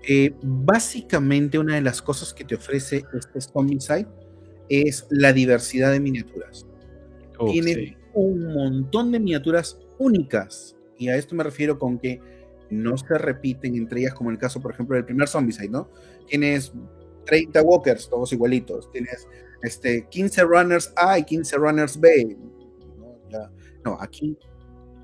Eh, 0.06 0.34
básicamente 0.42 1.58
una 1.58 1.74
de 1.74 1.82
las 1.82 2.02
cosas 2.02 2.32
que 2.32 2.44
te 2.44 2.54
ofrece 2.54 3.04
este 3.12 3.40
Zombicide 3.40 4.06
es 4.68 5.06
la 5.10 5.32
diversidad 5.32 5.92
de 5.92 6.00
miniaturas. 6.00 6.67
Oh, 7.38 7.50
Tiene 7.50 7.74
sí. 7.74 7.96
un 8.14 8.52
montón 8.52 9.12
de 9.12 9.20
miniaturas 9.20 9.78
únicas. 9.98 10.76
Y 10.98 11.08
a 11.08 11.16
esto 11.16 11.34
me 11.34 11.44
refiero 11.44 11.78
con 11.78 11.98
que 11.98 12.20
no 12.70 12.96
se 12.98 13.16
repiten 13.16 13.76
entre 13.76 14.00
ellas, 14.00 14.14
como 14.14 14.30
en 14.30 14.34
el 14.34 14.40
caso, 14.40 14.60
por 14.60 14.72
ejemplo, 14.72 14.96
del 14.96 15.04
primer 15.04 15.28
Zombicide, 15.28 15.68
¿no? 15.68 15.88
Tienes 16.26 16.72
30 17.26 17.62
walkers, 17.62 18.08
todos 18.08 18.32
igualitos. 18.32 18.90
Tienes 18.90 19.28
este, 19.62 20.06
15 20.08 20.42
runners 20.44 20.92
A 20.96 21.18
y 21.18 21.24
15 21.24 21.56
runners 21.56 21.98
B. 21.98 22.36
No, 22.98 23.18
ya, 23.30 23.50
no, 23.84 23.96
aquí 24.00 24.36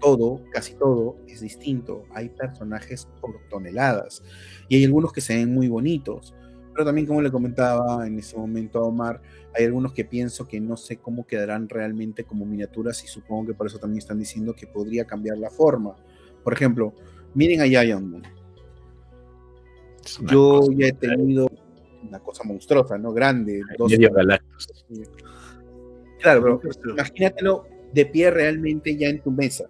todo, 0.01 0.43
casi 0.53 0.75
todo, 0.75 1.17
es 1.27 1.41
distinto. 1.41 2.05
Hay 2.13 2.29
personajes 2.29 3.09
por 3.21 3.39
toneladas. 3.49 4.23
Y 4.69 4.77
hay 4.77 4.85
algunos 4.85 5.13
que 5.13 5.21
se 5.21 5.37
ven 5.37 5.55
muy 5.55 5.69
bonitos. 5.69 6.35
Pero 6.75 6.85
también, 6.85 7.07
como 7.07 7.23
le 7.23 7.31
comentaba 7.31 8.05
en 8.05 8.19
ese 8.19 8.37
momento 8.37 8.81
a 8.81 8.83
Omar, 8.83 9.23
hay 9.55 9.65
algunos 9.65 9.93
que 9.93 10.05
pienso 10.05 10.49
que 10.49 10.61
no 10.61 10.77
sé 10.77 10.97
cómo 10.97 11.25
quedarán 11.25 11.69
realmente 11.69 12.25
como 12.25 12.45
miniaturas 12.45 13.05
y 13.05 13.07
supongo 13.07 13.47
que 13.47 13.55
por 13.55 13.69
eso 13.69 13.79
también 13.79 13.99
están 13.99 14.19
diciendo 14.19 14.55
que 14.55 14.67
podría 14.67 15.05
cambiar 15.05 15.39
la 15.39 15.51
forma. 15.51 15.95
Por 16.43 16.53
ejemplo, 16.53 16.93
miren 17.33 17.61
a 17.61 17.67
Giant 17.67 18.07
Moon. 18.07 18.23
Yo 20.23 20.59
cosa, 20.59 20.73
ya 20.77 20.89
he 20.89 20.93
tenido 20.93 21.49
una 22.07 22.19
cosa 22.19 22.43
monstruosa, 22.43 22.99
¿no? 22.99 23.13
Grande. 23.13 23.63
Dos. 23.79 23.93
Claro, 26.21 26.61
pero 26.61 26.93
imagínatelo 26.93 27.65
de 27.93 28.07
pie 28.07 28.31
realmente 28.31 28.97
ya 28.97 29.09
en 29.09 29.23
tu 29.23 29.31
mesa. 29.31 29.67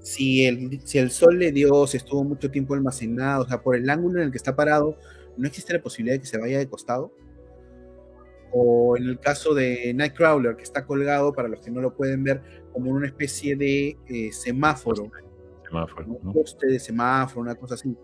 Si 0.00 0.44
el, 0.44 0.80
si 0.84 0.98
el 0.98 1.10
sol 1.10 1.38
le 1.38 1.50
dio, 1.50 1.86
si 1.86 1.96
estuvo 1.96 2.22
mucho 2.22 2.50
tiempo 2.50 2.74
almacenado, 2.74 3.42
o 3.42 3.48
sea, 3.48 3.62
por 3.62 3.74
el 3.74 3.88
ángulo 3.90 4.20
en 4.20 4.26
el 4.26 4.30
que 4.30 4.36
está 4.36 4.54
parado, 4.54 4.96
no 5.36 5.46
existe 5.46 5.72
la 5.72 5.82
posibilidad 5.82 6.16
de 6.16 6.20
que 6.20 6.26
se 6.26 6.38
vaya 6.38 6.58
de 6.58 6.68
costado 6.68 7.12
o 8.56 8.96
en 8.96 9.08
el 9.08 9.18
caso 9.18 9.52
de 9.52 9.92
Nightcrawler, 9.94 10.56
que 10.56 10.62
está 10.62 10.86
colgado, 10.86 11.32
para 11.32 11.48
los 11.48 11.60
que 11.60 11.72
no 11.72 11.80
lo 11.80 11.92
pueden 11.92 12.22
ver, 12.22 12.40
como 12.72 12.92
una 12.92 13.06
especie 13.06 13.56
de 13.56 13.98
eh, 14.06 14.32
semáforo. 14.32 15.10
Semáforo. 15.66 16.06
Un 16.06 16.32
poste 16.32 16.68
de 16.68 16.78
semáforo, 16.78 17.40
una 17.40 17.56
cosa 17.56 17.74
así. 17.74 17.96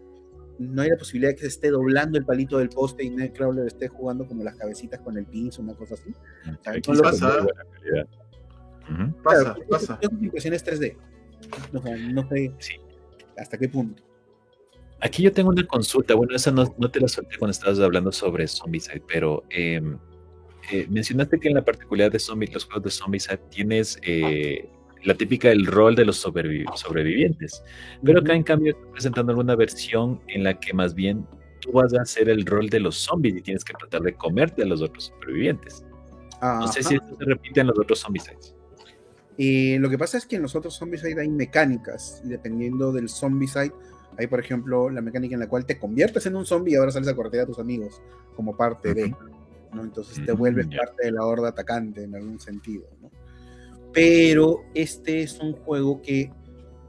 No 0.58 0.82
hay 0.82 0.90
la 0.90 0.96
posibilidad 0.96 1.30
de 1.30 1.36
que 1.36 1.42
se 1.42 1.46
esté 1.46 1.70
doblando 1.70 2.18
el 2.18 2.24
palito 2.24 2.58
del 2.58 2.68
poste 2.68 3.04
y 3.04 3.10
Nightcrawler 3.10 3.64
esté 3.64 3.86
jugando 3.86 4.26
como 4.26 4.42
las 4.42 4.56
cabecitas 4.56 4.98
con 5.00 5.16
el 5.16 5.24
piso, 5.24 5.62
una 5.62 5.74
cosa 5.74 5.94
así. 5.94 6.10
O 6.10 6.62
sea, 6.64 6.72
no 6.74 7.00
pasa. 7.00 7.42
Uh 7.42 8.92
-huh. 8.92 9.22
Pasa, 9.22 9.54
claro, 9.54 9.60
pasa. 9.70 9.98
Es 10.02 10.10
impresiones 10.10 10.66
3D. 10.66 10.96
No, 11.72 11.80
no 12.12 12.28
sé 12.28 12.52
sí. 12.58 12.74
hasta 13.38 13.56
qué 13.56 13.68
punto. 13.68 14.02
Aquí 15.02 15.22
yo 15.22 15.32
tengo 15.32 15.50
una 15.50 15.66
consulta. 15.66 16.14
Bueno, 16.14 16.36
esa 16.36 16.50
no, 16.50 16.74
no 16.78 16.90
te 16.90 17.00
la 17.00 17.08
solté 17.08 17.38
cuando 17.38 17.52
estabas 17.52 17.80
hablando 17.80 18.12
sobre 18.12 18.46
Zombicide, 18.46 19.02
pero 19.06 19.44
eh, 19.50 19.80
eh, 20.70 20.86
mencionaste 20.88 21.40
que 21.40 21.48
en 21.48 21.54
la 21.54 21.64
particularidad 21.64 22.12
de 22.12 22.18
zombie, 22.18 22.48
los 22.52 22.64
juegos 22.64 22.84
de 22.84 22.90
zombies 22.90 23.28
tienes 23.50 23.98
eh, 24.02 24.68
la 25.02 25.14
típica 25.14 25.48
del 25.48 25.66
rol 25.66 25.96
de 25.96 26.04
los 26.04 26.16
sobrevi 26.16 26.64
sobrevivientes, 26.76 27.62
pero 28.04 28.20
acá 28.20 28.34
en 28.34 28.42
cambio 28.42 28.72
estoy 28.72 28.92
presentando 28.92 29.32
alguna 29.32 29.56
versión 29.56 30.20
en 30.28 30.44
la 30.44 30.58
que 30.60 30.74
más 30.74 30.94
bien 30.94 31.26
tú 31.60 31.72
vas 31.72 31.94
a 31.94 32.02
hacer 32.02 32.28
el 32.28 32.44
rol 32.44 32.68
de 32.68 32.80
los 32.80 32.96
zombies 32.96 33.36
y 33.36 33.40
tienes 33.40 33.64
que 33.64 33.72
tratar 33.72 34.02
de 34.02 34.12
comerte 34.14 34.62
a 34.62 34.66
los 34.66 34.82
otros 34.82 35.06
supervivientes. 35.06 35.84
Ajá. 36.40 36.60
No 36.60 36.68
sé 36.68 36.82
si 36.82 36.94
esto 36.94 37.16
se 37.18 37.24
repite 37.24 37.60
en 37.60 37.68
los 37.68 37.78
otros 37.78 37.98
zombies. 37.98 38.30
Y 39.36 39.78
lo 39.78 39.88
que 39.88 39.96
pasa 39.96 40.18
es 40.18 40.26
que 40.26 40.36
en 40.36 40.42
los 40.42 40.54
otros 40.54 40.78
zombicide 40.78 41.20
hay 41.20 41.28
mecánicas, 41.28 42.20
y 42.24 42.28
dependiendo 42.28 42.92
del 42.92 43.08
zombicide, 43.08 43.72
hay 44.18 44.26
por 44.26 44.40
ejemplo 44.40 44.90
la 44.90 45.00
mecánica 45.00 45.34
en 45.34 45.40
la 45.40 45.48
cual 45.48 45.66
te 45.66 45.78
conviertes 45.78 46.26
en 46.26 46.36
un 46.36 46.46
zombie 46.46 46.72
y 46.72 46.76
ahora 46.76 46.90
sales 46.90 47.08
a 47.08 47.16
cortear 47.16 47.44
a 47.44 47.46
tus 47.46 47.58
amigos 47.58 48.02
como 48.34 48.56
parte 48.56 48.94
de. 48.94 49.14
¿no? 49.72 49.82
Entonces 49.82 50.24
te 50.24 50.32
vuelves 50.32 50.66
parte 50.66 51.06
de 51.06 51.12
la 51.12 51.24
horda 51.24 51.48
atacante 51.48 52.02
en 52.02 52.14
algún 52.14 52.40
sentido, 52.40 52.88
¿no? 53.00 53.10
Pero 53.92 54.62
este 54.74 55.22
es 55.22 55.38
un 55.40 55.52
juego 55.52 56.00
que 56.00 56.32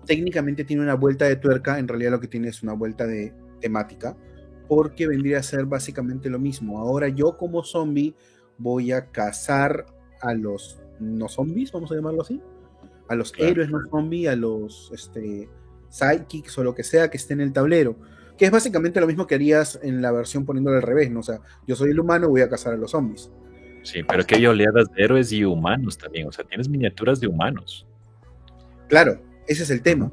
técnicamente 0.05 0.63
tiene 0.63 0.83
una 0.83 0.95
vuelta 0.95 1.25
de 1.25 1.35
tuerca, 1.35 1.79
en 1.79 1.87
realidad 1.87 2.11
lo 2.11 2.19
que 2.19 2.27
tiene 2.27 2.49
es 2.49 2.63
una 2.63 2.73
vuelta 2.73 3.05
de 3.05 3.33
temática, 3.59 4.15
porque 4.67 5.07
vendría 5.07 5.39
a 5.39 5.43
ser 5.43 5.65
básicamente 5.65 6.29
lo 6.29 6.39
mismo. 6.39 6.79
Ahora 6.79 7.07
yo 7.07 7.37
como 7.37 7.63
zombie 7.63 8.15
voy 8.57 8.91
a 8.91 9.11
cazar 9.11 9.85
a 10.21 10.33
los 10.33 10.81
no 10.99 11.27
zombies, 11.27 11.71
vamos 11.71 11.91
a 11.91 11.95
llamarlo 11.95 12.21
así, 12.21 12.41
a 13.07 13.15
los 13.15 13.31
claro. 13.31 13.51
héroes 13.51 13.69
no 13.69 13.79
zombies, 13.89 14.29
a 14.29 14.35
los 14.35 14.91
este, 14.93 15.49
sidekicks 15.91 16.57
o 16.57 16.63
lo 16.63 16.73
que 16.73 16.83
sea 16.83 17.11
que 17.11 17.17
esté 17.17 17.33
en 17.33 17.41
el 17.41 17.53
tablero 17.53 17.95
que 18.41 18.45
es 18.45 18.51
básicamente 18.51 18.99
lo 18.99 19.05
mismo 19.05 19.27
que 19.27 19.35
harías 19.35 19.79
en 19.83 20.01
la 20.01 20.11
versión 20.11 20.47
poniéndolo 20.47 20.77
al 20.77 20.81
revés, 20.81 21.11
¿no? 21.11 21.19
O 21.19 21.23
sea, 21.23 21.41
yo 21.67 21.75
soy 21.75 21.91
el 21.91 21.99
humano, 21.99 22.27
voy 22.27 22.41
a 22.41 22.49
cazar 22.49 22.73
a 22.73 22.75
los 22.75 22.89
zombies. 22.89 23.29
Sí, 23.83 24.01
pero 24.01 24.25
que 24.25 24.33
hay 24.33 24.47
oleadas 24.47 24.91
de 24.95 25.03
héroes 25.03 25.31
y 25.31 25.45
humanos 25.45 25.95
también, 25.95 26.27
o 26.27 26.31
sea, 26.31 26.43
tienes 26.43 26.67
miniaturas 26.67 27.19
de 27.19 27.27
humanos. 27.27 27.85
Claro, 28.87 29.21
ese 29.47 29.61
es 29.61 29.69
el 29.69 29.83
tema, 29.83 30.11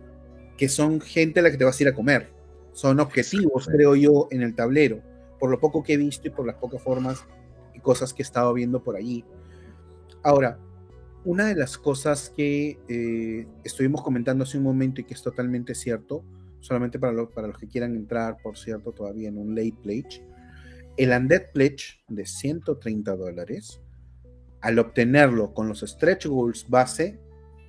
que 0.59 0.69
son 0.69 1.01
gente 1.01 1.41
a 1.41 1.43
la 1.43 1.51
que 1.51 1.57
te 1.57 1.65
vas 1.65 1.81
a 1.81 1.83
ir 1.83 1.89
a 1.89 1.95
comer. 1.95 2.31
Son 2.75 3.01
objetivos, 3.01 3.67
creo 3.67 3.97
yo, 3.97 4.29
en 4.31 4.43
el 4.43 4.55
tablero, 4.55 5.01
por 5.41 5.49
lo 5.49 5.59
poco 5.59 5.83
que 5.83 5.95
he 5.95 5.97
visto 5.97 6.29
y 6.29 6.31
por 6.31 6.47
las 6.47 6.57
pocas 6.57 6.83
formas 6.83 7.25
y 7.75 7.81
cosas 7.81 8.13
que 8.13 8.21
he 8.21 8.25
estado 8.25 8.53
viendo 8.53 8.83
por 8.83 8.95
allí. 8.95 9.25
Ahora, 10.23 10.59
una 11.29 11.45
de 11.45 11.57
las 11.57 11.77
cosas 11.77 12.33
que 12.35 12.79
eh, 12.89 13.47
estuvimos 13.63 14.01
comentando 14.01 14.45
hace 14.45 14.57
un 14.57 14.65
momento 14.65 15.03
y 15.03 15.05
que 15.05 15.13
es 15.13 15.21
totalmente 15.21 15.75
cierto, 15.75 16.25
solamente 16.61 16.99
para, 16.99 17.13
lo, 17.13 17.29
para 17.29 17.49
los 17.49 17.59
que 17.59 17.69
quieran 17.69 17.95
entrar, 17.97 18.39
por 18.43 18.57
cierto, 18.57 18.93
todavía 18.93 19.29
en 19.29 19.37
un 19.37 19.55
late 19.55 19.77
pledge. 19.83 20.25
El 20.97 21.11
Undead 21.11 21.53
Pledge 21.53 22.01
de 22.09 22.25
130 22.25 23.15
dólares, 23.15 23.83
al 24.63 24.79
obtenerlo 24.79 25.53
con 25.53 25.69
los 25.69 25.81
stretch 25.81 26.25
goals 26.25 26.67
base, 26.67 27.21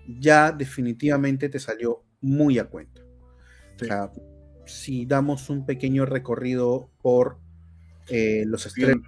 ya 0.07 0.53
definitivamente 0.53 1.49
te 1.49 1.59
salió 1.59 2.05
muy 2.21 2.59
a 2.59 2.69
cuenta. 2.69 3.01
Sí. 3.75 3.83
O 3.83 3.87
sea, 3.87 4.11
si 4.67 5.05
damos 5.05 5.49
un 5.49 5.65
pequeño 5.65 6.05
recorrido 6.05 6.89
por 7.01 7.39
eh, 8.07 8.45
los 8.47 8.63
stretch 8.63 9.03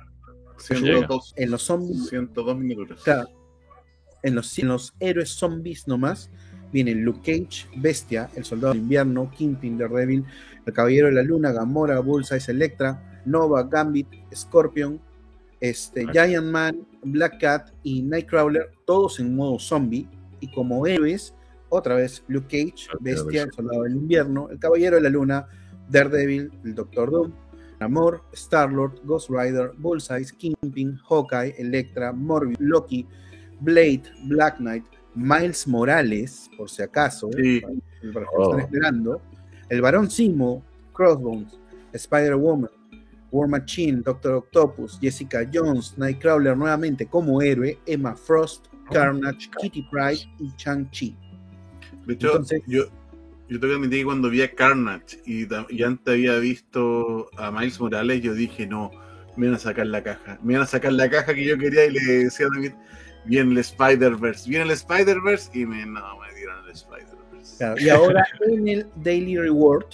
102, 0.57 1.35
en 1.37 1.51
los 1.51 1.63
zombies, 1.63 2.09
102 2.09 2.57
minutos. 2.57 3.01
Claro, 3.01 3.29
en 4.23 4.35
los, 4.35 4.57
en 4.59 4.67
los 4.67 4.93
héroes 4.99 5.29
zombies 5.29 5.87
nomás, 5.87 6.29
vienen 6.71 7.03
Luke 7.03 7.19
Cage, 7.19 7.67
Bestia, 7.75 8.29
El 8.35 8.45
Soldado 8.45 8.73
del 8.73 8.83
Invierno, 8.83 9.29
Kingpin, 9.31 9.77
Daredevil, 9.77 10.25
El 10.65 10.73
Caballero 10.73 11.07
de 11.07 11.13
la 11.13 11.23
Luna, 11.23 11.51
Gamora, 11.51 11.99
Bullseye, 11.99 12.41
Electra, 12.47 13.21
Nova, 13.25 13.63
Gambit, 13.63 14.07
Scorpion, 14.33 14.99
este, 15.59 16.07
Giant 16.11 16.47
Man, 16.47 16.87
Black 17.03 17.39
Cat 17.39 17.71
y 17.83 18.01
Nightcrawler, 18.01 18.71
todos 18.85 19.19
en 19.19 19.35
modo 19.35 19.59
zombie, 19.59 20.07
y 20.39 20.51
como 20.51 20.87
héroes, 20.87 21.35
otra 21.69 21.95
vez 21.95 22.23
Luke 22.27 22.47
Cage, 22.47 22.87
Bestia, 22.99 23.43
El 23.43 23.53
Soldado 23.53 23.83
del 23.83 23.95
Invierno, 23.95 24.49
El 24.49 24.59
Caballero 24.59 24.95
de 24.95 25.03
la 25.03 25.09
Luna, 25.09 25.47
Daredevil, 25.89 26.51
el 26.63 26.75
Doctor 26.75 27.11
Doom, 27.11 27.33
Namor, 27.79 28.23
Star-Lord, 28.33 29.01
Ghost 29.03 29.29
Rider, 29.29 29.71
Bullseye, 29.77 30.25
Kingpin, 30.37 30.97
Hawkeye, 30.97 31.55
Electra, 31.57 32.11
Morbius, 32.11 32.59
Loki, 32.59 33.07
Blade, 33.61 34.03
Black 34.25 34.57
Knight, 34.57 34.83
Miles 35.15 35.67
Morales, 35.67 36.49
por 36.57 36.69
si 36.69 36.81
acaso, 36.81 37.29
sí. 37.35 37.61
para 38.13 38.25
que 38.25 38.31
oh. 38.35 38.43
están 38.43 38.59
esperando, 38.61 39.21
el 39.69 39.81
Barón 39.81 40.09
Simo, 40.09 40.63
Crossbones, 40.93 41.59
Spider-Woman, 41.93 42.69
War 43.31 43.47
Machine, 43.47 44.01
Doctor 44.03 44.33
Octopus, 44.35 44.99
Jessica 44.99 45.47
Jones, 45.51 45.97
Nightcrawler 45.97 46.57
nuevamente 46.57 47.05
como 47.05 47.41
héroe, 47.41 47.79
Emma 47.85 48.15
Frost, 48.15 48.67
Carnage, 48.91 49.49
Kitty 49.61 49.83
Pryde 49.89 50.29
y 50.39 50.53
Chang-Chi. 50.57 51.15
De 52.05 52.13
hecho, 52.13 52.27
Entonces, 52.27 52.61
yo, 52.67 52.85
yo 53.47 53.59
tengo 53.59 53.73
que 53.73 53.79
admitir 53.79 53.99
que 53.99 54.05
cuando 54.05 54.29
vi 54.29 54.41
a 54.41 54.53
Carnage 54.53 55.21
y, 55.25 55.47
y, 55.69 55.83
antes 55.83 56.13
había 56.13 56.37
visto 56.39 57.29
a 57.37 57.51
Miles 57.51 57.79
Morales, 57.79 58.21
yo 58.21 58.33
dije, 58.33 58.67
no, 58.67 58.91
me 59.37 59.47
van 59.47 59.55
a 59.55 59.59
sacar 59.59 59.87
la 59.87 60.03
caja, 60.03 60.37
me 60.43 60.53
van 60.53 60.63
a 60.63 60.67
sacar 60.67 60.91
la 60.91 61.09
caja 61.09 61.33
que 61.33 61.45
yo 61.45 61.57
quería 61.57 61.85
y 61.85 61.91
le 61.91 62.01
decía 62.01 62.47
a 62.47 62.49
David, 62.53 62.73
viene 63.25 63.51
el 63.51 63.57
Spider-Verse, 63.59 64.49
viene 64.49 64.65
el 64.65 64.71
Spider-Verse 64.71 65.51
y 65.53 65.65
me, 65.65 65.85
no, 65.85 66.19
me 66.19 66.33
dieron 66.35 66.69
Spider-Verse. 66.69 67.57
Claro, 67.57 67.81
y 67.81 67.89
ahora 67.89 68.25
en 68.47 68.67
el 68.67 68.87
Daily 68.97 69.37
Reward 69.37 69.85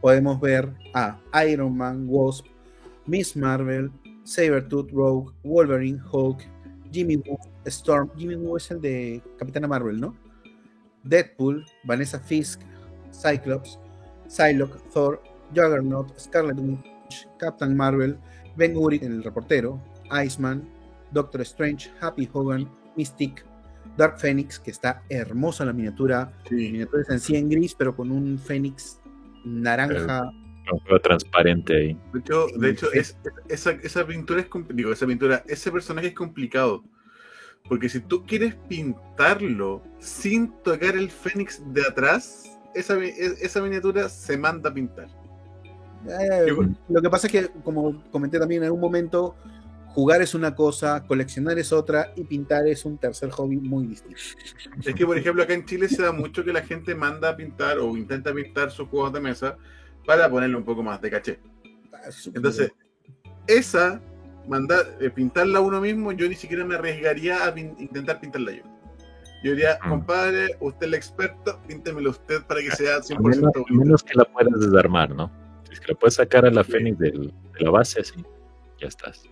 podemos 0.00 0.40
ver 0.40 0.72
a 0.92 1.18
Iron 1.48 1.76
Man, 1.76 2.06
Wasp, 2.08 2.46
Miss 3.06 3.36
Marvel, 3.36 3.90
Sabretooth, 4.24 4.90
Rogue, 4.92 5.32
Wolverine, 5.42 6.00
Hulk, 6.10 6.42
Jimmy 6.92 7.16
Woo, 7.16 7.38
Storm. 7.66 8.10
Jimmy 8.16 8.36
Woo 8.36 8.56
es 8.56 8.70
el 8.70 8.80
de 8.80 9.22
Capitana 9.38 9.66
Marvel, 9.66 10.00
¿no? 10.00 10.16
Deadpool, 11.02 11.64
Vanessa 11.84 12.18
Fisk, 12.18 12.60
Cyclops, 13.12 13.78
Psylocke, 14.28 14.78
Thor, 14.92 15.22
Juggernaut, 15.54 16.18
Scarlet 16.18 16.58
Witch, 16.58 17.28
Captain 17.38 17.76
Marvel, 17.76 18.18
Ben 18.56 18.76
Urich, 18.76 19.02
el 19.02 19.22
reportero, 19.22 19.80
Iceman, 20.24 20.68
Doctor 21.14 21.40
Strange, 21.42 21.90
Happy 22.00 22.28
Hogan, 22.32 22.68
Mystique, 22.96 23.42
Dark 23.96 24.18
Phoenix, 24.20 24.58
que 24.58 24.70
está 24.70 25.02
hermosa 25.08 25.64
la 25.64 25.72
miniatura. 25.72 26.32
La 26.42 26.48
Sí. 26.48 26.54
miniatura 26.72 27.02
es 27.02 27.08
en 27.10 27.20
100 27.20 27.48
gris, 27.48 27.74
pero 27.74 27.96
con 27.96 28.10
un 28.10 28.38
Fénix 28.38 29.00
naranja. 29.44 30.30
Transparente 31.02 31.76
ahí. 31.76 31.98
De 32.12 32.18
hecho, 32.20 32.46
de 32.58 32.70
hecho 32.70 32.92
es, 32.92 33.16
esa, 33.48 33.70
esa 33.72 34.06
pintura 34.06 34.40
es 34.40 34.46
digo, 34.70 34.92
esa 34.92 35.06
pintura, 35.06 35.42
ese 35.46 35.70
personaje 35.70 36.08
es 36.08 36.14
complicado. 36.14 36.82
Porque 37.68 37.88
si 37.88 38.00
tú 38.00 38.24
quieres 38.26 38.54
pintarlo 38.68 39.82
sin 39.98 40.52
tocar 40.62 40.96
el 40.96 41.10
Fénix 41.10 41.62
de 41.72 41.82
atrás, 41.82 42.58
esa, 42.74 42.94
e- 42.98 43.12
esa 43.40 43.62
miniatura 43.62 44.08
se 44.08 44.36
manda 44.36 44.70
a 44.70 44.74
pintar. 44.74 45.08
Eh, 46.06 46.46
lo 46.88 47.00
que 47.00 47.08
pasa 47.10 47.26
es 47.26 47.32
que, 47.32 47.48
como 47.62 48.02
comenté 48.10 48.38
también 48.38 48.62
en 48.62 48.66
algún 48.66 48.80
momento, 48.80 49.36
jugar 49.94 50.20
es 50.22 50.34
una 50.34 50.54
cosa, 50.54 51.04
coleccionar 51.06 51.58
es 51.58 51.72
otra 51.72 52.12
y 52.16 52.24
pintar 52.24 52.66
es 52.66 52.84
un 52.84 52.98
tercer 52.98 53.30
hobby 53.30 53.56
muy 53.56 53.86
distinto. 53.86 54.16
Es 54.84 54.94
que, 54.94 55.06
por 55.06 55.16
ejemplo, 55.16 55.42
acá 55.42 55.54
en 55.54 55.64
Chile 55.64 55.88
se 55.88 56.02
da 56.02 56.12
mucho 56.12 56.44
que 56.44 56.52
la 56.52 56.62
gente 56.62 56.94
manda 56.94 57.28
a 57.30 57.36
pintar 57.36 57.78
o 57.78 57.96
intenta 57.96 58.32
pintar 58.34 58.70
sus 58.70 58.88
juegos 58.88 59.12
de 59.12 59.20
mesa 59.20 59.56
para 60.04 60.28
ponerle 60.28 60.56
un 60.56 60.64
poco 60.64 60.82
más 60.82 61.00
de 61.00 61.10
caché. 61.10 61.38
Ah, 61.92 62.10
Entonces, 62.34 62.72
esa, 63.46 64.00
mandar, 64.48 64.84
eh, 65.00 65.10
pintarla 65.10 65.60
uno 65.60 65.80
mismo, 65.80 66.12
yo 66.12 66.28
ni 66.28 66.34
siquiera 66.34 66.64
me 66.64 66.74
arriesgaría 66.74 67.46
a 67.46 67.54
pin- 67.54 67.74
intentar 67.78 68.20
pintarla 68.20 68.52
yo. 68.52 68.62
Yo 69.44 69.50
diría, 69.52 69.78
Mm. 69.84 69.88
compadre, 69.90 70.56
usted 70.60 70.82
es 70.86 70.88
el 70.88 70.94
experto, 70.94 71.60
píntemelo 71.68 72.10
usted 72.10 72.42
para 72.44 72.60
que 72.60 72.70
sea 72.72 72.96
A 72.96 73.02
100% 73.02 73.20
menos, 73.20 73.52
menos 73.70 74.02
que 74.02 74.14
la 74.14 74.24
puedas 74.24 74.58
desarmar, 74.58 75.14
¿no? 75.14 75.30
Si 75.68 75.74
es 75.74 75.80
que 75.80 75.92
la 75.92 75.98
puedes 75.98 76.14
sacar 76.14 76.46
a 76.46 76.50
la 76.50 76.64
Fénix 76.64 76.98
del- 76.98 77.32
de 77.52 77.60
la 77.64 77.70
base, 77.70 78.00
así, 78.00 78.24
ya 78.80 78.88
estás. 78.88 79.22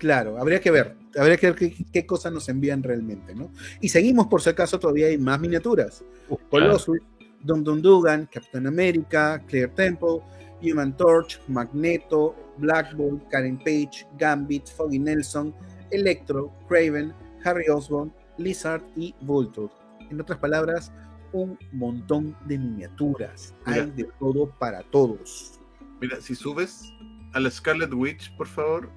Claro, 0.00 0.38
habría 0.38 0.62
que 0.62 0.70
ver, 0.70 0.96
habría 1.14 1.36
que 1.36 1.50
ver 1.50 1.56
qué, 1.56 1.84
qué 1.92 2.06
cosas 2.06 2.32
nos 2.32 2.48
envían 2.48 2.82
realmente, 2.82 3.34
¿no? 3.34 3.50
Y 3.82 3.90
seguimos, 3.90 4.28
por 4.28 4.40
si 4.40 4.48
acaso, 4.48 4.80
todavía 4.80 5.08
hay 5.08 5.18
más 5.18 5.38
miniaturas. 5.38 6.02
Claro. 6.26 6.40
Colossus, 6.48 7.00
Dum 7.42 7.62
Dum 7.62 7.82
Dugan, 7.82 8.26
Captain 8.32 8.66
America, 8.66 9.44
Claire 9.46 9.68
Temple, 9.68 10.22
Human 10.62 10.96
Torch, 10.96 11.38
Magneto, 11.48 12.34
Black 12.56 12.96
Bolt, 12.96 13.28
Karen 13.28 13.58
Page, 13.58 14.06
Gambit, 14.18 14.68
Foggy 14.68 14.98
Nelson, 14.98 15.54
Electro, 15.90 16.50
Craven, 16.66 17.12
Harry 17.44 17.68
Osborn, 17.68 18.10
Lizard 18.38 18.82
y 18.96 19.14
Vulture. 19.20 19.68
En 20.10 20.18
otras 20.18 20.38
palabras, 20.38 20.90
un 21.32 21.58
montón 21.72 22.34
de 22.46 22.56
miniaturas. 22.56 23.54
Mira. 23.66 23.82
Hay 23.82 23.90
de 23.90 24.08
todo 24.18 24.50
para 24.58 24.82
todos. 24.84 25.60
Mira, 26.00 26.22
si 26.22 26.34
subes 26.34 26.90
a 27.34 27.40
la 27.40 27.50
Scarlet 27.50 27.92
Witch, 27.92 28.34
por 28.38 28.46
favor, 28.46 28.90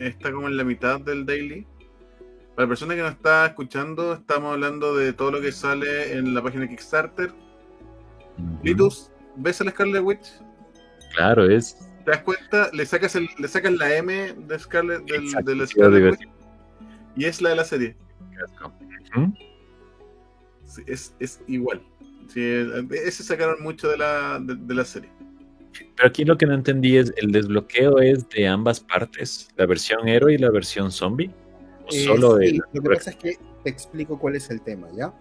está 0.00 0.32
como 0.32 0.48
en 0.48 0.56
la 0.56 0.64
mitad 0.64 1.00
del 1.00 1.24
daily. 1.26 1.66
Para 2.54 2.66
la 2.66 2.68
persona 2.68 2.94
que 2.94 3.02
nos 3.02 3.12
está 3.12 3.46
escuchando, 3.46 4.14
estamos 4.14 4.52
hablando 4.52 4.96
de 4.96 5.12
todo 5.12 5.30
lo 5.30 5.40
que 5.40 5.52
sale 5.52 6.12
en 6.14 6.34
la 6.34 6.42
página 6.42 6.62
de 6.62 6.70
Kickstarter. 6.70 7.30
Ujú. 8.38 8.58
Litus, 8.64 9.10
¿ves 9.36 9.60
a 9.60 9.64
la 9.64 9.70
Scarlet 9.70 10.02
Witch? 10.02 10.26
Claro, 11.14 11.48
es. 11.48 11.76
¿Te 12.04 12.12
das 12.12 12.22
cuenta? 12.22 12.70
Le 12.72 12.86
sacas, 12.86 13.14
el, 13.16 13.28
le 13.38 13.48
sacas 13.48 13.72
la 13.72 13.94
M 13.96 14.32
de, 14.32 14.58
Scarlet, 14.58 15.04
del- 15.04 15.24
Exacto, 15.24 15.66
Scarlet 15.66 16.12
Witch 16.12 16.28
y 17.16 17.24
es 17.24 17.42
la 17.42 17.50
de 17.50 17.56
la 17.56 17.64
serie. 17.64 17.96
Sí, 20.66 20.82
es, 20.86 21.14
es 21.18 21.42
igual. 21.48 21.82
Sí, 22.28 22.40
ese 22.92 23.22
sacaron 23.24 23.60
mucho 23.62 23.88
de 23.88 23.98
la, 23.98 24.38
de, 24.40 24.54
de 24.54 24.74
la 24.74 24.84
serie. 24.84 25.10
Pero 25.72 26.08
aquí 26.08 26.24
lo 26.24 26.36
que 26.38 26.46
no 26.46 26.54
entendí 26.54 26.96
es: 26.96 27.12
¿el 27.16 27.32
desbloqueo 27.32 27.98
es 28.00 28.28
de 28.28 28.46
ambas 28.48 28.80
partes? 28.80 29.48
¿La 29.56 29.66
versión 29.66 30.08
héroe 30.08 30.34
y 30.34 30.38
la 30.38 30.50
versión 30.50 30.90
zombie? 30.90 31.30
¿O 31.86 31.88
Eh, 31.92 32.04
solo 32.04 32.38
sí, 32.38 32.46
de 32.46 32.52
la- 32.58 32.64
lo 32.72 32.82
que 32.82 32.88
pasa 32.90 33.10
es 33.10 33.16
que 33.16 33.36
te 33.64 33.70
explico 33.70 34.18
cuál 34.18 34.36
es 34.36 34.50
el 34.50 34.60
tema, 34.62 34.88
¿ya? 34.96 35.12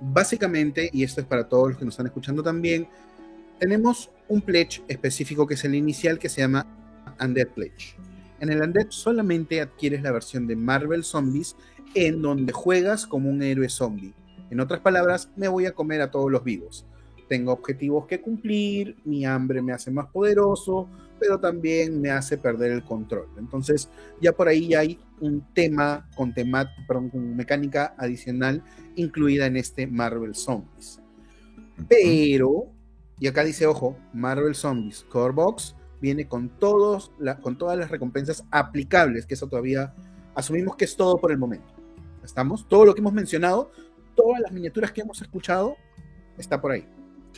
Básicamente, 0.00 0.90
y 0.92 1.02
esto 1.02 1.20
es 1.20 1.26
para 1.26 1.48
todos 1.48 1.70
los 1.70 1.78
que 1.78 1.84
nos 1.84 1.94
están 1.94 2.06
escuchando 2.06 2.42
también, 2.42 2.88
tenemos 3.58 4.10
un 4.28 4.40
pledge 4.40 4.82
específico 4.88 5.46
que 5.46 5.54
es 5.54 5.64
el 5.64 5.74
inicial 5.74 6.18
que 6.18 6.28
se 6.28 6.40
llama 6.40 6.66
Undead 7.20 7.48
Pledge. 7.48 7.96
En 8.40 8.50
el 8.50 8.62
Undead 8.62 8.86
solamente 8.90 9.60
adquieres 9.60 10.02
la 10.02 10.12
versión 10.12 10.46
de 10.46 10.54
Marvel 10.54 11.02
Zombies 11.02 11.56
en 11.94 12.22
donde 12.22 12.52
juegas 12.52 13.06
como 13.06 13.28
un 13.28 13.42
héroe 13.42 13.68
zombie. 13.68 14.14
En 14.50 14.60
otras 14.60 14.80
palabras, 14.80 15.30
me 15.36 15.48
voy 15.48 15.66
a 15.66 15.72
comer 15.72 16.00
a 16.00 16.10
todos 16.10 16.30
los 16.30 16.44
vivos. 16.44 16.86
Tengo 17.28 17.52
objetivos 17.52 18.06
que 18.06 18.20
cumplir, 18.20 18.96
mi 19.04 19.24
hambre 19.24 19.60
me 19.62 19.72
hace 19.72 19.90
más 19.90 20.06
poderoso, 20.08 20.88
pero 21.20 21.38
también 21.38 22.00
me 22.00 22.10
hace 22.10 22.38
perder 22.38 22.72
el 22.72 22.84
control. 22.84 23.28
Entonces, 23.38 23.90
ya 24.20 24.32
por 24.32 24.48
ahí 24.48 24.68
ya 24.68 24.80
hay 24.80 24.98
un 25.20 25.44
tema 25.52 26.08
con, 26.16 26.32
tema, 26.32 26.70
perdón, 26.86 27.10
con 27.10 27.36
mecánica 27.36 27.94
adicional 27.98 28.62
incluida 28.94 29.46
en 29.46 29.56
este 29.56 29.86
Marvel 29.86 30.34
Zombies. 30.34 31.00
Pero, 31.88 32.66
y 33.20 33.26
acá 33.26 33.44
dice, 33.44 33.66
ojo, 33.66 33.96
Marvel 34.12 34.54
Zombies 34.54 35.04
Core 35.10 35.34
Box 35.34 35.74
viene 36.00 36.26
con, 36.28 36.48
todos 36.48 37.12
la- 37.18 37.38
con 37.38 37.58
todas 37.58 37.76
las 37.76 37.90
recompensas 37.90 38.44
aplicables, 38.50 39.26
que 39.26 39.34
eso 39.34 39.48
todavía 39.48 39.94
asumimos 40.34 40.76
que 40.76 40.84
es 40.84 40.96
todo 40.96 41.18
por 41.18 41.30
el 41.32 41.38
momento. 41.38 41.74
¿Estamos? 42.24 42.66
Todo 42.68 42.84
lo 42.84 42.94
que 42.94 43.00
hemos 43.00 43.12
mencionado, 43.12 43.70
todas 44.14 44.40
las 44.40 44.52
miniaturas 44.52 44.92
que 44.92 45.00
hemos 45.00 45.20
escuchado, 45.20 45.76
está 46.36 46.60
por 46.60 46.72
ahí. 46.72 46.86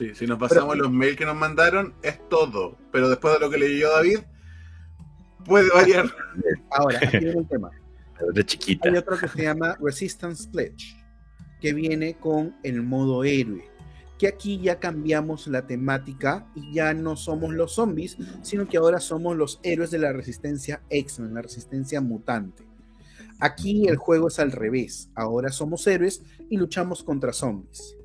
Sí, 0.01 0.14
si 0.14 0.26
nos 0.26 0.38
pasamos 0.38 0.72
Pero- 0.72 0.84
los 0.84 0.92
mails 0.92 1.14
que 1.18 1.26
nos 1.26 1.36
mandaron, 1.36 1.92
es 2.03 2.26
todo. 2.30 2.78
Pero 2.90 3.11
después 3.11 3.34
de 3.34 3.40
lo 3.40 3.51
que 3.51 3.59
leyó 3.59 3.90
David, 3.92 4.20
puede 5.44 5.68
variar. 5.74 6.07
Ahora, 6.70 6.98
aquí 7.03 7.18
viene 7.18 7.40
el 7.40 7.46
tema. 7.48 7.70
de 8.32 8.46
chiquita. 8.46 8.88
Hay 8.88 8.96
otro 8.96 9.18
que 9.18 9.28
se 9.28 9.42
llama 9.42 9.76
Resistance 9.78 10.48
Pledge, 10.51 10.96
que 11.61 11.74
viene 11.74 12.14
con 12.14 12.57
el 12.62 12.82
modo 12.82 13.24
héroe. 13.24 13.62
Que 14.18 14.28
aquí 14.28 14.59
ya 14.59 14.78
cambiamos 14.78 15.46
la 15.48 15.66
temática 15.66 16.46
y 16.55 16.72
ya 16.72 16.94
no 16.94 17.14
somos 17.16 17.53
los 17.53 17.74
zombies, 17.74 18.16
sino 18.42 18.66
que 18.68 18.78
ahora 18.78 19.01
somos 19.01 19.36
los 19.36 19.61
héroes 19.62 19.90
de 19.90 19.98
la 19.98 20.12
resistencia 20.14 20.80
X-Men, 20.88 21.34
la 21.34 21.42
resistencia 21.42 22.01
mutante. 22.01 22.64
Aquí 23.38 23.86
el 23.86 23.96
juego 23.96 24.28
es 24.28 24.38
al 24.38 24.53
revés. 24.53 25.11
Ahora 25.14 25.51
somos 25.51 25.86
héroes 25.86 26.22
y 26.48 26.57
luchamos 26.57 27.03
contra 27.05 27.34
zombies. 27.34 27.96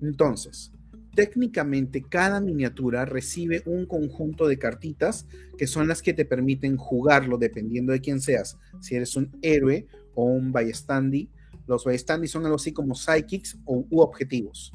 Entonces, 0.00 0.72
técnicamente 1.14 2.02
cada 2.02 2.40
miniatura 2.40 3.04
recibe 3.04 3.62
un 3.66 3.86
conjunto 3.86 4.46
de 4.46 4.58
cartitas 4.58 5.26
que 5.56 5.66
son 5.66 5.88
las 5.88 6.02
que 6.02 6.12
te 6.12 6.24
permiten 6.24 6.76
jugarlo 6.76 7.38
dependiendo 7.38 7.92
de 7.92 8.00
quién 8.00 8.20
seas. 8.20 8.58
Si 8.80 8.94
eres 8.94 9.16
un 9.16 9.36
héroe 9.42 9.86
o 10.14 10.24
un 10.24 10.52
bystandi, 10.52 11.30
los 11.66 11.84
bystandi 11.84 12.28
son 12.28 12.44
algo 12.44 12.56
así 12.56 12.72
como 12.72 12.94
psychics 12.94 13.58
o 13.64 13.86
u 13.90 14.00
objetivos. 14.00 14.72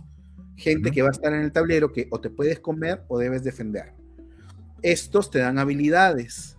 Gente 0.55 0.91
que 0.91 1.01
va 1.01 1.09
a 1.09 1.11
estar 1.11 1.33
en 1.33 1.41
el 1.41 1.51
tablero 1.51 1.91
que 1.91 2.07
o 2.11 2.19
te 2.19 2.29
puedes 2.29 2.59
comer 2.59 3.03
o 3.07 3.17
debes 3.17 3.43
defender. 3.43 3.93
Estos 4.81 5.31
te 5.31 5.39
dan 5.39 5.57
habilidades, 5.57 6.57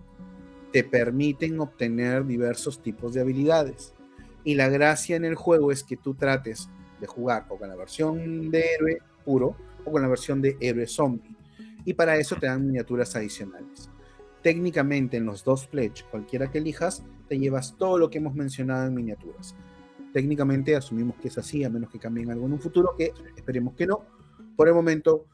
te 0.73 0.85
permiten 0.85 1.61
obtener 1.61 2.27
diversos 2.27 2.83
tipos 2.83 3.15
de 3.15 3.21
habilidades. 3.21 3.95
Y 4.45 4.55
la 4.55 4.69
gracia 4.69 5.17
en 5.17 5.25
el 5.25 5.35
juego 5.35 5.71
es 5.71 5.85
que 5.85 5.97
tú 5.97 6.15
trates 6.15 6.71
de 7.01 7.07
jugar 7.07 7.47
o 7.51 7.59
con 7.59 7.69
la 7.69 7.77
versión 7.77 8.51
de 8.51 8.65
héroe 8.75 8.99
puro 9.25 9.57
o 9.85 9.93
con 9.93 10.03
la 10.03 10.09
versión 10.09 10.41
de 10.41 10.57
héroe 10.61 10.87
zombie. 10.87 11.37
Y 11.85 11.95
para 11.95 12.17
eso 12.17 12.37
te 12.37 12.47
dan 12.47 12.67
miniaturas 12.67 13.17
adicionales. 13.17 13.91
Técnicamente 14.43 15.17
en 15.17 15.27
los 15.27 15.45
dos 15.45 15.67
pledge, 15.67 16.05
cualquiera 16.11 16.51
que 16.51 16.59
elijas, 16.59 17.05
te 17.29 17.39
llevas 17.39 17.77
todo 17.77 17.99
lo 17.99 18.11
que 18.11 18.19
hemos 18.19 18.35
mencionado 18.35 18.87
en 18.87 18.95
miniaturas. 18.95 19.55
Técnicamente 20.13 20.75
asumimos 20.75 21.17
que 21.17 21.29
es 21.29 21.39
así, 21.39 21.63
a 21.63 21.71
menos 21.71 21.91
que 21.91 21.99
cambien 21.99 22.31
algo 22.31 22.47
en 22.47 22.55
un 22.55 22.61
futuro, 22.61 22.95
que 22.97 23.13
esperemos 23.37 23.75
que 23.75 23.87
no. 23.87 24.05
Por 24.57 24.69
el 24.69 24.75
momento, 24.75 25.27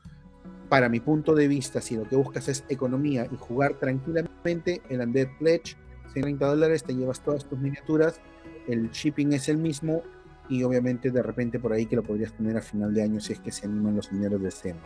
para 0.68 0.88
mi 0.88 1.00
punto 1.00 1.34
de 1.34 1.48
vista, 1.48 1.80
si 1.80 1.96
lo 1.96 2.08
que 2.08 2.16
buscas 2.16 2.48
es 2.48 2.64
economía 2.68 3.26
y 3.30 3.36
jugar 3.36 3.78
tranquilamente, 3.78 4.82
el 4.88 5.00
Undead 5.00 5.28
Pledge, 5.38 5.76
130 6.12 6.46
dólares, 6.46 6.84
te 6.84 6.94
llevas 6.94 7.22
todas 7.22 7.48
tus 7.48 7.58
miniaturas, 7.58 8.20
el 8.66 8.90
shipping 8.90 9.32
es 9.32 9.48
el 9.48 9.58
mismo 9.58 10.02
y 10.48 10.62
obviamente 10.62 11.10
de 11.10 11.22
repente 11.22 11.58
por 11.58 11.72
ahí 11.72 11.86
que 11.86 11.96
lo 11.96 12.02
podrías 12.02 12.32
tener 12.32 12.56
a 12.56 12.62
final 12.62 12.92
de 12.94 13.02
año 13.02 13.20
si 13.20 13.32
es 13.32 13.40
que 13.40 13.52
se 13.52 13.66
animan 13.66 13.96
los 13.96 14.06
señores 14.06 14.40
de 14.40 14.50
SEMA. 14.50 14.80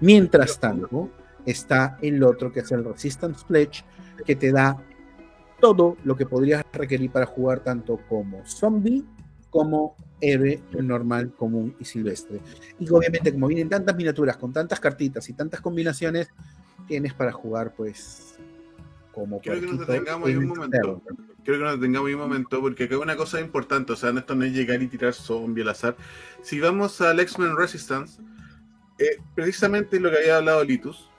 Mientras 0.00 0.58
tanto, 0.58 1.10
está 1.44 1.98
el 2.00 2.22
otro 2.22 2.52
que 2.52 2.60
es 2.60 2.72
el 2.72 2.84
Resistance 2.84 3.44
Pledge, 3.46 3.84
que 4.24 4.36
te 4.36 4.52
da 4.52 4.76
todo 5.60 5.96
lo 6.04 6.16
que 6.16 6.26
podrías 6.26 6.64
requerir 6.72 7.10
para 7.10 7.26
jugar 7.26 7.60
tanto 7.60 8.00
como 8.08 8.44
zombie 8.46 9.04
como 9.50 9.96
héroe 10.20 10.62
normal, 10.80 11.34
común 11.34 11.74
y 11.78 11.84
silvestre. 11.84 12.40
Y 12.78 12.88
obviamente, 12.90 13.32
como 13.32 13.48
vienen 13.48 13.68
tantas 13.68 13.96
miniaturas, 13.96 14.36
con 14.36 14.52
tantas 14.52 14.80
cartitas 14.80 15.28
y 15.28 15.32
tantas 15.32 15.60
combinaciones, 15.60 16.28
tienes 16.86 17.14
para 17.14 17.32
jugar, 17.32 17.74
pues, 17.74 18.38
como 19.12 19.40
Creo 19.40 19.60
que 19.60 19.66
nos 19.66 19.86
detengamos 19.86 20.28
ahí 20.28 20.36
un 20.36 20.46
momento. 20.46 21.02
Creo 21.44 21.58
que 21.58 21.64
nos 21.64 21.80
detengamos 21.80 22.08
ahí 22.08 22.14
un 22.14 22.20
momento, 22.20 22.60
porque 22.60 22.84
acá 22.84 22.94
hay 22.94 23.00
una 23.00 23.16
cosa 23.16 23.40
importante, 23.40 23.92
o 23.92 23.96
sea, 23.96 24.10
esto 24.10 24.34
no 24.34 24.44
es 24.44 24.52
llegar 24.52 24.82
y 24.82 24.88
tirar 24.88 25.14
zombie 25.14 25.62
al 25.62 25.70
azar. 25.70 25.96
Si 26.42 26.60
vamos 26.60 27.00
al 27.00 27.18
X-Men 27.20 27.56
Resistance, 27.56 28.20
eh, 28.98 29.18
precisamente 29.34 29.98
lo 29.98 30.10
que 30.10 30.18
había 30.18 30.36
hablado 30.36 30.62
Litus, 30.62 31.10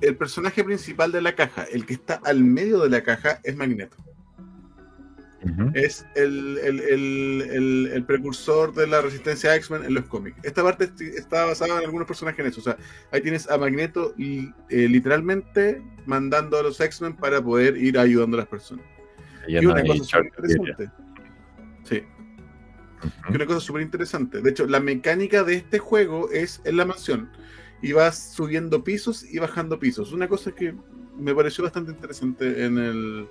el 0.00 0.16
personaje 0.16 0.62
principal 0.64 1.12
de 1.12 1.22
la 1.22 1.34
caja, 1.34 1.64
el 1.64 1.86
que 1.86 1.94
está 1.94 2.20
al 2.24 2.44
medio 2.44 2.80
de 2.80 2.90
la 2.90 3.02
caja, 3.02 3.40
es 3.42 3.56
Magneto. 3.56 3.96
Es 5.72 6.06
el, 6.16 6.58
el, 6.58 8.04
precursor 8.06 8.74
de 8.74 8.86
la 8.86 9.00
resistencia 9.00 9.56
X-Men 9.56 9.84
en 9.84 9.94
los 9.94 10.04
cómics. 10.04 10.36
Esta 10.42 10.62
parte 10.62 10.90
está 11.16 11.46
basada 11.46 11.78
en 11.78 11.84
algunos 11.84 12.06
personajes 12.06 12.40
en 12.40 12.46
eso. 12.46 12.60
O 12.60 12.64
sea, 12.64 12.76
ahí 13.10 13.22
tienes 13.22 13.48
a 13.50 13.56
Magneto 13.56 14.14
y, 14.18 14.52
eh, 14.68 14.88
literalmente 14.88 15.82
mandando 16.04 16.58
a 16.58 16.62
los 16.62 16.78
X-Men 16.80 17.16
para 17.16 17.42
poder 17.42 17.76
ir 17.78 17.98
ayudando 17.98 18.36
a 18.36 18.40
las 18.40 18.48
personas. 18.48 18.84
Y 19.48 19.64
una 19.64 19.82
cosa 19.82 20.04
súper 20.04 20.26
interesante. 20.26 20.90
Sí. 21.84 22.02
Una 23.30 23.46
cosa 23.46 23.60
súper 23.60 23.82
interesante. 23.82 24.42
De 24.42 24.50
hecho, 24.50 24.66
la 24.66 24.80
mecánica 24.80 25.42
de 25.42 25.54
este 25.54 25.78
juego 25.78 26.30
es 26.30 26.60
en 26.64 26.76
la 26.76 26.84
mansión. 26.84 27.30
Y 27.82 27.92
vas 27.92 28.34
subiendo 28.34 28.84
pisos 28.84 29.24
y 29.24 29.38
bajando 29.38 29.78
pisos. 29.78 30.12
Una 30.12 30.28
cosa 30.28 30.52
que 30.52 30.74
me 31.16 31.34
pareció 31.34 31.64
bastante 31.64 31.92
interesante 31.92 32.64
en 32.66 32.76
el, 32.76 33.28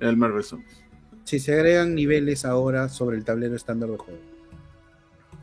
en 0.00 0.08
el 0.08 0.16
Marvel 0.16 0.42
Zombies. 0.42 0.83
Si 1.24 1.38
se 1.38 1.54
agregan 1.54 1.94
niveles 1.94 2.44
ahora 2.44 2.88
sobre 2.88 3.16
el 3.16 3.24
tablero 3.24 3.56
estándar 3.56 3.90
de 3.90 3.96
juego. 3.96 4.20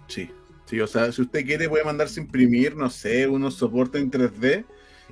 Sí, 0.07 0.29
sí, 0.65 0.79
o 0.79 0.87
sea, 0.87 1.11
si 1.11 1.21
usted 1.21 1.45
quiere 1.45 1.67
puede 1.69 1.83
mandarse 1.83 2.19
a 2.19 2.23
imprimir, 2.23 2.75
no 2.75 2.89
sé, 2.89 3.27
unos 3.27 3.55
soportes 3.55 4.01
en 4.01 4.11
3D 4.11 4.65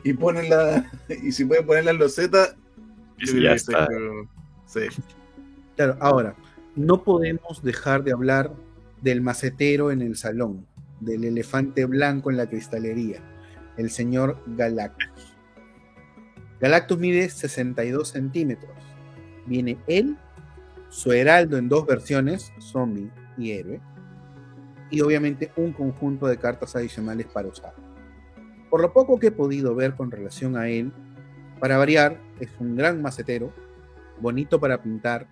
y 0.04 0.14
ponen 0.14 0.50
la, 0.50 0.90
y 1.24 1.32
si 1.32 1.46
puede 1.46 1.64
poner 1.64 1.86
la 1.86 1.94
loseta, 1.94 2.56
ya 3.18 3.54
está. 3.54 3.88
Sí. 4.66 4.82
Claro, 5.76 5.98
ahora, 6.00 6.36
no 6.76 7.04
podemos 7.04 7.64
dejar 7.64 8.04
de 8.04 8.12
hablar 8.12 8.54
del 9.02 9.22
macetero 9.22 9.92
en 9.92 10.02
el 10.02 10.18
salón, 10.18 10.66
del 11.00 11.24
elefante 11.24 11.86
blanco 11.86 12.30
en 12.30 12.38
la 12.38 12.48
cristalería, 12.48 13.22
el 13.78 13.90
señor 13.90 14.38
Galactus. 14.46 15.36
Galactus 16.60 17.00
mide 17.00 17.30
62 17.30 18.10
centímetros. 18.10 18.76
Viene 19.46 19.78
él 19.88 20.18
su 20.90 21.12
heraldo 21.12 21.58
en 21.58 21.70
dos 21.70 21.86
versiones, 21.86 22.52
zombie 22.60 23.12
y 23.38 23.52
héroe, 23.52 23.82
y 24.92 25.02
obviamente 25.02 25.52
un 25.56 25.72
conjunto 25.72 26.28
de 26.28 26.38
cartas 26.38 26.76
adicionales 26.76 27.28
para 27.28 27.48
usar. 27.48 27.74
Por 28.70 28.82
lo 28.82 28.92
poco 28.92 29.20
que 29.20 29.28
he 29.28 29.32
podido 29.32 29.76
ver 29.76 29.96
con 29.96 30.12
relación 30.12 30.58
a 30.58 30.68
él, 30.68 30.92
para 31.60 31.78
variar, 31.78 32.20
es 32.40 32.50
un 32.60 32.76
gran 32.76 33.02
macetero, 33.02 33.54
bonito 34.20 34.60
para 34.60 34.82
pintar, 34.82 35.28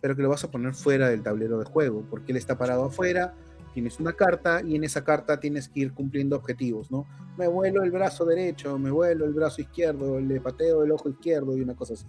pero 0.00 0.16
que 0.16 0.22
lo 0.22 0.28
vas 0.28 0.44
a 0.44 0.50
poner 0.50 0.74
fuera 0.74 1.08
del 1.08 1.22
tablero 1.22 1.58
de 1.58 1.64
juego, 1.64 2.04
porque 2.10 2.32
él 2.32 2.38
está 2.38 2.58
parado 2.58 2.84
afuera, 2.84 3.34
tienes 3.72 3.98
una 4.00 4.12
carta 4.12 4.60
y 4.62 4.76
en 4.76 4.84
esa 4.84 5.04
carta 5.04 5.40
tienes 5.40 5.68
que 5.68 5.80
ir 5.80 5.92
cumpliendo 5.92 6.36
objetivos, 6.36 6.90
¿no? 6.90 7.06
Me 7.38 7.48
vuelo 7.48 7.82
el 7.82 7.90
brazo 7.90 8.24
derecho, 8.24 8.78
me 8.78 8.90
vuelo 8.90 9.24
el 9.24 9.32
brazo 9.32 9.62
izquierdo, 9.62 10.20
le 10.20 10.40
pateo 10.40 10.82
el 10.82 10.92
ojo 10.92 11.08
izquierdo 11.08 11.56
y 11.56 11.62
una 11.62 11.74
cosa 11.74 11.94
así. 11.94 12.06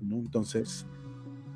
¿no? 0.00 0.16
Entonces, 0.16 0.86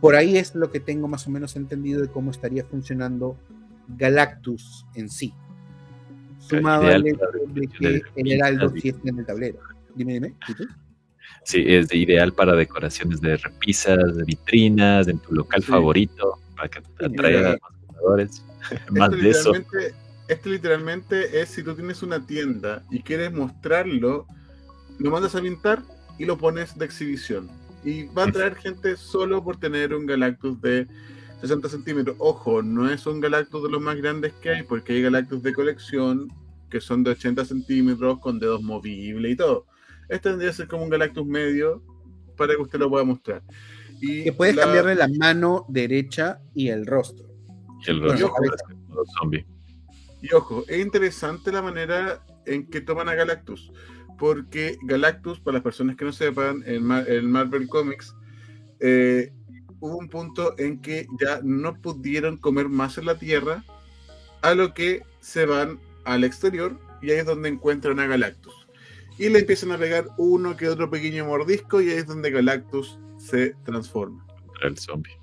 por 0.03 0.17
ahí 0.17 0.37
es 0.37 0.57
lo 0.57 0.73
que 0.73 0.81
tengo 0.81 1.07
más 1.07 1.29
o 1.29 1.31
menos 1.31 1.55
entendido 1.55 2.03
de 2.03 2.09
cómo 2.09 2.33
estaría 2.33 2.65
funcionando 2.65 3.39
Galactus 3.87 4.85
en 4.97 5.09
sí. 5.09 5.33
Sumado 6.41 6.89
al 6.89 7.07
hecho 7.07 7.25
de 7.79 8.03
que 8.03 8.21
el 8.21 8.33
Heraldo 8.33 8.71
sí 8.71 8.89
está 8.89 9.11
en 9.11 9.21
el 9.21 9.27
tablero. 9.27 9.61
Dime, 9.95 10.15
dime. 10.15 10.35
Sí, 11.45 11.63
es 11.65 11.87
de 11.87 11.99
ideal 11.99 12.33
para 12.33 12.57
decoraciones 12.57 13.21
de 13.21 13.37
repisas, 13.37 14.17
de 14.17 14.25
vitrinas, 14.25 15.07
en 15.07 15.21
tu 15.21 15.35
local 15.35 15.63
favorito, 15.63 16.41
para 16.57 16.69
que 16.69 16.81
te 16.99 17.07
atraiga 17.07 17.51
a 17.51 17.53
los 17.53 17.87
jugadores. 17.87 18.45
Más 18.91 19.13
de 19.13 19.31
eso. 19.31 19.53
Esto 20.27 20.49
literalmente 20.49 21.41
es 21.41 21.51
si 21.51 21.63
tú 21.63 21.77
tienes 21.77 22.03
una 22.03 22.27
tienda 22.27 22.83
y 22.91 23.03
quieres 23.05 23.33
mostrarlo, 23.33 24.27
lo 24.99 25.11
mandas 25.13 25.37
a 25.37 25.41
pintar 25.41 25.81
y 26.19 26.25
lo 26.25 26.39
pones 26.39 26.77
de 26.77 26.87
exhibición 26.87 27.62
y 27.85 28.05
va 28.05 28.25
a 28.25 28.33
traer 28.33 28.55
gente 28.57 28.97
solo 28.97 29.43
por 29.43 29.57
tener 29.57 29.95
un 29.95 30.07
Galactus 30.07 30.61
de 30.61 30.87
60 31.41 31.69
centímetros. 31.69 32.17
Ojo, 32.19 32.63
no 32.63 32.91
es 32.91 33.07
un 33.07 33.21
Galactus 33.21 33.63
de 33.65 33.71
los 33.71 33.81
más 33.81 33.97
grandes 33.97 34.33
que 34.35 34.51
hay, 34.51 34.63
porque 34.63 34.93
hay 34.93 35.03
Galactus 35.03 35.43
de 35.43 35.53
colección 35.53 36.33
que 36.71 36.81
son 36.81 37.03
de 37.05 37.11
80 37.11 37.45
centímetros 37.45 38.19
con 38.21 38.39
dedos 38.39 38.63
movibles 38.63 39.33
y 39.33 39.37
todo. 39.37 39.67
Este 40.09 40.31
tendría 40.31 40.51
que 40.51 40.57
ser 40.57 40.69
como 40.69 40.85
un 40.85 40.91
Galactus 40.91 41.27
medio 41.27 41.83
para 42.37 42.55
que 42.55 42.63
usted 42.63 42.79
lo 42.79 42.89
pueda 42.89 43.05
mostrar. 43.05 43.43
Y 44.01 44.25
que 44.25 44.33
puedes 44.33 44.57
cambiarle 44.57 44.95
la 44.95 45.09
mano 45.09 45.67
derecha 45.69 46.41
y 46.55 46.69
el 46.69 46.87
rostro. 46.87 47.27
Y 47.87 47.91
el 47.91 48.01
rostro. 48.01 48.33
y 50.23 50.33
ojo, 50.33 50.65
es 50.69 50.81
interesante 50.81 51.53
la 51.53 51.63
manera 51.63 52.25
en 52.47 52.67
que 52.69 52.81
toman 52.81 53.09
a 53.09 53.15
Galactus 53.15 53.73
porque 54.23 54.79
Galactus, 54.83 55.41
para 55.41 55.55
las 55.55 55.65
personas 55.65 55.97
que 55.97 56.05
no 56.05 56.13
sepan, 56.13 56.63
en, 56.65 56.85
Marvel 56.85 57.67
Comics, 57.67 58.15
eh, 58.79 59.33
hubo 59.81 59.97
un 59.97 60.09
punto 60.09 60.57
en 60.59 60.81
que 60.81 61.09
ya 61.21 61.41
no 61.43 61.75
pudieron 61.81 62.37
comer 62.37 62.69
más 62.69 62.99
en 62.99 63.07
la 63.07 63.19
Tierra, 63.19 63.65
a 64.43 64.55
lo 64.55 64.75
que 64.75 65.03
se 65.19 65.45
van 65.45 65.81
al 66.05 66.23
exterior 66.23 66.79
y 67.03 67.11
ahí 67.11 67.19
es 67.19 67.27
donde 67.27 67.49
encuentran 67.49 67.99
a 67.99 68.07
Galactus. 68.07 68.55
Y 69.19 69.29
le 69.29 69.41
empiezan 69.41 69.73
a 69.73 69.79
pegar 69.79 70.07
uno 70.19 70.57
que 70.57 70.69
otro 70.69 70.89
pequeño 70.89 71.27
mordisco 71.27 71.81
y 71.81 71.91
ahí 71.91 71.97
es 71.97 72.07
donde 72.07 72.31
Galactus 72.31 73.01
se 73.19 73.57
transforma. 73.65 74.25
El 74.63 74.79
zombie. 74.79 75.19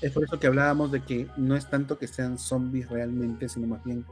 Es 0.00 0.10
por 0.10 0.24
eso 0.24 0.40
que 0.40 0.48
hablábamos 0.48 0.90
de 0.90 1.04
que 1.04 1.28
no 1.36 1.54
es 1.54 1.70
tanto 1.70 2.00
que 2.00 2.08
sean 2.08 2.36
zombies 2.36 2.90
realmente, 2.90 3.48
sino 3.48 3.68
más 3.68 3.84
bien 3.84 4.04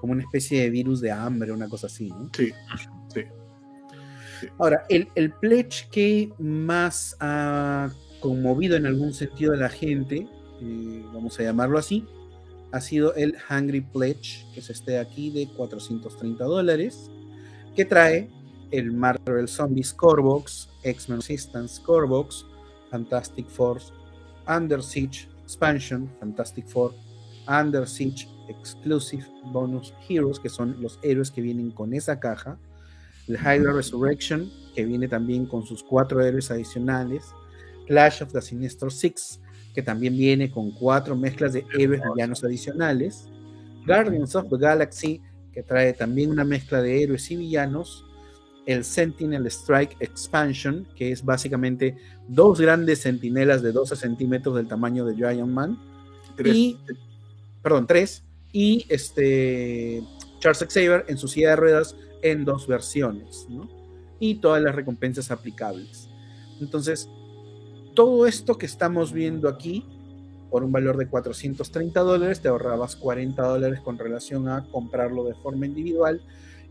como 0.00 0.14
una 0.14 0.22
especie 0.22 0.62
de 0.62 0.70
virus 0.70 1.02
de 1.02 1.12
hambre, 1.12 1.52
una 1.52 1.68
cosa 1.68 1.88
así, 1.88 2.08
¿no? 2.08 2.30
Sí, 2.34 2.50
sí. 2.78 2.88
Ahora, 4.58 4.84
el, 4.88 5.08
el 5.14 5.32
pledge 5.32 5.88
que 5.90 6.32
más 6.38 7.16
ha 7.20 7.90
conmovido 8.20 8.76
en 8.76 8.86
algún 8.86 9.12
sentido 9.12 9.52
a 9.52 9.56
la 9.56 9.68
gente, 9.68 10.26
eh, 10.60 11.04
vamos 11.12 11.38
a 11.38 11.42
llamarlo 11.42 11.78
así, 11.78 12.06
ha 12.72 12.80
sido 12.80 13.14
el 13.14 13.36
Hungry 13.48 13.82
Pledge, 13.82 14.46
que 14.54 14.60
se 14.60 14.72
esté 14.72 14.98
aquí 14.98 15.30
de 15.30 15.46
430 15.48 16.44
dólares, 16.44 17.10
que 17.76 17.84
trae 17.84 18.30
el 18.70 18.92
Marvel 18.92 19.46
Zombie 19.46 19.84
Scorebox, 19.84 20.68
X-Men 20.82 21.20
Resistance 21.20 21.76
Scorebox, 21.76 22.46
Fantastic 22.90 23.46
Force, 23.48 23.92
Under 24.48 24.82
Siege 24.82 25.28
Expansion, 25.42 26.10
Fantastic 26.18 26.66
Four, 26.66 26.94
Under 27.46 27.86
Siege 27.86 28.28
Exclusive 28.48 29.24
Bonus 29.52 29.94
Heroes, 30.08 30.40
que 30.40 30.48
son 30.48 30.80
los 30.80 30.98
héroes 31.02 31.30
que 31.30 31.42
vienen 31.42 31.70
con 31.70 31.94
esa 31.94 32.18
caja, 32.18 32.58
el 33.28 33.36
Hydra 33.36 33.72
Resurrection, 33.72 34.50
que 34.74 34.84
viene 34.84 35.08
también 35.08 35.46
con 35.46 35.64
sus 35.64 35.82
cuatro 35.82 36.20
héroes 36.22 36.50
adicionales, 36.50 37.32
Clash 37.86 38.22
of 38.22 38.32
the 38.32 38.40
Sinister 38.40 38.90
Six, 38.90 39.40
que 39.74 39.82
también 39.82 40.16
viene 40.16 40.50
con 40.50 40.70
cuatro 40.72 41.16
mezclas 41.16 41.52
de 41.52 41.64
héroes 41.78 42.00
villanos 42.14 42.44
adicionales, 42.44 43.28
Guardians 43.86 44.34
of 44.34 44.48
the 44.48 44.56
Galaxy, 44.58 45.20
que 45.52 45.62
trae 45.62 45.92
también 45.92 46.30
una 46.30 46.44
mezcla 46.44 46.80
de 46.80 47.02
héroes 47.02 47.30
y 47.30 47.36
villanos, 47.36 48.04
el 48.66 48.84
Sentinel 48.84 49.46
Strike 49.46 49.96
Expansion, 50.00 50.86
que 50.96 51.12
es 51.12 51.24
básicamente 51.24 51.96
dos 52.28 52.60
grandes 52.60 53.00
sentinelas 53.00 53.62
de 53.62 53.72
12 53.72 53.94
centímetros 53.96 54.56
del 54.56 54.68
tamaño 54.68 55.04
de 55.04 55.14
Giant 55.14 55.50
Man, 55.50 55.78
y, 56.42 56.78
perdón, 57.62 57.86
tres, 57.86 58.24
y 58.52 58.86
este 58.88 60.02
Charles 60.38 60.66
Xavier 60.68 61.04
en 61.08 61.18
su 61.18 61.28
silla 61.28 61.50
de 61.50 61.56
ruedas 61.56 61.96
en 62.24 62.44
dos 62.44 62.66
versiones, 62.66 63.46
¿no? 63.50 63.68
Y 64.18 64.36
todas 64.36 64.62
las 64.62 64.74
recompensas 64.74 65.30
aplicables. 65.30 66.08
Entonces, 66.58 67.08
todo 67.94 68.26
esto 68.26 68.56
que 68.56 68.66
estamos 68.66 69.12
viendo 69.12 69.48
aquí, 69.48 69.84
por 70.50 70.64
un 70.64 70.72
valor 70.72 70.96
de 70.96 71.06
430 71.06 72.00
dólares, 72.00 72.40
te 72.40 72.48
ahorrabas 72.48 72.96
40 72.96 73.42
dólares 73.42 73.80
con 73.80 73.98
relación 73.98 74.48
a 74.48 74.66
comprarlo 74.70 75.24
de 75.24 75.34
forma 75.34 75.66
individual 75.66 76.22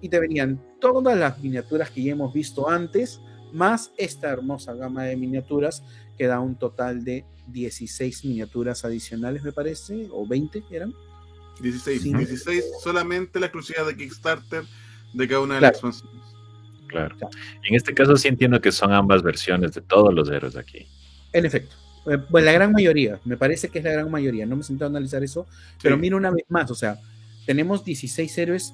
y 0.02 0.10
te 0.10 0.20
venían 0.20 0.60
todas 0.82 1.18
las 1.18 1.40
miniaturas 1.40 1.92
que 1.92 2.04
ya 2.04 2.14
hemos 2.14 2.34
visto 2.34 2.68
antes, 2.68 3.22
más 3.54 3.92
esta 3.98 4.30
hermosa 4.30 4.74
gama 4.74 5.04
de 5.04 5.16
miniaturas 5.16 5.84
que 6.18 6.26
da 6.26 6.40
un 6.40 6.58
total 6.58 7.04
de 7.04 7.26
16 7.48 8.26
miniaturas 8.26 8.86
adicionales, 8.86 9.44
me 9.44 9.52
parece, 9.52 10.08
o 10.12 10.26
20 10.26 10.64
eran. 10.72 10.94
16, 11.62 12.04
16 12.04 12.66
solamente 12.82 13.40
la 13.40 13.46
exclusividad 13.46 13.86
de 13.86 13.96
Kickstarter 13.96 14.64
de 15.14 15.28
cada 15.28 15.42
una 15.42 15.56
de 15.56 15.62
las 15.62 15.72
expansiones. 15.72 16.22
Claro. 16.88 17.16
En 17.64 17.76
este 17.76 17.94
caso 17.94 18.16
sí 18.18 18.28
entiendo 18.28 18.62
que 18.62 18.72
son 18.72 18.92
ambas 18.92 19.24
versiones 19.24 19.74
de 19.74 19.82
todos 19.82 20.14
los 20.14 20.30
héroes 20.30 20.56
aquí. 20.56 20.86
En 21.32 21.46
efecto, 21.46 21.76
Eh, 22.06 22.18
Pues 22.30 22.44
la 22.44 22.52
gran 22.52 22.72
mayoría, 22.74 23.20
me 23.24 23.38
parece 23.38 23.70
que 23.70 23.80
es 23.80 23.86
la 23.86 23.94
gran 23.94 24.12
mayoría, 24.12 24.46
no 24.46 24.56
me 24.56 24.62
he 24.62 24.66
sentado 24.66 24.90
a 24.90 24.92
analizar 24.92 25.24
eso, 25.24 25.48
pero 25.82 25.98
mira 25.98 26.18
una 26.18 26.32
vez 26.32 26.44
más, 26.50 26.70
o 26.70 26.76
sea, 26.76 27.00
tenemos 27.46 27.86
16 27.86 28.38
héroes 28.38 28.74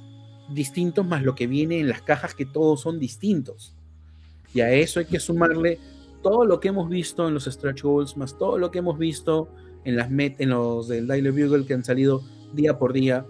distintos 0.50 1.06
más 1.06 1.22
lo 1.22 1.36
que 1.36 1.46
viene 1.48 1.80
en 1.80 1.88
las 1.88 2.02
cajas 2.02 2.34
que 2.34 2.46
todos 2.46 2.82
son 2.82 3.00
distintos. 3.00 3.76
Y 4.54 4.62
a 4.62 4.72
eso 4.72 5.00
hay 5.00 5.06
que 5.06 5.20
sumarle 5.20 5.80
todo 6.24 6.44
lo 6.44 6.60
que 6.60 6.70
hemos 6.70 6.90
visto 6.90 7.28
en 7.28 7.36
los 7.36 7.46
stretch 7.46 7.84
goals, 7.84 8.18
más 8.18 8.38
todo 8.38 8.58
lo 8.58 8.72
que 8.72 8.80
hemos 8.80 8.98
visto 8.98 9.48
en 9.86 9.96
las 9.96 10.10
met 10.10 10.42
en 10.42 10.50
los 10.50 10.88
del 10.88 11.08
Daily 11.08 11.30
Bugle 11.30 11.66
que 11.66 11.76
han 11.76 11.84
salido 11.84 12.24
día 12.54 12.78
por 12.78 12.94
día. 12.94 13.26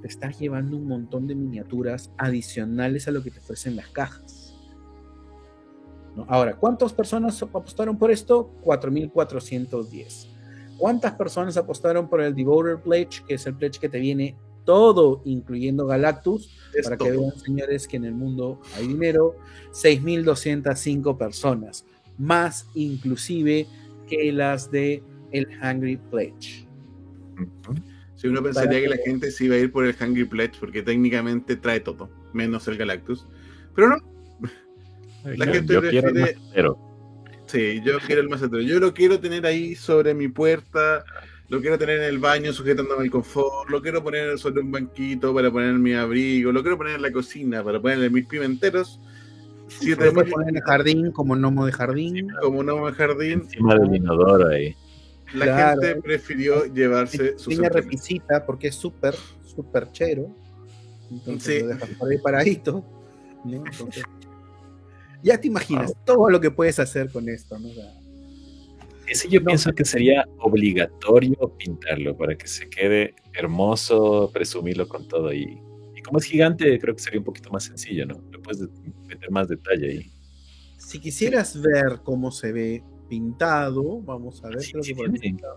Te 0.00 0.08
estás 0.08 0.38
llevando 0.38 0.76
un 0.76 0.86
montón 0.86 1.26
de 1.26 1.34
miniaturas 1.34 2.10
adicionales 2.16 3.06
a 3.08 3.10
lo 3.10 3.22
que 3.22 3.30
te 3.30 3.38
ofrecen 3.38 3.76
las 3.76 3.88
cajas. 3.88 4.54
¿No? 6.16 6.24
Ahora, 6.28 6.56
¿cuántas 6.56 6.92
personas 6.92 7.42
apostaron 7.42 7.98
por 7.98 8.10
esto? 8.10 8.50
4.410. 8.64 10.28
¿Cuántas 10.78 11.12
personas 11.12 11.56
apostaron 11.58 12.08
por 12.08 12.22
el 12.22 12.34
Devoter 12.34 12.80
Pledge, 12.80 13.22
que 13.28 13.34
es 13.34 13.46
el 13.46 13.54
pledge 13.54 13.78
que 13.78 13.90
te 13.90 13.98
viene 13.98 14.34
todo, 14.64 15.20
incluyendo 15.26 15.86
Galactus? 15.86 16.56
Es 16.72 16.84
para 16.84 16.96
todo. 16.96 17.10
que 17.10 17.16
vean, 17.18 17.38
señores, 17.38 17.86
que 17.86 17.98
en 17.98 18.06
el 18.06 18.14
mundo 18.14 18.60
hay 18.74 18.86
dinero. 18.86 19.36
6.205 19.72 21.18
personas, 21.18 21.84
más 22.16 22.66
inclusive 22.74 23.66
que 24.08 24.32
las 24.32 24.70
de 24.70 25.02
el 25.32 25.46
Hungry 25.62 25.96
Pledge. 25.96 26.66
Si 28.20 28.28
uno 28.28 28.42
pensaría 28.42 28.80
que 28.82 28.88
la 28.88 28.98
gente 28.98 29.30
se 29.30 29.46
iba 29.46 29.54
a 29.54 29.58
ir 29.58 29.72
por 29.72 29.86
el 29.86 29.94
Hungry 29.98 30.24
Pledge 30.26 30.58
porque 30.60 30.82
técnicamente 30.82 31.56
trae 31.56 31.80
todo, 31.80 32.10
menos 32.34 32.68
el 32.68 32.76
Galactus. 32.76 33.26
Pero 33.74 33.88
no, 33.88 33.96
La 35.36 35.46
Yo- 35.46 35.52
gente 35.52 35.72
yo 35.74 35.80
quiero 35.82 36.08
el 36.08 36.14
prefiere- 36.14 36.74
sí, 37.46 37.80
yo 37.84 37.98
quiero 38.06 38.20
el 38.22 38.28
macetero. 38.28 38.60
Yo 38.62 38.78
lo 38.80 38.92
quiero 38.94 39.20
tener 39.20 39.44
ahí 39.46 39.74
sobre 39.74 40.12
mi 40.14 40.28
puerta, 40.28 41.02
lo 41.48 41.60
quiero 41.62 41.78
tener 41.78 41.98
en 41.98 42.04
el 42.04 42.18
baño 42.18 42.52
sujetándome 42.52 43.04
el 43.04 43.10
confort, 43.10 43.68
lo 43.70 43.80
quiero 43.82 44.02
poner 44.02 44.38
sobre 44.38 44.60
un 44.62 44.70
banquito 44.70 45.34
para 45.34 45.50
poner 45.50 45.74
mi 45.74 45.94
abrigo, 45.94 46.52
lo 46.52 46.60
quiero 46.62 46.76
poner 46.78 46.96
en 46.96 47.02
la 47.02 47.12
cocina 47.12 47.62
para 47.64 47.80
ponerle 47.80 48.08
mis 48.10 48.26
pimenteros. 48.26 49.00
Si 49.68 49.94
tenemos 49.96 50.24
poner 50.28 50.48
en 50.50 50.56
el 50.56 50.62
jardín 50.62 51.10
como 51.12 51.34
gnomo 51.36 51.64
de 51.64 51.72
jardín. 51.72 52.28
como 52.42 52.62
no 52.62 52.86
en 52.88 52.94
jardín, 52.94 53.40
Encima 53.44 53.74
del 53.76 53.94
inodoro 53.96 54.48
ahí. 54.48 54.74
La 55.34 55.44
Claro. 55.46 55.80
gente 55.82 56.00
prefirió 56.02 56.64
llevarse 56.66 57.18
Pequeña 57.18 57.52
entradas. 57.66 57.72
repisita 57.72 58.46
porque 58.46 58.68
es 58.68 58.74
súper, 58.74 59.14
súper 59.44 59.90
chero. 59.92 60.28
Entonces 61.10 61.54
Sí. 61.56 61.60
lo 61.62 61.66
dejas 61.68 61.88
por 61.98 62.10
ahí 62.10 62.18
paradito. 62.18 62.84
¿no? 63.44 63.64
Entonces, 63.66 64.04
ya 65.22 65.38
te 65.40 65.48
imaginas 65.48 65.92
todo 66.04 66.28
lo 66.30 66.40
que 66.40 66.50
puedes 66.50 66.78
hacer 66.78 67.10
con 67.10 67.28
esto, 67.28 67.58
¿no? 67.58 67.68
O 67.68 67.74
sea, 67.74 67.94
Ese 69.06 69.28
yo 69.28 69.40
No. 69.40 69.46
pienso 69.46 69.72
que 69.72 69.84
sería 69.84 70.24
obligatorio 70.38 71.36
pintarlo 71.58 72.16
para 72.16 72.36
que 72.36 72.46
se 72.46 72.68
quede 72.70 73.14
hermoso, 73.34 74.30
presumirlo 74.32 74.86
con 74.86 75.08
todo 75.08 75.28
ahí. 75.28 75.58
Y 75.96 76.02
como 76.02 76.18
es 76.18 76.24
gigante, 76.26 76.78
creo 76.78 76.94
que 76.94 77.02
sería 77.02 77.18
un 77.18 77.24
poquito 77.24 77.50
más 77.50 77.64
sencillo, 77.64 78.06
¿no? 78.06 78.22
Le 78.30 78.38
puedes 78.38 78.68
meter 79.08 79.30
más 79.32 79.48
detalle 79.48 79.88
ahí. 79.90 80.12
si 80.76 80.98
quisieras 81.00 81.60
ver 81.60 82.00
cómo 82.04 82.30
se 82.30 82.52
ve 82.52 82.84
pintado, 83.10 84.00
vamos 84.00 84.42
a 84.44 84.48
ver. 84.48 84.60
Sí, 84.62 84.72
creo 84.72 84.82
sí 84.84 84.90
que 84.92 84.96
por 84.96 85.10
aquí 85.10 85.18
tiene. 85.18 85.36
está. 85.36 85.48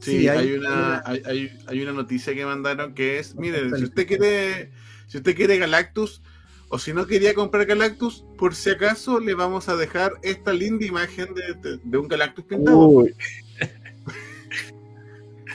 Sí, 0.00 0.10
Sí, 0.20 0.28
hay, 0.28 0.38
hay- 0.38 0.52
una, 0.54 1.02
hay, 1.06 1.22
hay- 1.24 1.58
hay 1.66 1.82
una 1.82 1.92
noticia 1.92 2.34
que 2.34 2.44
mandaron 2.44 2.92
que 2.94 3.18
es, 3.18 3.34
miren, 3.36 3.74
si 3.76 3.84
usted 3.84 4.06
quiere, 4.06 4.70
si 5.06 5.16
usted 5.18 5.34
quiere 5.36 5.56
Galactus, 5.58 6.22
o 6.68 6.78
si 6.78 6.92
no 6.92 7.06
quería 7.06 7.34
comprar 7.34 7.66
Galactus, 7.66 8.24
por 8.38 8.54
si 8.54 8.70
acaso 8.70 9.18
le 9.20 9.34
vamos 9.34 9.68
a 9.68 9.76
dejar 9.76 10.12
esta 10.22 10.52
linda 10.52 10.84
imagen 10.86 11.28
de, 11.34 11.54
de- 11.70 11.80
de 11.82 11.98
un 11.98 12.08
Galactus 12.08 12.44
pintado. 12.44 12.78
Uy, 12.88 13.14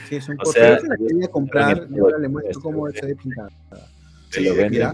Sí, 0.08 0.14
es 0.16 0.28
un 0.28 0.36
O 0.40 0.44
sea, 0.52 0.78
se 0.78 0.86
la 0.86 0.96
quería 0.96 1.28
comprar, 1.28 1.88
ahora 2.00 2.18
le 2.18 2.28
muestro 2.28 2.50
esto, 2.52 2.62
cómo 2.62 2.88
se 2.90 3.04
ve 3.06 3.16
pintada. 3.16 3.50
se 4.30 4.40
lo 4.42 4.54
venden. 4.54 4.92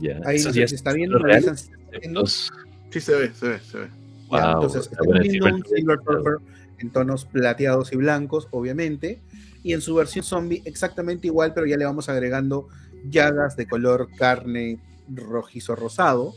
Ya. 0.00 0.20
Ahí 0.24 0.38
si 0.38 0.62
está 0.62 0.92
viendo, 0.94 1.18
revisan 1.18 1.56
efectos. 1.92 2.50
Sí 2.90 3.00
se 3.00 3.14
ve, 3.14 3.30
se 3.34 3.48
ve, 3.48 3.60
se 3.60 3.78
ve. 3.80 3.88
Ya, 4.30 4.52
entonces, 4.52 4.90
está 4.90 4.98
viendo 5.20 5.54
un 5.54 5.64
Silver 5.64 5.98
Surfer. 6.04 6.38
En 6.78 6.90
tonos 6.90 7.24
plateados 7.24 7.92
y 7.92 7.96
blancos, 7.96 8.46
obviamente, 8.52 9.20
y 9.64 9.72
en 9.72 9.80
su 9.80 9.96
versión 9.96 10.24
zombie 10.24 10.62
exactamente 10.64 11.26
igual, 11.26 11.52
pero 11.52 11.66
ya 11.66 11.76
le 11.76 11.84
vamos 11.84 12.08
agregando 12.08 12.68
llagas 13.10 13.56
de 13.56 13.66
color 13.66 14.08
carne 14.16 14.78
rojizo 15.12 15.74
rosado, 15.74 16.34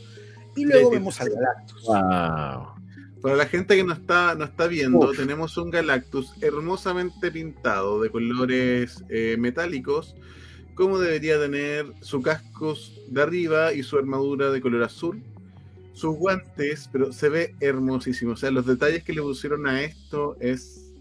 y 0.56 0.64
luego 0.64 0.90
Sí, 0.90 0.96
vemos 0.96 1.20
al 1.20 1.30
Galactus. 1.30 1.84
Wow. 1.84 2.82
Para 3.22 3.36
la 3.36 3.46
gente 3.46 3.76
que 3.76 3.84
no 3.84 3.92
está, 3.92 4.34
no 4.34 4.44
está 4.44 4.66
viendo, 4.66 5.10
Uf. 5.10 5.16
tenemos 5.16 5.56
un 5.56 5.70
Galactus 5.70 6.32
hermosamente 6.40 7.30
pintado 7.30 8.00
de 8.00 8.10
colores 8.10 9.04
eh, 9.08 9.36
metálicos, 9.38 10.16
como 10.74 10.98
debería 10.98 11.38
tener 11.38 11.86
su 12.00 12.20
casco 12.20 12.74
de 13.08 13.22
arriba 13.22 13.72
y 13.72 13.84
su 13.84 13.96
armadura 13.96 14.50
de 14.50 14.60
color 14.60 14.82
azul. 14.82 15.22
Sus 15.94 16.16
guantes, 16.16 16.88
pero 16.92 17.12
se 17.12 17.28
ve 17.28 17.54
hermosísimo. 17.60 18.32
O 18.32 18.36
sea, 18.36 18.50
los 18.50 18.66
detalles 18.66 19.04
que 19.04 19.12
le 19.12 19.22
pusieron 19.22 19.66
a 19.66 19.82
esto 19.82 20.36
es. 20.40 20.94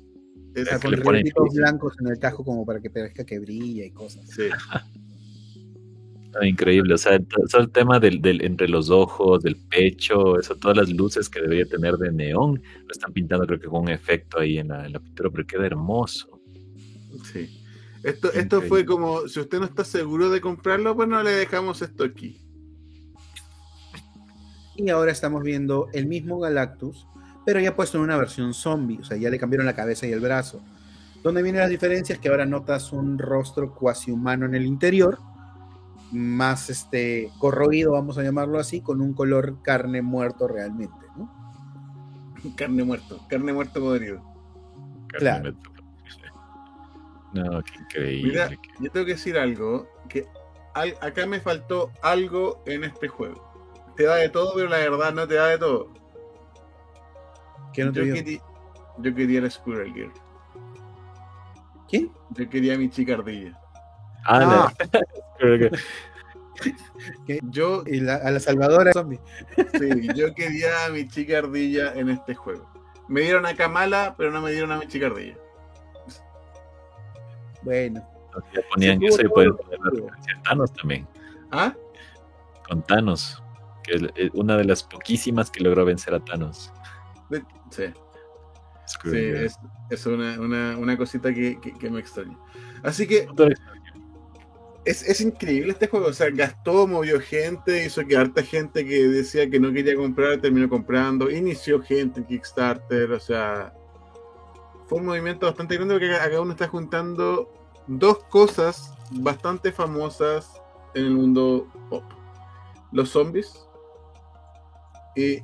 es 0.53 0.63
O 0.63 0.65
sea, 0.65 0.75
que 0.79 0.81
con 0.87 0.91
le 0.91 0.97
ponen 0.97 1.13
reliquitos 1.21 1.43
cosas. 1.47 1.55
blancos 1.55 1.93
en 2.01 2.07
el 2.07 2.19
casco 2.19 2.43
como 2.43 2.65
para 2.65 2.81
que 2.81 2.89
parezca 2.89 3.25
que 3.25 3.39
brilla 3.39 3.85
y 3.85 3.91
cosas. 3.91 4.29
sí. 4.29 4.43
Ah, 6.33 6.47
Increíble, 6.47 6.93
o 6.93 6.97
sea, 6.97 7.19
to- 7.19 7.43
todo 7.51 7.61
el 7.61 7.69
tema 7.71 7.99
del, 7.99 8.21
del- 8.21 8.41
entre 8.45 8.69
los 8.69 8.89
ojos, 8.89 9.43
del 9.43 9.57
pecho, 9.57 10.39
eso, 10.39 10.55
todas 10.55 10.77
las 10.77 10.89
luces 10.89 11.27
que 11.27 11.41
debería 11.41 11.65
tener 11.65 11.95
de 11.97 12.09
neón, 12.09 12.61
lo 12.85 12.89
están 12.89 13.11
pintando 13.11 13.45
creo 13.45 13.59
que 13.59 13.67
con 13.67 13.81
un 13.81 13.89
efecto 13.89 14.39
ahí 14.39 14.57
en 14.57 14.69
la, 14.69 14.85
en 14.85 14.93
la 14.93 15.01
pintura, 15.01 15.29
pero 15.29 15.45
queda 15.45 15.65
hermoso. 15.65 16.39
sí. 17.33 17.49
Esto, 18.03 18.31
esto 18.31 18.61
fue 18.61 18.85
como: 18.85 19.27
si 19.27 19.41
usted 19.41 19.59
no 19.59 19.65
está 19.65 19.83
seguro 19.83 20.29
de 20.29 20.39
comprarlo, 20.39 20.95
pues 20.95 21.09
no 21.09 21.21
le 21.21 21.31
dejamos 21.31 21.81
esto 21.81 22.05
aquí. 22.05 22.37
Y 24.75 24.89
ahora 24.89 25.11
estamos 25.11 25.43
viendo 25.43 25.89
el 25.93 26.05
mismo 26.07 26.39
Galactus, 26.39 27.07
pero 27.45 27.59
ya 27.59 27.75
puesto 27.75 27.97
en 27.97 28.03
una 28.03 28.17
versión 28.17 28.53
zombie, 28.53 28.99
o 28.99 29.03
sea, 29.03 29.17
ya 29.17 29.29
le 29.29 29.39
cambiaron 29.39 29.65
la 29.65 29.75
cabeza 29.75 30.05
y 30.07 30.11
el 30.11 30.19
brazo. 30.19 30.61
Donde 31.23 31.43
vienen 31.43 31.61
las 31.61 31.69
diferencias 31.69 32.17
que 32.19 32.29
ahora 32.29 32.45
notas 32.45 32.91
un 32.93 33.17
rostro 33.19 33.73
cuasi 33.75 34.11
humano 34.11 34.45
en 34.45 34.55
el 34.55 34.65
interior, 34.65 35.19
más 36.11 36.69
este 36.69 37.29
corroído, 37.39 37.91
vamos 37.93 38.17
a 38.17 38.23
llamarlo 38.23 38.59
así, 38.59 38.81
con 38.81 39.01
un 39.01 39.13
color 39.13 39.61
carne 39.61 40.01
muerto 40.01 40.47
realmente, 40.47 41.05
¿no? 41.15 41.31
Carne 42.55 42.83
muerto, 42.83 43.19
carne 43.29 43.53
muerto 43.53 43.79
podrido. 43.79 44.23
Claro. 45.09 45.53
No, 47.33 47.61
qué 47.63 47.73
increíble. 47.79 48.31
Mira, 48.31 48.49
yo 48.79 48.91
tengo 48.91 49.05
que 49.05 49.13
decir 49.13 49.37
algo, 49.37 49.87
que 50.09 50.25
al- 50.73 50.97
acá 51.01 51.25
me 51.25 51.39
faltó 51.39 51.91
algo 52.01 52.61
en 52.65 52.83
este 52.83 53.07
juego. 53.07 53.50
Te 54.01 54.07
da 54.07 54.15
de 54.15 54.29
todo, 54.29 54.55
pero 54.55 54.67
la 54.67 54.77
verdad 54.77 55.13
no 55.13 55.27
te 55.27 55.35
da 55.35 55.45
de 55.45 55.59
todo. 55.59 55.89
¿Quién 57.71 57.85
no 57.87 57.93
te 57.93 58.07
yo, 58.07 58.13
quería, 58.15 58.41
yo 58.97 59.13
quería 59.13 59.41
la 59.41 59.49
Squirrel 59.51 59.93
Girl. 59.93 60.11
¿Quién? 61.87 62.11
Yo 62.31 62.49
quería 62.49 62.79
mi 62.79 62.89
chica 62.89 63.13
ardilla. 63.13 63.59
Ah, 64.25 64.73
creo 65.37 65.69
que- 67.27 67.39
Yo, 67.43 67.83
Y 67.85 67.99
la- 67.99 68.15
a 68.15 68.31
la 68.31 68.39
salvadora 68.39 68.91
zombie. 68.91 69.19
sí, 69.79 70.07
yo 70.15 70.33
quería 70.33 70.85
a 70.85 70.89
mi 70.89 71.07
chica 71.07 71.37
ardilla 71.37 71.93
en 71.93 72.09
este 72.09 72.33
juego. 72.33 72.65
Me 73.07 73.21
dieron 73.21 73.45
a 73.45 73.55
Kamala, 73.55 74.15
pero 74.17 74.31
no 74.31 74.41
me 74.41 74.51
dieron 74.51 74.71
a 74.71 74.77
mi 74.79 74.87
chica 74.87 75.05
ardilla. 75.05 75.37
Bueno, 77.61 78.01
ya 78.51 78.61
ponían 78.73 78.99
Sí, 78.99 79.05
eso 79.05 79.21
y 79.21 79.27
pueden 79.27 79.55
poner 79.57 79.77
la 79.79 79.85
sentido. 79.85 80.07
referencia 80.07 80.37
a 80.39 80.41
Thanos 80.41 80.73
también, 80.73 81.07
¿Ah? 81.51 81.73
con 82.67 82.81
Thanos, 82.81 83.43
que 83.83 83.93
es 83.95 84.01
eh, 84.15 84.29
una 84.33 84.57
de 84.57 84.65
las 84.65 84.83
poquísimas 84.83 85.49
que 85.51 85.61
logró 85.63 85.85
vencer 85.85 86.13
a 86.13 86.19
Thanos. 86.23 86.71
Sí. 87.69 87.83
Screw 88.87 89.13
Sí, 89.13 89.19
es, 89.45 89.55
es 89.89 90.05
una, 90.05 90.39
una- 90.39 90.77
una 90.77 90.97
cosita 90.97 91.33
que, 91.33 91.59
que- 91.61 91.73
que 91.73 91.89
me 91.89 91.99
extraña. 91.99 92.37
Así 92.83 93.07
que 93.07 93.27
es, 94.85 95.03
es 95.03 95.21
increíble 95.21 95.71
este 95.73 95.87
juego. 95.87 96.07
O 96.07 96.13
sea, 96.13 96.29
gastó, 96.31 96.87
movió 96.87 97.19
gente, 97.21 97.85
hizo 97.85 98.05
que 98.05 98.17
harta 98.17 98.41
gente 98.43 98.85
que 98.85 99.07
decía 99.07 99.49
que 99.49 99.59
no 99.59 99.71
quería 99.71 99.95
comprar, 99.95 100.39
terminó 100.41 100.67
comprando, 100.67 101.29
inició 101.29 101.81
gente 101.81 102.19
en 102.21 102.25
Kickstarter. 102.25 103.11
O 103.11 103.19
sea, 103.19 103.73
fue 104.87 104.99
un 104.99 105.05
movimiento 105.05 105.45
bastante 105.45 105.75
grande 105.75 105.93
porque 105.95 106.13
acá 106.13 106.41
uno 106.41 106.51
está 106.51 106.67
juntando 106.67 107.53
dos 107.87 108.23
cosas 108.25 108.93
bastante 109.11 109.71
famosas 109.71 110.61
en 110.95 111.05
el 111.05 111.11
mundo 111.11 111.67
pop: 111.89 112.03
los 112.91 113.09
zombies 113.09 113.67
y 115.15 115.39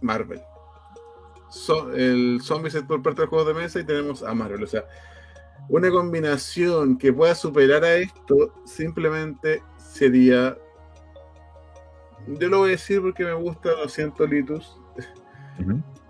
Marvel. 0.00 0.40
So- 1.50 1.92
el 1.92 2.40
Zombies 2.42 2.74
es 2.74 2.82
por 2.84 3.02
parte 3.02 3.22
del 3.22 3.28
juego 3.28 3.44
de 3.44 3.54
mesa 3.54 3.80
y 3.80 3.84
tenemos 3.84 4.22
a 4.22 4.32
Marvel. 4.34 4.62
O 4.62 4.66
sea, 4.66 4.84
una 5.68 5.90
combinación 5.90 6.96
que 6.98 7.12
pueda 7.12 7.34
superar 7.34 7.84
a 7.84 7.94
esto 7.94 8.54
simplemente 8.64 9.62
sería. 9.76 10.56
Yo 12.26 12.48
lo 12.48 12.58
voy 12.58 12.68
a 12.68 12.72
decir 12.72 13.00
porque 13.02 13.24
me 13.24 13.34
gusta, 13.34 13.70
lo 13.70 13.88
siento, 13.88 14.26
Litus. 14.26 14.78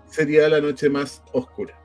Sería 0.05 0.47
la 0.47 0.61
noche 0.61 0.89
más 0.89 1.23
oscura. 1.33 1.77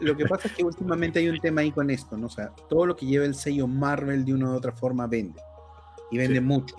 Lo 0.00 0.16
que 0.16 0.26
pasa 0.26 0.48
es 0.48 0.54
que 0.54 0.64
últimamente 0.64 1.18
hay 1.18 1.28
un 1.28 1.38
tema 1.40 1.60
ahí 1.60 1.70
con 1.70 1.90
esto, 1.90 2.16
¿no? 2.16 2.26
O 2.26 2.30
sea, 2.30 2.50
todo 2.68 2.86
lo 2.86 2.96
que 2.96 3.06
lleva 3.06 3.24
el 3.24 3.34
sello 3.34 3.66
Marvel 3.66 4.24
de 4.24 4.34
una 4.34 4.50
u 4.50 4.54
otra 4.54 4.72
forma 4.72 5.06
vende. 5.06 5.40
Y 6.10 6.18
vende 6.18 6.38
Sí. 6.38 6.44
mucho. 6.44 6.76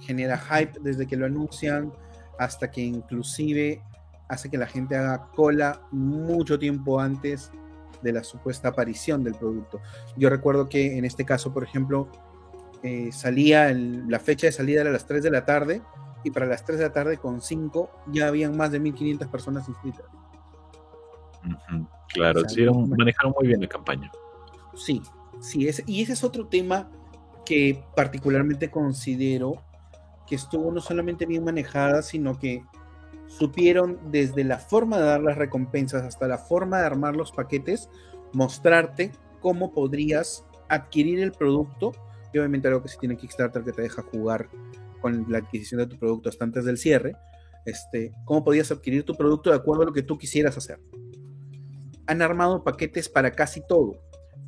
Genera 0.00 0.38
hype 0.38 0.78
desde 0.80 1.06
que 1.06 1.16
lo 1.16 1.26
anuncian 1.26 1.92
hasta 2.38 2.70
que 2.70 2.80
inclusive 2.80 3.82
hace 4.28 4.48
que 4.50 4.56
la 4.58 4.66
gente 4.66 4.96
haga 4.96 5.26
cola 5.34 5.82
mucho 5.90 6.58
tiempo 6.58 7.00
antes 7.00 7.50
de 8.02 8.12
la 8.12 8.24
supuesta 8.24 8.68
aparición 8.68 9.22
del 9.24 9.34
producto. 9.34 9.80
Yo 10.16 10.30
recuerdo 10.30 10.68
que 10.68 10.96
en 10.96 11.04
este 11.04 11.24
caso, 11.24 11.52
por 11.52 11.64
ejemplo, 11.64 12.08
eh, 12.82 13.10
salía, 13.12 13.68
el- 13.68 14.08
la 14.08 14.18
fecha 14.20 14.46
de 14.46 14.52
salida 14.52 14.80
era 14.80 14.90
a 14.90 14.92
las 14.92 15.06
3 15.06 15.22
de 15.22 15.30
la 15.30 15.44
tarde 15.44 15.82
y 16.24 16.30
para 16.30 16.46
las 16.46 16.64
3 16.64 16.78
de 16.78 16.86
la 16.86 16.92
tarde 16.92 17.18
con 17.18 17.42
5 17.42 17.90
ya 18.10 18.28
habían 18.28 18.56
más 18.56 18.70
de 18.72 18.80
1500 18.80 19.28
personas 19.28 19.68
inscritas. 19.68 20.06
Claro, 22.12 22.38
O 22.40 22.42
sea, 22.42 22.48
sí, 22.50 22.62
era 22.62 22.72
un- 22.72 22.88
no- 22.88 22.96
manejaron 22.96 23.32
muy 23.38 23.48
bien 23.48 23.60
la 23.60 23.68
campaña. 23.68 24.10
Sí, 24.74 25.02
sí, 25.40 25.68
ese- 25.68 25.84
y 25.86 26.02
ese 26.02 26.12
es 26.14 26.24
otro 26.24 26.46
tema 26.46 26.90
que 27.44 27.82
particularmente 27.94 28.70
considero 28.70 29.62
que 30.30 30.36
estuvo 30.36 30.72
no 30.72 30.80
solamente 30.80 31.26
bien 31.26 31.44
manejada, 31.44 32.00
sino 32.00 32.38
que 32.38 32.64
supieron 33.26 33.98
desde 34.10 34.44
la 34.44 34.58
forma 34.58 34.96
de 34.96 35.04
dar 35.04 35.20
las 35.20 35.36
recompensas 35.36 36.04
hasta 36.04 36.26
la 36.26 36.38
forma 36.38 36.78
de 36.78 36.86
armar 36.86 37.16
los 37.16 37.32
paquetes, 37.32 37.90
mostrarte 38.32 39.12
cómo 39.40 39.74
podrías 39.74 40.44
adquirir 40.68 41.18
el 41.20 41.32
producto 41.32 41.92
y 42.32 42.38
obviamente 42.38 42.68
algo 42.68 42.82
que 42.82 42.88
se 42.88 42.98
tiene 42.98 43.16
Kickstarter 43.16 43.64
que 43.64 43.72
te 43.72 43.82
deja 43.82 44.02
jugar 44.02 44.48
con 45.00 45.26
la 45.28 45.38
adquisición 45.38 45.80
de 45.80 45.86
tu 45.88 45.98
producto 45.98 46.28
hasta 46.28 46.44
antes 46.44 46.64
del 46.64 46.78
cierre, 46.78 47.16
este, 47.66 48.12
cómo 48.24 48.44
podías 48.44 48.70
adquirir 48.70 49.02
tu 49.04 49.14
producto 49.16 49.50
de 49.50 49.56
acuerdo 49.56 49.82
a 49.82 49.86
lo 49.86 49.92
que 49.92 50.02
tú 50.02 50.16
quisieras 50.16 50.56
hacer. 50.56 50.78
Han 52.06 52.22
armado 52.22 52.62
paquetes 52.62 53.08
para 53.08 53.32
casi 53.32 53.62
todo. 53.66 54.00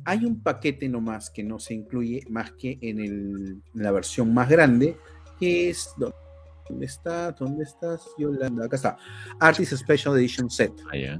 Hay 0.05 0.25
un 0.25 0.41
paquete 0.41 0.87
nomás 0.89 1.29
que 1.29 1.43
no 1.43 1.59
se 1.59 1.73
incluye 1.73 2.21
más 2.29 2.51
que 2.53 2.77
en, 2.81 2.99
el- 2.99 3.61
en 3.73 3.83
la 3.83 3.91
versión 3.91 4.33
más 4.33 4.49
grande, 4.49 4.97
que 5.39 5.69
es... 5.69 5.93
¿Dónde 6.69 6.85
está? 6.85 7.31
¿Dónde 7.31 7.63
estás, 7.63 8.07
Yolanda? 8.17 8.65
Acá 8.65 8.75
está. 8.77 8.97
Artist 9.39 9.73
Special 9.73 10.15
Edition 10.17 10.49
Set. 10.49 10.73
Allá. 10.91 11.19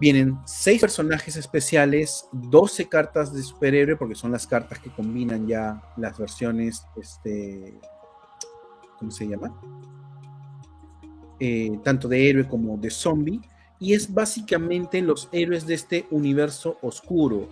Vienen 0.00 0.38
seis 0.46 0.80
personajes 0.80 1.36
especiales, 1.36 2.26
12 2.32 2.88
cartas 2.88 3.34
de 3.34 3.42
superhéroe, 3.42 3.96
porque 3.96 4.14
son 4.14 4.32
las 4.32 4.46
cartas 4.46 4.78
que 4.78 4.90
combinan 4.90 5.46
ya 5.46 5.82
las 5.98 6.18
versiones, 6.18 6.86
este, 6.96 7.74
¿cómo 8.98 9.10
se 9.10 9.28
llama? 9.28 9.54
Eh, 11.38 11.78
tanto 11.84 12.08
de 12.08 12.30
héroe 12.30 12.48
como 12.48 12.78
de 12.78 12.90
zombie. 12.90 13.40
Y 13.78 13.92
es 13.92 14.12
básicamente 14.12 15.02
los 15.02 15.28
héroes 15.32 15.66
de 15.66 15.74
este 15.74 16.06
universo 16.10 16.78
oscuro, 16.82 17.48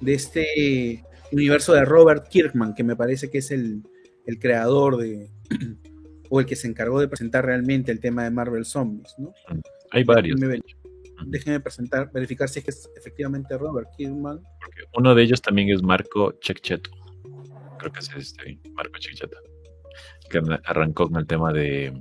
de 0.00 0.14
este 0.14 1.04
universo 1.30 1.72
de 1.72 1.84
Robert 1.84 2.28
Kirkman, 2.28 2.74
que 2.74 2.84
me 2.84 2.96
parece 2.96 3.30
que 3.30 3.38
es 3.38 3.50
el, 3.52 3.82
el 4.26 4.38
creador 4.38 4.96
de, 4.96 5.30
o 6.30 6.40
el 6.40 6.46
que 6.46 6.56
se 6.56 6.68
encargó 6.68 7.00
de 7.00 7.08
presentar 7.08 7.44
realmente 7.44 7.92
el 7.92 8.00
tema 8.00 8.24
de 8.24 8.30
Marvel 8.30 8.64
Zombies, 8.64 9.14
¿no? 9.18 9.32
Hay 9.90 10.04
varios. 10.04 10.40
Déjenme, 10.40 10.62
déjenme 11.26 11.60
presentar, 11.60 12.10
verificar 12.12 12.48
si 12.48 12.60
es 12.60 12.64
que 12.64 12.70
es 12.70 12.90
efectivamente 12.96 13.56
Robert 13.58 13.88
Kirkman. 13.96 14.40
Porque 14.60 14.82
uno 14.96 15.14
de 15.14 15.22
ellos 15.22 15.42
también 15.42 15.68
es 15.68 15.82
Marco 15.82 16.32
Checheto. 16.40 16.90
Creo 17.78 17.92
que 17.92 18.00
es 18.00 18.10
este, 18.16 18.58
Marco 18.72 18.98
Checheto. 18.98 19.36
Que 20.30 20.40
arrancó 20.64 21.08
con 21.08 21.20
el 21.20 21.26
tema 21.26 21.52
de, 21.52 21.92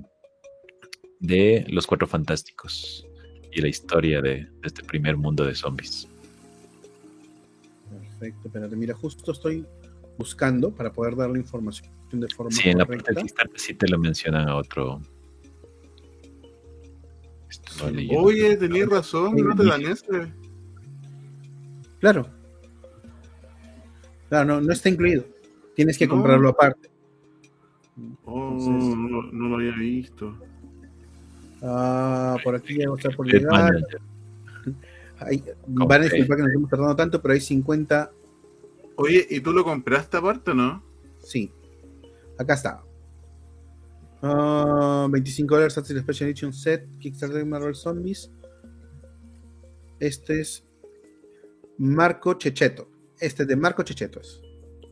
de 1.19 1.65
los 1.67 1.85
cuatro 1.85 2.07
fantásticos 2.07 3.05
y 3.51 3.61
la 3.61 3.67
historia 3.67 4.21
de, 4.21 4.45
de 4.45 4.49
este 4.63 4.83
primer 4.83 5.17
mundo 5.17 5.43
de 5.43 5.53
zombies. 5.53 6.07
Perfecto, 7.89 8.47
espérate, 8.47 8.75
mira, 8.77 8.93
justo 8.93 9.33
estoy 9.33 9.65
buscando 10.21 10.71
para 10.71 10.91
poder 10.93 11.15
dar 11.15 11.29
la 11.31 11.37
información 11.39 11.89
de 12.11 12.27
forma 12.29 12.51
Sí, 12.51 12.69
en 12.69 12.77
la 12.77 12.85
parte 12.85 13.13
del 13.13 13.23
Kickstarter 13.23 13.59
sí 13.59 13.73
te 13.73 13.87
lo 13.87 13.97
mencionan 13.97 14.47
a 14.47 14.55
otro. 14.55 15.01
Oye, 18.17 18.55
tenías 18.57 18.87
razón, 18.89 19.35
no 19.35 19.55
te 19.55 19.65
dan 19.65 19.81
ese. 19.81 20.05
Claro. 21.99 22.27
Claro, 24.29 24.45
no, 24.45 24.61
no 24.61 24.71
está 24.73 24.89
incluido. 24.89 25.25
Tienes 25.75 25.97
que 25.97 26.07
No. 26.07 26.13
comprarlo 26.13 26.49
aparte. 26.49 26.89
Oh, 28.25 28.51
Entonces- 28.57 28.95
no, 28.97 29.21
no 29.31 29.47
lo 29.49 29.55
había 29.55 29.75
visto. 29.75 30.37
Ah, 31.61 32.37
por 32.43 32.55
aquí 32.55 32.77
ya 32.77 32.85
está 32.97 33.09
por 33.11 33.27
llegar. 33.27 33.73
Hay- 35.19 35.43
van 35.67 36.01
a 36.01 36.03
disculpar 36.05 36.37
que 36.37 36.43
nos 36.43 36.49
estemos 36.51 36.69
tardando 36.69 36.95
tanto, 36.95 37.21
pero 37.21 37.33
hay 37.33 37.41
50. 37.41 38.11
Oye, 39.01 39.25
¿y 39.29 39.39
tú 39.41 39.51
lo 39.51 39.63
compraste 39.63 40.17
aparte 40.17 40.51
o 40.51 40.53
no? 40.53 40.83
Sí. 41.19 41.51
Acá 42.37 42.53
está. 42.53 42.83
Ah, 44.21 45.07
25 45.09 45.55
dólares 45.55 45.77
Artist 45.77 45.99
Special 45.99 46.29
Edition 46.29 46.53
Set, 46.53 46.87
Kickstarter 46.99 47.45
Marvel 47.45 47.75
Zombies. 47.75 48.29
Este 49.99 50.41
es 50.41 50.63
Marco 51.77 52.33
Checheto. 52.35 52.87
Este 53.19 53.43
es 53.43 53.49
de 53.49 53.55
Marco 53.55 53.83
Checheto. 53.83 54.19
Es 54.19 54.41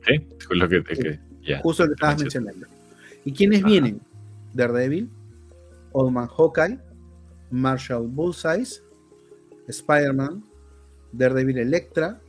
Sí, 0.07 0.13
es 0.39 0.47
lo 0.49 0.67
que, 0.69 0.83
que- 0.83 1.19
ya. 1.41 1.59
justo 1.61 1.83
lo 1.83 1.89
que 1.89 1.93
estabas 1.95 2.19
mencionando. 2.19 2.67
¿Y 3.25 3.33
quiénes 3.33 3.59
Ajá. 3.59 3.67
vienen? 3.69 4.01
Daredevil, 4.53 5.09
Old 5.91 6.11
Man 6.11 6.27
Hawkeye, 6.27 6.79
Marshall 7.51 8.07
Bullseye, 8.07 8.63
Spider-Man, 9.67 10.43
Daredevil 11.11 11.57
Electra, 11.59 12.19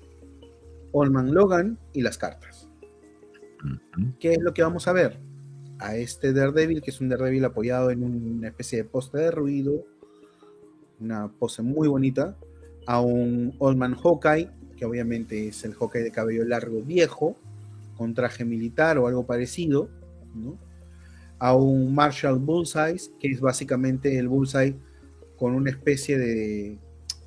Old 0.93 1.12
Man 1.12 1.32
Logan 1.32 1.78
y 1.93 2.03
las 2.03 2.18
cartas. 2.18 2.68
¿Qué 4.18 4.32
es 4.32 4.41
lo 4.41 4.55
que 4.55 4.62
vamos 4.62 4.88
a 4.88 4.93
ver? 4.93 5.18
A 5.78 5.97
este 5.97 6.32
Daredevil, 6.32 6.82
que 6.82 6.91
es 6.91 7.01
un 7.01 7.09
Daredevil 7.09 7.45
apoyado 7.45 7.91
en 7.91 8.03
una 8.03 8.49
especie 8.49 8.78
de 8.78 8.84
poste 8.84 9.18
de 9.18 9.30
ruido, 9.30 9.84
una 10.99 11.28
pose 11.28 11.62
muy 11.62 11.88
bonita, 11.88 12.36
a 12.86 13.01
un 13.01 13.55
Old 13.59 13.76
Man 13.76 13.95
Hawkeye, 13.95 14.51
que 14.76 14.84
obviamente 14.84 15.49
es 15.49 15.64
el 15.64 15.74
Hawkeye 15.74 16.05
de 16.05 16.11
cabello 16.11 16.45
largo 16.45 16.82
viejo, 16.82 17.36
con 17.97 18.14
traje 18.14 18.45
militar 18.45 18.99
o 18.99 19.07
algo 19.07 19.26
parecido, 19.26 19.91
¿no? 20.34 20.59
a 21.41 21.55
un 21.55 21.95
Marshall 21.95 22.38
Bullseye, 22.38 23.01
que 23.18 23.28
es 23.28 23.41
básicamente 23.41 24.18
el 24.18 24.28
Bullseye 24.28 24.76
con 25.36 25.55
una 25.55 25.70
especie 25.70 26.18
de, 26.18 26.78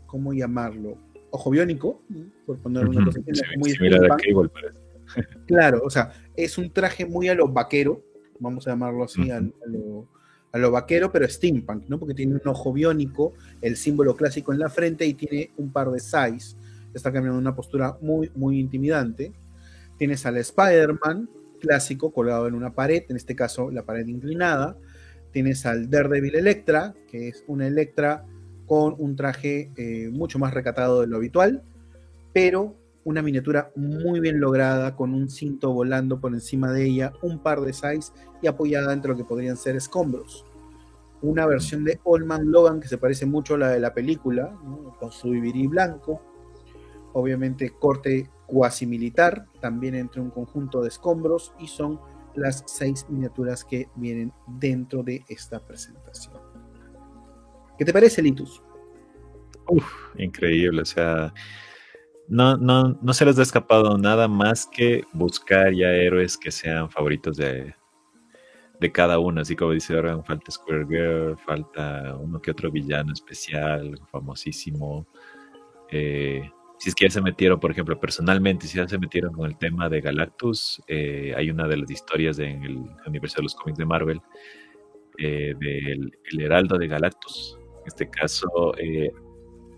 ¿cómo 0.05 0.33
llamarlo? 0.33 0.97
Ojo 1.35 1.49
biónico, 1.49 1.99
por 2.45 2.59
poner 2.59 2.87
una 2.87 3.05
cosa 3.05 3.19
Sí, 3.25 3.41
muy 3.57 3.71
similar 3.71 4.11
a 4.11 4.17
steampunk. 4.19 4.51
Cable, 4.51 4.73
parece. 5.17 5.35
Claro, 5.47 5.81
o 5.83 5.89
sea, 5.89 6.13
es 6.35 6.59
un 6.59 6.71
traje 6.71 7.07
muy 7.07 7.27
a 7.27 7.33
lo 7.33 7.47
vaquero, 7.47 8.03
vamos 8.39 8.67
a 8.67 8.71
llamarlo 8.71 9.03
así, 9.03 9.31
a, 9.31 9.39
lo, 9.39 10.07
a 10.51 10.57
lo 10.59 10.69
vaquero, 10.69 11.11
pero 11.11 11.27
steampunk, 11.27 11.89
¿no? 11.89 11.97
Porque 11.97 12.13
tiene 12.13 12.35
un 12.35 12.41
ojo 12.45 12.71
biónico, 12.71 13.33
el 13.61 13.77
símbolo 13.77 14.15
clásico 14.15 14.53
en 14.53 14.59
la 14.59 14.69
frente 14.69 15.07
y 15.07 15.15
tiene 15.15 15.49
un 15.57 15.71
par 15.71 15.89
de 15.89 15.99
size. 15.99 16.55
Está 16.93 17.11
cambiando 17.11 17.39
una 17.39 17.55
postura 17.55 17.97
muy, 17.99 18.31
muy 18.35 18.59
intimidante. 18.59 19.33
Tienes 19.97 20.27
al 20.27 20.37
Spider-Man 20.37 21.27
clásico 21.59 22.13
colgado 22.13 22.47
en 22.47 22.53
una 22.53 22.75
pared, 22.75 23.05
en 23.09 23.15
este 23.15 23.35
caso 23.35 23.71
la 23.71 23.83
pared 23.83 24.05
inclinada. 24.05 24.77
Tienes 25.31 25.65
al 25.65 25.89
Daredevil 25.89 26.35
Electra, 26.35 26.93
que 27.09 27.29
es 27.29 27.43
una 27.47 27.65
Electra 27.65 28.23
con 28.73 28.95
un 28.97 29.15
traje 29.15 29.71
eh, 29.75 30.09
mucho 30.11 30.39
más 30.39 30.51
recatado 30.51 31.01
de 31.01 31.07
lo 31.07 31.17
habitual, 31.17 31.61
pero 32.33 32.75
una 33.03 33.21
miniatura 33.21 33.71
muy 33.75 34.19
bien 34.19 34.39
lograda, 34.39 34.95
con 34.95 35.13
un 35.13 35.29
cinto 35.29 35.71
volando 35.71 36.19
por 36.19 36.33
encima 36.33 36.71
de 36.71 36.87
ella, 36.87 37.13
un 37.21 37.37
par 37.37 37.61
de 37.61 37.71
size 37.71 38.11
y 38.41 38.47
apoyada 38.47 38.91
entre 38.91 39.11
lo 39.11 39.17
que 39.17 39.25
podrían 39.25 39.57
ser 39.57 39.75
escombros. 39.75 40.43
Una 41.21 41.45
versión 41.45 41.83
de 41.83 41.99
Old 42.03 42.25
Man 42.25 42.49
Logan 42.51 42.79
que 42.79 42.87
se 42.87 42.97
parece 42.97 43.27
mucho 43.27 43.53
a 43.53 43.57
la 43.59 43.69
de 43.69 43.79
la 43.79 43.93
película, 43.93 44.57
con 44.99 45.11
su 45.11 45.35
ibirí 45.35 45.67
blanco, 45.67 46.19
obviamente 47.13 47.75
corte 47.79 48.31
cuasi 48.47 48.87
militar, 48.87 49.45
también 49.61 49.93
entre 49.93 50.19
un 50.19 50.31
conjunto 50.31 50.81
de 50.81 50.87
escombros 50.87 51.53
y 51.59 51.67
son 51.67 51.99
las 52.33 52.63
seis 52.65 53.05
miniaturas 53.07 53.63
que 53.65 53.87
vienen 53.93 54.33
dentro 54.47 55.03
de 55.03 55.23
esta 55.29 55.59
presentación. 55.59 56.62
¿Qué 57.77 57.85
te 57.85 57.93
parece, 57.93 58.21
Litus? 58.21 58.61
Uf, 59.67 59.85
increíble, 60.17 60.81
o 60.81 60.85
sea, 60.85 61.33
no, 62.27 62.57
no, 62.57 62.99
no 63.01 63.13
se 63.13 63.25
les 63.25 63.39
ha 63.39 63.43
escapado 63.43 63.97
nada 63.97 64.27
más 64.27 64.65
que 64.65 65.03
buscar 65.13 65.73
ya 65.73 65.91
héroes 65.91 66.37
que 66.37 66.51
sean 66.51 66.89
favoritos 66.89 67.37
de, 67.37 67.73
de 68.79 68.91
cada 68.91 69.19
uno, 69.19 69.41
así 69.41 69.55
como 69.55 69.71
dice 69.71 69.95
Organ, 69.95 70.23
falta 70.23 70.51
Square 70.51 70.85
Girl, 70.87 71.37
falta 71.37 72.15
uno 72.17 72.41
que 72.41 72.51
otro 72.51 72.69
villano 72.71 73.13
especial, 73.13 73.97
famosísimo. 74.11 75.07
Eh, 75.89 76.49
si 76.77 76.89
es 76.89 76.95
que 76.95 77.05
ya 77.05 77.11
se 77.11 77.21
metieron, 77.21 77.59
por 77.59 77.71
ejemplo, 77.71 77.97
personalmente, 77.99 78.67
si 78.67 78.77
ya 78.77 78.87
se 78.87 78.97
metieron 78.97 79.33
con 79.33 79.45
el 79.45 79.57
tema 79.57 79.87
de 79.87 80.01
Galactus, 80.01 80.81
eh, 80.87 81.33
hay 81.35 81.49
una 81.49 81.67
de 81.67 81.77
las 81.77 81.89
historias 81.89 82.39
en 82.39 82.63
el 82.63 82.77
universo 83.05 83.37
de 83.37 83.43
los 83.43 83.55
cómics 83.55 83.77
de 83.77 83.85
Marvel 83.85 84.21
eh, 85.17 85.53
del 85.57 86.11
el 86.31 86.41
Heraldo 86.41 86.77
de 86.77 86.87
Galactus. 86.87 87.57
En 87.83 87.87
este 87.87 88.09
caso, 88.09 88.73
eh, 88.77 89.11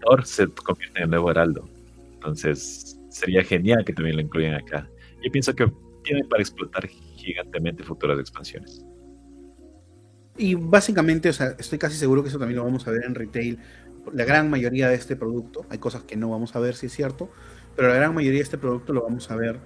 Thor 0.02 0.26
se 0.26 0.48
convierte 0.48 1.00
en 1.00 1.06
el 1.06 1.10
nuevo 1.10 1.32
Heraldo. 1.32 1.68
Entonces, 2.14 3.00
sería 3.10 3.44
genial 3.44 3.84
que 3.84 3.94
también 3.94 4.18
lo 4.18 4.22
incluyan 4.22 4.56
acá. 4.56 4.88
Yo 5.24 5.32
pienso 5.32 5.56
que 5.56 5.72
tiene 6.04 6.24
para 6.26 6.42
explotar 6.42 6.88
gigantemente 6.88 7.84
futuras 7.84 8.20
expansiones. 8.20 8.86
Y 10.38 10.56
básicamente, 10.56 11.30
o 11.30 11.34
sea, 11.34 11.56
estoy 11.58 11.80
casi 11.80 11.98
seguro 11.98 12.22
que 12.22 12.30
eso 12.30 12.38
también 12.38 12.58
lo 12.58 12.66
vamos 12.66 12.88
a 12.88 12.92
ver 12.92 13.06
en 13.06 13.16
retail. 13.16 13.60
La 14.14 14.26
gran 14.26 14.50
mayoría 14.50 14.90
de 14.90 14.96
este 14.96 15.16
producto, 15.16 15.66
hay 15.70 15.80
cosas 15.80 16.04
que 16.04 16.16
no 16.16 16.30
vamos 16.30 16.56
a 16.56 16.60
ver 16.60 16.76
si 16.76 16.88
es 16.88 16.94
cierto, 16.94 17.32
pero 17.76 17.88
la 17.88 17.96
gran 17.96 18.14
mayoría 18.14 18.40
de 18.40 18.44
este 18.44 18.58
producto 18.58 18.94
lo 18.94 19.04
vamos 19.04 19.32
a 19.32 19.36
ver 19.36 19.60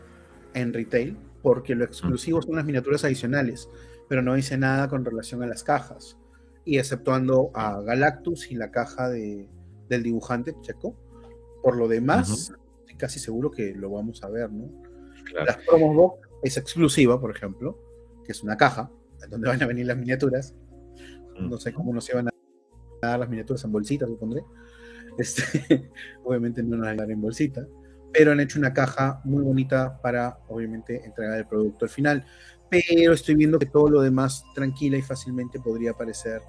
en 0.53 0.73
retail, 0.73 1.17
porque 1.41 1.75
lo 1.75 1.83
exclusivo 1.83 2.41
son 2.41 2.55
las 2.55 2.65
miniaturas 2.65 3.03
adicionales, 3.03 3.67
pero 4.07 4.21
no 4.21 4.35
dice 4.35 4.57
nada 4.57 4.87
con 4.87 5.03
relación 5.03 5.43
a 5.43 5.47
las 5.47 5.63
cajas. 5.63 6.17
Y 6.69 6.77
exceptuando 6.77 7.49
a 7.55 7.81
Galactus 7.81 8.51
y 8.51 8.55
la 8.55 8.69
caja 8.69 9.09
de, 9.09 9.49
del 9.87 10.03
dibujante 10.03 10.55
Checo, 10.61 10.95
por 11.63 11.75
lo 11.75 11.87
demás, 11.87 12.53
estoy 12.81 12.95
casi 12.95 13.19
seguro 13.19 13.49
que 13.49 13.73
lo 13.73 13.89
vamos 13.89 14.23
a 14.23 14.29
ver, 14.29 14.51
¿no? 14.51 14.69
Las 15.33 15.57
promos 15.65 15.95
box 15.95 16.29
es 16.43 16.57
exclusiva, 16.57 17.19
por 17.19 17.35
ejemplo, 17.35 17.75
que 18.23 18.33
es 18.33 18.43
una 18.43 18.55
caja 18.55 18.91
donde 19.31 19.47
van 19.47 19.63
a 19.63 19.65
venir 19.65 19.87
las 19.87 19.97
miniaturas. 19.97 20.55
No 21.39 21.57
sé 21.57 21.73
cómo 21.73 21.91
nos 21.91 22.07
iban 22.07 22.27
a 22.27 22.31
dar 23.01 23.19
las 23.19 23.29
miniaturas 23.29 23.63
en 23.63 23.71
bolsitas, 23.71 24.07
supondré. 24.07 24.43
Este, 25.17 25.89
obviamente 26.23 26.61
no 26.61 26.77
nos 26.77 26.85
van 26.85 26.99
a 26.99 27.01
dar 27.01 27.11
en 27.11 27.19
bolsita, 27.19 27.67
pero 28.13 28.31
han 28.31 28.41
hecho 28.41 28.59
una 28.59 28.75
caja 28.75 29.21
muy 29.23 29.43
bonita 29.43 29.99
para, 30.03 30.37
obviamente, 30.49 31.03
entregar 31.03 31.39
el 31.39 31.47
producto 31.47 31.85
al 31.85 31.89
final. 31.89 32.25
Pero 32.69 33.13
estoy 33.13 33.33
viendo 33.33 33.57
que 33.57 33.65
todo 33.65 33.89
lo 33.89 34.01
demás 34.01 34.43
tranquila 34.53 34.97
y 34.97 35.01
fácilmente 35.01 35.59
podría 35.59 35.91
aparecer 35.91 36.43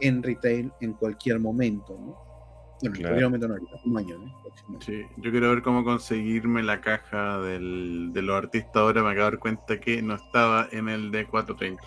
en 0.00 0.22
retail 0.22 0.72
en 0.80 0.92
cualquier 0.94 1.38
momento, 1.38 1.96
¿no? 1.98 2.32
Bueno, 2.80 2.96
en 2.96 3.02
cualquier 3.02 3.24
momento 3.24 3.48
no, 3.48 3.56
un 3.84 3.98
año, 3.98 4.18
¿no? 4.18 4.80
Sí, 4.80 5.02
yo 5.16 5.30
quiero 5.30 5.50
ver 5.50 5.62
cómo 5.62 5.84
conseguirme 5.84 6.62
la 6.62 6.80
caja 6.80 7.38
del, 7.38 8.10
de 8.12 8.22
los 8.22 8.36
artistas 8.36 8.76
ahora. 8.76 9.02
Me 9.02 9.10
acabo 9.10 9.26
de 9.26 9.30
dar 9.32 9.38
cuenta 9.38 9.80
que 9.80 10.02
no 10.02 10.14
estaba 10.14 10.68
en 10.72 10.88
el 10.88 11.12
D430. 11.12 11.78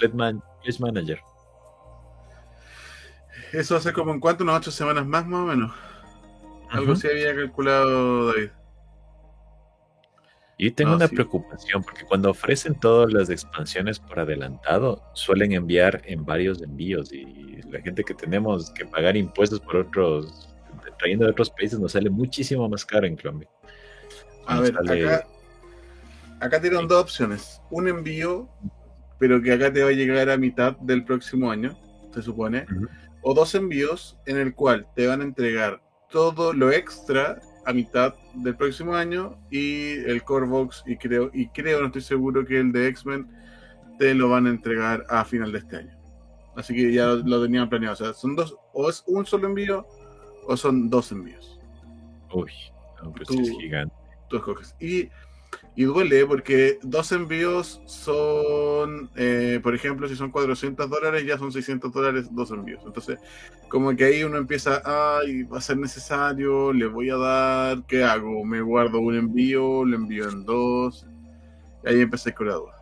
Pledge 0.00 0.14
Manager. 0.80 1.20
Eso 3.52 3.76
hace 3.76 3.92
como 3.92 4.12
en 4.12 4.20
cuánto, 4.20 4.44
unas 4.44 4.58
ocho 4.58 4.70
semanas 4.70 5.06
más, 5.06 5.26
más 5.26 5.40
o 5.40 5.46
menos. 5.46 5.72
Algo 6.70 6.96
sí 6.96 7.06
había 7.06 7.34
calculado 7.34 8.32
David. 8.32 8.50
Y 10.64 10.70
tengo 10.70 10.94
una 10.94 11.08
preocupación, 11.08 11.82
porque 11.82 12.04
cuando 12.04 12.30
ofrecen 12.30 12.78
todas 12.78 13.12
las 13.12 13.30
expansiones 13.30 13.98
por 13.98 14.20
adelantado, 14.20 15.02
suelen 15.12 15.50
enviar 15.54 16.02
en 16.04 16.24
varios 16.24 16.62
envíos 16.62 17.12
y 17.12 17.60
la 17.68 17.80
gente 17.80 18.04
que 18.04 18.14
tenemos 18.14 18.70
que 18.70 18.86
pagar 18.86 19.16
impuestos 19.16 19.58
por 19.58 19.78
otros, 19.78 20.54
trayendo 21.00 21.24
de 21.24 21.32
otros 21.32 21.50
países, 21.50 21.80
nos 21.80 21.90
sale 21.90 22.10
muchísimo 22.10 22.68
más 22.68 22.86
caro 22.86 23.08
en 23.08 23.16
Colombia. 23.16 23.48
A 24.46 24.60
ver, 24.60 24.78
acá, 24.78 25.26
acá 26.38 26.60
tienen 26.60 26.86
dos 26.86 27.02
opciones. 27.02 27.60
Un 27.68 27.88
envío, 27.88 28.48
pero 29.18 29.42
que 29.42 29.54
acá 29.54 29.72
te 29.72 29.82
va 29.82 29.88
a 29.88 29.94
llegar 29.94 30.30
a 30.30 30.36
mitad 30.36 30.76
del 30.76 31.04
próximo 31.04 31.50
año, 31.50 31.76
se 32.14 32.22
supone. 32.22 32.66
O 33.22 33.34
dos 33.34 33.52
envíos 33.56 34.16
en 34.26 34.36
el 34.36 34.54
cual 34.54 34.86
te 34.94 35.08
van 35.08 35.22
a 35.22 35.24
entregar 35.24 35.82
todo 36.08 36.52
lo 36.52 36.70
extra 36.70 37.40
a 37.64 37.72
mitad 37.72 38.14
del 38.34 38.56
próximo 38.56 38.94
año 38.94 39.38
y 39.50 39.92
el 40.04 40.22
Core 40.24 40.46
Box 40.46 40.82
y 40.86 40.96
creo, 40.96 41.30
y 41.32 41.48
creo, 41.48 41.80
no 41.80 41.86
estoy 41.86 42.02
seguro 42.02 42.44
que 42.44 42.58
el 42.58 42.72
de 42.72 42.88
X-Men 42.88 43.28
te 43.98 44.14
lo 44.14 44.28
van 44.30 44.46
a 44.46 44.50
entregar 44.50 45.04
a 45.08 45.24
final 45.24 45.52
de 45.52 45.58
este 45.58 45.76
año. 45.76 45.98
Así 46.56 46.74
que 46.74 46.92
ya 46.92 47.06
lo, 47.06 47.42
tenían 47.42 47.68
planeado. 47.68 47.94
O 47.94 47.96
sea, 47.96 48.12
son 48.12 48.36
dos, 48.36 48.56
o 48.72 48.88
es 48.88 49.02
un 49.06 49.24
solo 49.24 49.48
envío 49.48 49.86
o 50.46 50.56
son 50.56 50.90
dos 50.90 51.12
envíos. 51.12 51.58
Uy, 52.32 52.50
pues 53.16 53.30
es 53.30 53.50
gigante. 53.58 53.94
Tú 54.28 54.36
escoges. 54.36 54.74
Y 54.80 55.08
y 55.74 55.84
duele 55.84 56.26
porque 56.26 56.78
dos 56.82 57.12
envíos 57.12 57.80
son, 57.86 59.10
eh, 59.16 59.58
por 59.62 59.74
ejemplo, 59.74 60.06
si 60.06 60.16
son 60.16 60.30
400 60.30 60.88
dólares, 60.90 61.24
ya 61.24 61.38
son 61.38 61.50
600 61.50 61.90
dólares 61.92 62.28
dos 62.30 62.50
envíos. 62.50 62.82
Entonces, 62.84 63.18
como 63.68 63.96
que 63.96 64.04
ahí 64.04 64.22
uno 64.22 64.36
empieza, 64.36 64.82
ay, 64.84 65.44
va 65.44 65.58
a 65.58 65.62
ser 65.62 65.78
necesario, 65.78 66.72
le 66.72 66.86
voy 66.86 67.08
a 67.08 67.16
dar, 67.16 67.82
¿qué 67.86 68.04
hago? 68.04 68.44
¿Me 68.44 68.60
guardo 68.60 69.00
un 69.00 69.16
envío? 69.16 69.84
¿Le 69.86 69.96
envío 69.96 70.28
en 70.28 70.44
dos? 70.44 71.06
Y 71.84 71.88
ahí 71.88 72.00
empecé 72.00 72.34
con 72.34 72.48
la 72.48 72.54
duda. 72.54 72.76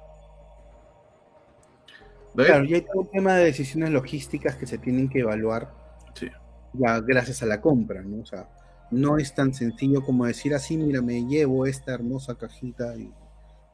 Claro, 2.34 2.64
y 2.64 2.74
hay 2.74 2.80
todo 2.82 3.02
un 3.02 3.10
tema 3.10 3.34
de 3.34 3.44
decisiones 3.44 3.90
logísticas 3.90 4.56
que 4.56 4.66
se 4.66 4.78
tienen 4.78 5.08
que 5.08 5.20
evaluar 5.20 5.72
sí. 6.14 6.28
ya 6.72 7.00
gracias 7.00 7.42
a 7.42 7.46
la 7.46 7.60
compra, 7.60 8.02
¿no? 8.02 8.22
O 8.22 8.26
sea, 8.26 8.48
no 8.90 9.18
es 9.18 9.34
tan 9.34 9.54
sencillo 9.54 10.04
como 10.04 10.26
decir 10.26 10.54
así, 10.54 10.76
mira, 10.76 11.00
me 11.00 11.24
llevo 11.26 11.66
esta 11.66 11.92
hermosa 11.92 12.34
cajita 12.36 12.96
y 12.96 13.12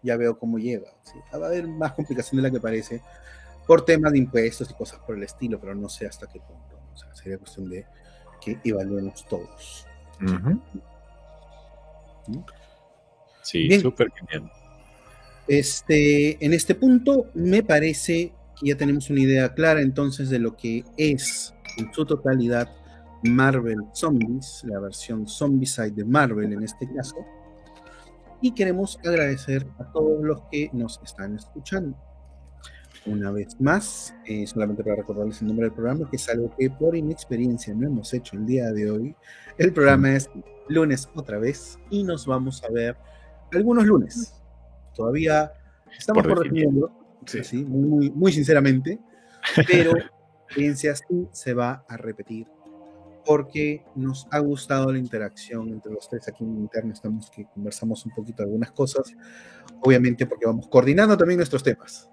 ya 0.02 0.16
veo 0.16 0.38
cómo 0.38 0.58
llega. 0.58 0.90
Va 1.34 1.46
a 1.46 1.48
haber 1.48 1.66
más 1.66 1.92
complicación 1.92 2.36
de 2.36 2.42
la 2.42 2.50
que 2.50 2.60
parece 2.60 3.02
por 3.66 3.84
temas 3.84 4.12
de 4.12 4.18
impuestos 4.18 4.70
y 4.70 4.74
cosas 4.74 5.00
por 5.00 5.16
el 5.16 5.22
estilo, 5.22 5.60
pero 5.60 5.74
no 5.74 5.88
sé 5.88 6.06
hasta 6.06 6.26
qué 6.26 6.38
punto. 6.40 6.78
O 6.92 6.96
sea, 6.96 7.14
sería 7.14 7.38
cuestión 7.38 7.68
de 7.68 7.86
que 8.40 8.58
evaluemos 8.64 9.26
todos. 9.26 9.86
¿Mm? 10.20 10.58
Sí, 13.42 13.80
súper 13.80 14.12
genial. 14.12 14.50
Este, 15.48 16.44
en 16.44 16.52
este 16.52 16.74
punto 16.74 17.30
me 17.34 17.62
parece 17.62 18.32
que 18.58 18.68
ya 18.68 18.76
tenemos 18.76 19.10
una 19.10 19.20
idea 19.20 19.54
clara 19.54 19.80
entonces 19.80 20.28
de 20.30 20.40
lo 20.40 20.56
que 20.56 20.84
es 20.96 21.54
en 21.76 21.92
su 21.92 22.04
totalidad 22.04 22.68
Marvel 23.30 23.78
Zombies, 23.92 24.62
la 24.64 24.80
versión 24.80 25.26
Zombicide 25.26 25.90
de 25.90 26.04
Marvel 26.04 26.52
en 26.52 26.62
este 26.62 26.90
caso. 26.92 27.16
Y 28.40 28.52
queremos 28.52 28.98
agradecer 29.04 29.66
a 29.78 29.90
todos 29.92 30.22
los 30.22 30.40
que 30.50 30.70
nos 30.72 31.00
están 31.02 31.36
escuchando. 31.36 31.96
Una 33.06 33.30
vez 33.30 33.60
más, 33.60 34.14
eh, 34.26 34.46
solamente 34.46 34.82
para 34.82 34.96
recordarles 34.96 35.40
el 35.40 35.48
nombre 35.48 35.66
del 35.66 35.74
programa, 35.74 36.10
que 36.10 36.16
es 36.16 36.28
algo 36.28 36.50
que 36.58 36.68
por 36.70 36.96
inexperiencia 36.96 37.72
no 37.72 37.86
hemos 37.86 38.12
hecho 38.12 38.36
el 38.36 38.46
día 38.46 38.72
de 38.72 38.90
hoy. 38.90 39.16
El 39.58 39.72
programa 39.72 40.14
es 40.14 40.28
lunes 40.68 41.08
otra 41.14 41.38
vez 41.38 41.78
y 41.90 42.02
nos 42.02 42.26
vamos 42.26 42.62
a 42.64 42.68
ver 42.70 42.96
algunos 43.52 43.86
lunes. 43.86 44.34
Todavía 44.94 45.52
estamos 45.96 46.26
por, 46.26 46.42
definiendo, 46.42 46.90
sí. 47.26 47.64
muy, 47.64 48.10
muy 48.10 48.32
sinceramente, 48.32 48.98
pero 49.68 49.92
experiencia 50.46 50.92
así 50.92 51.28
se 51.32 51.54
va 51.54 51.84
a 51.88 51.96
repetir 51.96 52.48
porque 53.26 53.84
nos 53.96 54.26
ha 54.30 54.38
gustado 54.38 54.92
la 54.92 54.98
interacción 54.98 55.68
entre 55.70 55.92
los 55.92 56.08
tres 56.08 56.28
aquí 56.28 56.44
en 56.44 56.56
interno. 56.56 56.92
Estamos 56.92 57.28
que 57.30 57.44
conversamos 57.46 58.06
un 58.06 58.12
poquito 58.14 58.42
de 58.42 58.44
algunas 58.44 58.70
cosas, 58.70 59.12
obviamente 59.82 60.26
porque 60.26 60.46
vamos 60.46 60.68
coordinando 60.68 61.16
también 61.16 61.38
nuestros 61.38 61.62
temas. 61.62 62.08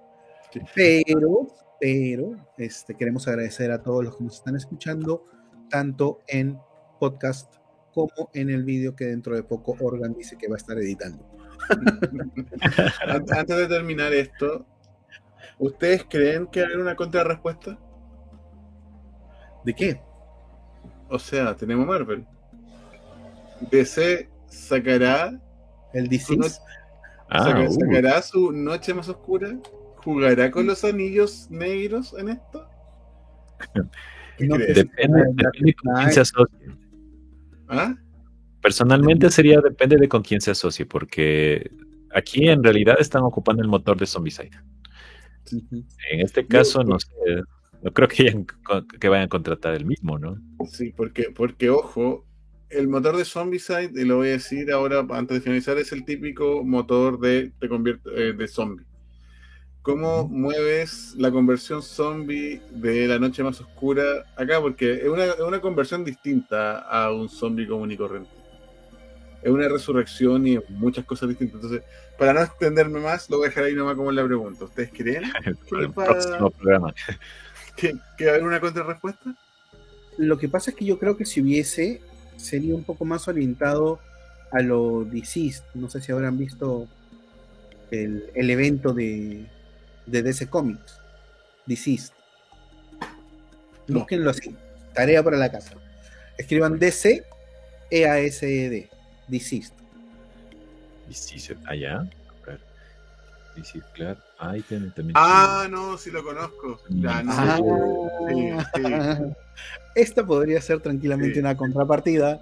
Pero, 0.76 1.47
pero, 1.80 2.36
este, 2.57 2.95
queremos 2.95 3.28
agradecer 3.28 3.72
a 3.72 3.82
todos 3.82 4.03
los 4.03 4.18
que 4.18 4.24
nos 4.24 4.36
están 4.36 4.55
escuchando, 4.55 5.24
tanto 5.70 6.20
en 6.28 6.57
podcast 6.99 7.55
como 7.93 8.30
en 8.34 8.49
el 8.49 8.64
vídeo 8.64 8.95
que 8.95 9.05
dentro 9.05 9.36
de 9.36 9.43
poco 9.43 9.76
Organ 9.80 10.14
dice 10.14 10.36
que 10.38 10.47
va 10.47 10.55
a 10.55 10.57
estar 10.57 10.78
editando. 10.78 11.24
Antes 13.07 13.57
de 13.57 13.68
terminar 13.68 14.14
esto, 14.14 14.66
¿ustedes 15.59 16.05
creen 16.09 16.47
que 16.47 16.61
hay 16.61 16.74
una 16.74 16.95
contrarrespuesta? 16.95 17.78
¿De 19.64 19.74
qué? 19.74 20.01
O 21.14 21.20
sea, 21.20 21.55
tenemos 21.55 21.86
Marvel. 21.86 22.26
DC 23.70 24.28
sacará. 24.47 25.39
El 25.93 26.07
DC. 26.07 26.36
Ah, 27.30 27.68
uh. 27.68 27.72
sacará 27.72 28.20
su 28.24 28.51
noche 28.51 28.95
más 28.95 29.07
oscura. 29.09 29.55
¿Jugará 29.97 30.49
con 30.49 30.66
los 30.66 30.84
anillos 30.84 31.51
negros 31.51 32.16
en 32.18 32.30
esto? 32.30 32.68
depende, 34.39 35.24
de 35.36 35.74
con 35.76 35.93
quién 35.93 36.11
se 36.11 36.22
asocie. 36.22 36.72
¿Ah? 37.68 37.93
Personalmente 38.59 39.30
sería 39.30 39.61
depende 39.61 39.97
de 39.97 40.09
con 40.09 40.24
quién 40.24 40.41
se 40.41 40.49
asocie, 40.49 40.88
porque 40.88 41.70
aquí 42.16 42.49
en 42.49 42.64
realidad 42.64 42.95
están 42.99 43.22
ocupando 43.22 43.61
el 43.61 43.70
motor 43.70 43.97
de 43.97 44.07
Zombicide. 44.07 44.49
En 45.51 46.22
este 46.22 46.47
caso, 46.47 46.84
no 46.84 46.99
sé, 46.99 47.07
no 47.84 47.91
creo 47.91 48.07
que, 48.07 48.45
que 48.99 49.09
vayan 49.09 49.25
a 49.25 49.29
contratar 49.29 49.73
el 49.73 49.86
mismo, 49.86 50.17
¿no? 50.17 50.38
Sí, 50.65 50.93
porque, 50.95 51.31
porque 51.36 51.69
ojo, 51.69 52.25
el 52.69 52.88
motor 52.88 53.17
de 53.17 53.25
Zombicide, 53.25 53.91
y 53.93 54.05
lo 54.05 54.17
voy 54.17 54.29
a 54.29 54.31
decir 54.31 54.71
ahora 54.71 55.05
antes 55.11 55.38
de 55.38 55.41
finalizar, 55.41 55.77
es 55.77 55.91
el 55.91 56.05
típico 56.05 56.63
motor 56.63 57.19
de, 57.19 57.51
te 57.59 57.67
convierte, 57.67 58.09
eh, 58.15 58.34
de 58.34 58.47
zombie. 58.47 58.86
¿Cómo 59.81 60.29
mueves 60.29 61.13
la 61.17 61.29
conversión 61.29 61.81
zombie 61.81 62.61
de 62.71 63.05
la 63.05 63.19
noche 63.19 63.43
más 63.43 63.59
oscura 63.59 64.03
acá? 64.38 64.61
Porque 64.61 64.93
es 64.93 65.09
una, 65.09 65.25
es 65.25 65.41
una 65.41 65.59
conversión 65.59 66.05
distinta 66.05 66.79
a 66.79 67.11
un 67.11 67.27
zombie 67.27 67.67
común 67.67 67.91
y 67.91 67.97
corriente. 67.97 68.31
es 69.41 69.51
una 69.51 69.67
resurrección 69.67 70.47
y 70.47 70.57
muchas 70.69 71.03
cosas 71.03 71.27
distintas. 71.27 71.55
Entonces, 71.55 71.84
para 72.17 72.34
no 72.34 72.41
extenderme 72.41 73.01
más, 73.01 73.29
lo 73.29 73.39
voy 73.39 73.47
a 73.47 73.49
dejar 73.49 73.65
ahí 73.65 73.75
nomás 73.75 73.95
como 73.95 74.09
la 74.09 74.25
pregunta. 74.25 74.63
¿Ustedes 74.63 74.89
creen 74.93 75.23
el 75.45 75.91
próximo 75.91 76.49
programa. 76.49 76.93
¿Que, 77.76 77.93
va 77.93 78.28
a 78.28 78.30
haber 78.30 78.43
una 78.43 78.59
contrarrespuesta? 78.59 79.36
Lo 80.17 80.38
que 80.38 80.47
pasa 80.47 80.71
es 80.71 80.78
que 80.78 80.86
yo 80.86 80.99
creo 80.99 81.17
que 81.17 81.26
si 81.26 81.41
hubiese, 81.41 82.01
sería 82.38 82.76
un 82.76 82.84
poco 82.84 83.05
más 83.05 83.28
orientado 83.28 83.99
a 84.51 84.61
lo 84.61 85.05
Deceased. 85.05 85.63
No 85.74 85.89
sé 85.89 86.01
si 86.01 86.11
habrán 86.11 86.38
visto 86.38 86.88
el, 87.91 88.49
evento 88.49 88.93
de, 88.93 89.47
de 90.05 90.24
DC 90.24 90.47
Comics. 90.47 90.99
Deceased. 91.65 92.13
Búsquenlo 93.88 94.30
así. 94.30 94.55
Tarea 94.93 95.24
para 95.24 95.38
la 95.38 95.51
casa. 95.51 95.74
Escriban 96.38 96.78
DC 96.80 97.24
E-A-S-E-D. 97.93 98.89
Deceased. 99.28 99.74
Deceased. 101.07 101.57
Allá. 101.67 102.09
Deceased, 103.56 103.88
claro. 103.93 104.20
Ahí 104.38 104.62
también. 104.62 105.14
Ah, 105.16 105.68
no, 105.70 105.97
sí 105.97 106.12
lo 106.12 106.24
conozco. 106.24 106.80
Ya, 106.89 107.24
no. 107.24 107.32
Ah. 107.34 107.60
sí, 108.28 108.84
sí. 108.84 108.93
Esta 109.95 110.26
podría 110.26 110.60
ser 110.62 110.80
tranquilamente 110.80 111.39
una 111.39 111.56
contrapartida. 111.56 112.41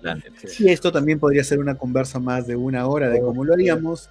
Y 0.60 0.70
esto 0.70 0.92
también 0.92 1.20
podría 1.20 1.44
ser 1.44 1.60
una 1.60 1.76
conversa 1.76 2.20
más 2.20 2.48
de 2.48 2.56
una 2.56 2.88
hora 2.88 3.10
de 3.10 3.20
cómo 3.20 3.44
lo 3.44 3.54
haríamos. 3.54 4.10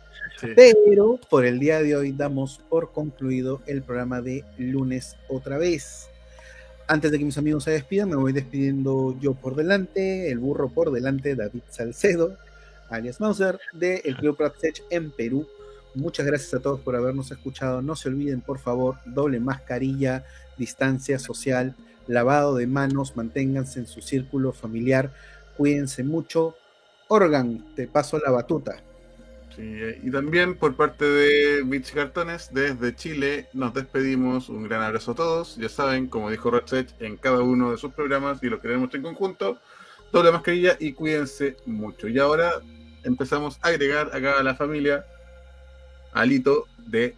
Pero 0.54 1.18
por 1.28 1.44
el 1.44 1.58
día 1.58 1.82
de 1.82 1.96
hoy 1.96 2.12
damos 2.12 2.60
por 2.68 2.92
concluido 2.92 3.62
el 3.66 3.82
programa 3.82 4.20
de 4.20 4.44
lunes 4.58 5.16
otra 5.28 5.58
vez. 5.58 6.08
Antes 6.86 7.12
de 7.12 7.18
que 7.18 7.24
mis 7.24 7.38
amigos 7.38 7.64
se 7.64 7.70
despidan, 7.70 8.10
me 8.10 8.16
voy 8.16 8.32
despidiendo 8.32 9.16
yo 9.20 9.34
por 9.34 9.54
delante, 9.54 10.30
el 10.30 10.38
burro 10.38 10.68
por 10.68 10.90
delante, 10.90 11.36
David 11.36 11.62
Salcedo, 11.68 12.36
alias 12.88 13.20
Mauser, 13.20 13.60
de 13.72 14.02
el 14.04 14.16
Club 14.16 14.36
Pratsech 14.36 14.82
en 14.90 15.12
Perú. 15.12 15.46
Muchas 15.94 16.26
gracias 16.26 16.54
a 16.54 16.60
todos 16.60 16.80
por 16.80 16.96
habernos 16.96 17.30
escuchado. 17.30 17.82
No 17.82 17.96
se 17.96 18.08
olviden, 18.08 18.40
por 18.40 18.58
favor, 18.58 18.96
doble 19.06 19.40
mascarilla, 19.40 20.24
distancia 20.56 21.18
social 21.18 21.74
lavado 22.10 22.56
de 22.56 22.66
manos, 22.66 23.16
manténganse 23.16 23.80
en 23.80 23.86
su 23.86 24.00
círculo 24.00 24.52
familiar, 24.52 25.12
cuídense 25.56 26.02
mucho. 26.02 26.56
Organ, 27.08 27.74
te 27.74 27.86
paso 27.86 28.18
la 28.18 28.30
batuta. 28.30 28.82
Sí, 29.54 29.78
y 30.02 30.10
también 30.10 30.56
por 30.56 30.76
parte 30.76 31.04
de 31.04 31.62
y 31.62 31.80
Cartones, 31.92 32.50
desde 32.52 32.94
Chile, 32.94 33.48
nos 33.52 33.74
despedimos. 33.74 34.48
Un 34.48 34.64
gran 34.64 34.82
abrazo 34.82 35.12
a 35.12 35.14
todos. 35.16 35.56
Ya 35.56 35.68
saben, 35.68 36.06
como 36.06 36.30
dijo 36.30 36.50
Ratchet 36.50 36.94
en 37.00 37.16
cada 37.16 37.42
uno 37.42 37.72
de 37.72 37.76
sus 37.76 37.92
programas 37.92 38.42
y 38.42 38.48
lo 38.48 38.60
queremos 38.60 38.94
en 38.94 39.02
conjunto, 39.02 39.58
doble 40.12 40.30
mascarilla 40.30 40.76
y 40.78 40.92
cuídense 40.92 41.56
mucho. 41.66 42.06
Y 42.06 42.18
ahora 42.18 42.52
empezamos 43.02 43.58
a 43.62 43.68
agregar 43.68 44.10
acá 44.14 44.38
a 44.38 44.42
la 44.42 44.54
familia 44.54 45.04
Alito 46.12 46.66
de. 46.86 47.14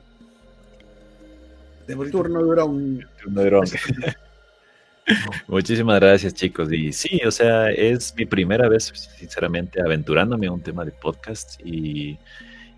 de 1.86 2.10
turno 2.10 2.40
Turno 3.20 3.62
Muchísimas 5.48 6.00
gracias, 6.00 6.34
chicos. 6.34 6.72
Y 6.72 6.92
sí, 6.92 7.20
o 7.26 7.30
sea, 7.30 7.70
es 7.70 8.14
mi 8.16 8.26
primera 8.26 8.68
vez, 8.68 8.84
sinceramente, 9.18 9.80
aventurándome 9.80 10.46
a 10.46 10.52
un 10.52 10.62
tema 10.62 10.84
de 10.84 10.92
podcast 10.92 11.60
y, 11.64 12.18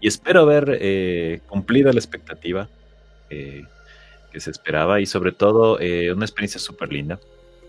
espero 0.00 0.40
haber 0.42 0.78
eh, 0.80 1.40
cumplido 1.46 1.90
la 1.90 1.98
expectativa 1.98 2.68
eh, 3.30 3.64
que 4.30 4.40
se 4.40 4.50
esperaba 4.50 5.00
y 5.00 5.06
sobre 5.06 5.32
todo 5.32 5.80
eh, 5.80 6.12
una 6.12 6.26
experiencia 6.26 6.60
súper 6.60 6.92
linda. 6.92 7.18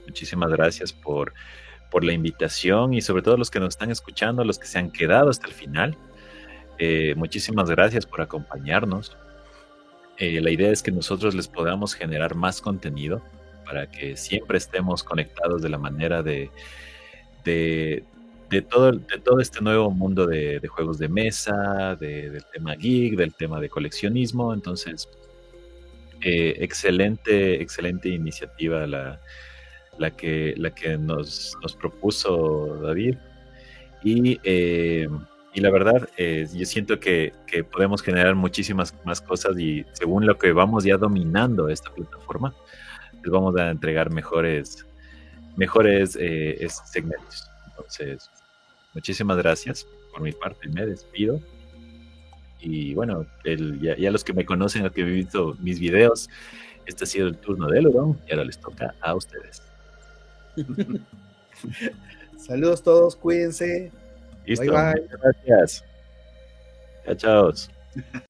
Muchísimas 0.06 0.52
gracias 0.52 0.92
por, 0.92 1.34
por 1.90 2.04
la 2.04 2.14
invitación 2.14 2.94
y 2.94 3.02
sobre 3.02 3.24
todo 3.24 3.38
los 3.38 3.50
que 3.50 3.60
nos 3.60 3.70
están 3.70 3.92
escuchando, 3.92 4.44
los 4.44 4.60
que 4.60 4.68
se 4.68 4.80
han 4.80 4.92
quedado 4.92 5.30
hasta 5.30 5.48
el 5.48 5.54
final. 5.54 5.98
Muchísimas 7.16 7.70
gracias 7.70 8.06
por 8.06 8.22
acompañarnos. 8.22 9.16
la 10.20 10.52
idea 10.52 10.72
es 10.72 10.82
que 10.82 10.92
nosotros 10.92 11.36
les 11.36 11.48
podamos 11.48 11.94
generar 11.94 12.36
más 12.36 12.62
contenido 12.62 13.22
para 13.66 13.90
que 13.90 14.16
siempre 14.16 14.58
estemos 14.58 15.04
conectados 15.04 15.62
de 15.62 15.70
la 15.70 15.78
manera 15.78 16.22
de, 16.24 16.50
de, 17.44 18.04
todo, 18.70 18.92
de 18.92 19.20
todo 19.24 19.40
este 19.40 19.62
nuevo 19.62 19.92
mundo 19.92 20.26
de, 20.26 20.62
juegos 20.68 20.98
de 20.98 21.10
mesa, 21.10 21.96
del 21.96 22.44
tema 22.54 22.76
geek, 22.76 23.16
del 23.16 23.34
tema 23.34 23.60
de 23.60 23.70
coleccionismo. 23.70 24.54
Entonces, 24.54 25.10
eh, 26.22 26.56
excelente, 26.60 27.62
excelente 27.62 28.10
iniciativa 28.10 28.88
la, 28.88 29.20
la, 29.98 30.12
que, 30.12 30.54
la 30.58 30.74
que 30.74 30.98
nos, 30.98 31.58
propuso 31.80 32.80
David. 32.82 33.18
Y, 34.04 34.40
eh, 34.44 35.08
y 35.56 35.62
la 35.62 35.72
verdad, 35.72 36.10
eh, 36.18 36.48
yo 36.54 36.66
siento 36.66 37.00
que, 37.00 37.32
que, 37.48 37.64
podemos 37.64 38.04
generar 38.04 38.36
muchísimas 38.36 38.94
más 39.06 39.22
cosas 39.22 39.58
y 39.58 39.86
según 39.94 40.26
lo 40.26 40.38
que 40.38 40.52
vamos 40.52 40.84
ya 40.84 40.98
dominando 40.98 41.70
esta 41.70 41.90
plataforma, 41.94 42.54
les 43.24 43.32
vamos 43.32 43.56
a 43.56 43.70
entregar 43.70 44.12
mejores, 44.12 44.86
mejores 45.56 46.18
eh, 46.20 46.68
segmentos. 46.70 47.50
Entonces, 47.70 48.30
muchísimas 48.94 49.38
gracias 49.38 49.88
por 50.12 50.22
mi 50.22 50.34
parte, 50.34 50.68
me 50.68 50.86
despido. 50.86 51.40
Y 52.60 52.94
bueno, 52.94 53.26
el, 53.46 53.80
ya, 53.80 54.12
los 54.12 54.26
que 54.26 54.34
me 54.34 54.44
conocen, 54.44 54.84
los 54.84 54.92
que 54.92 55.04
han 55.04 55.14
visto 55.14 55.56
mis 55.62 55.80
videos, 55.80 56.30
este 56.86 57.06
ha 57.06 57.08
sido 57.08 57.28
el 57.28 57.38
turno 57.38 57.68
de 57.70 57.82
Lurón 57.82 58.20
y 58.28 58.32
ahora 58.32 58.44
les 58.44 58.60
toca 58.60 58.94
a 59.00 59.16
ustedes. 59.16 59.64
Saludos 62.38 62.84
todos, 62.84 63.16
cuídense. 63.16 63.94
Listo, 64.46 64.72
bye, 64.72 64.94
bye. 64.94 65.08
gracias. 65.22 65.84
Chao, 67.06 67.16
chao. 67.16 67.54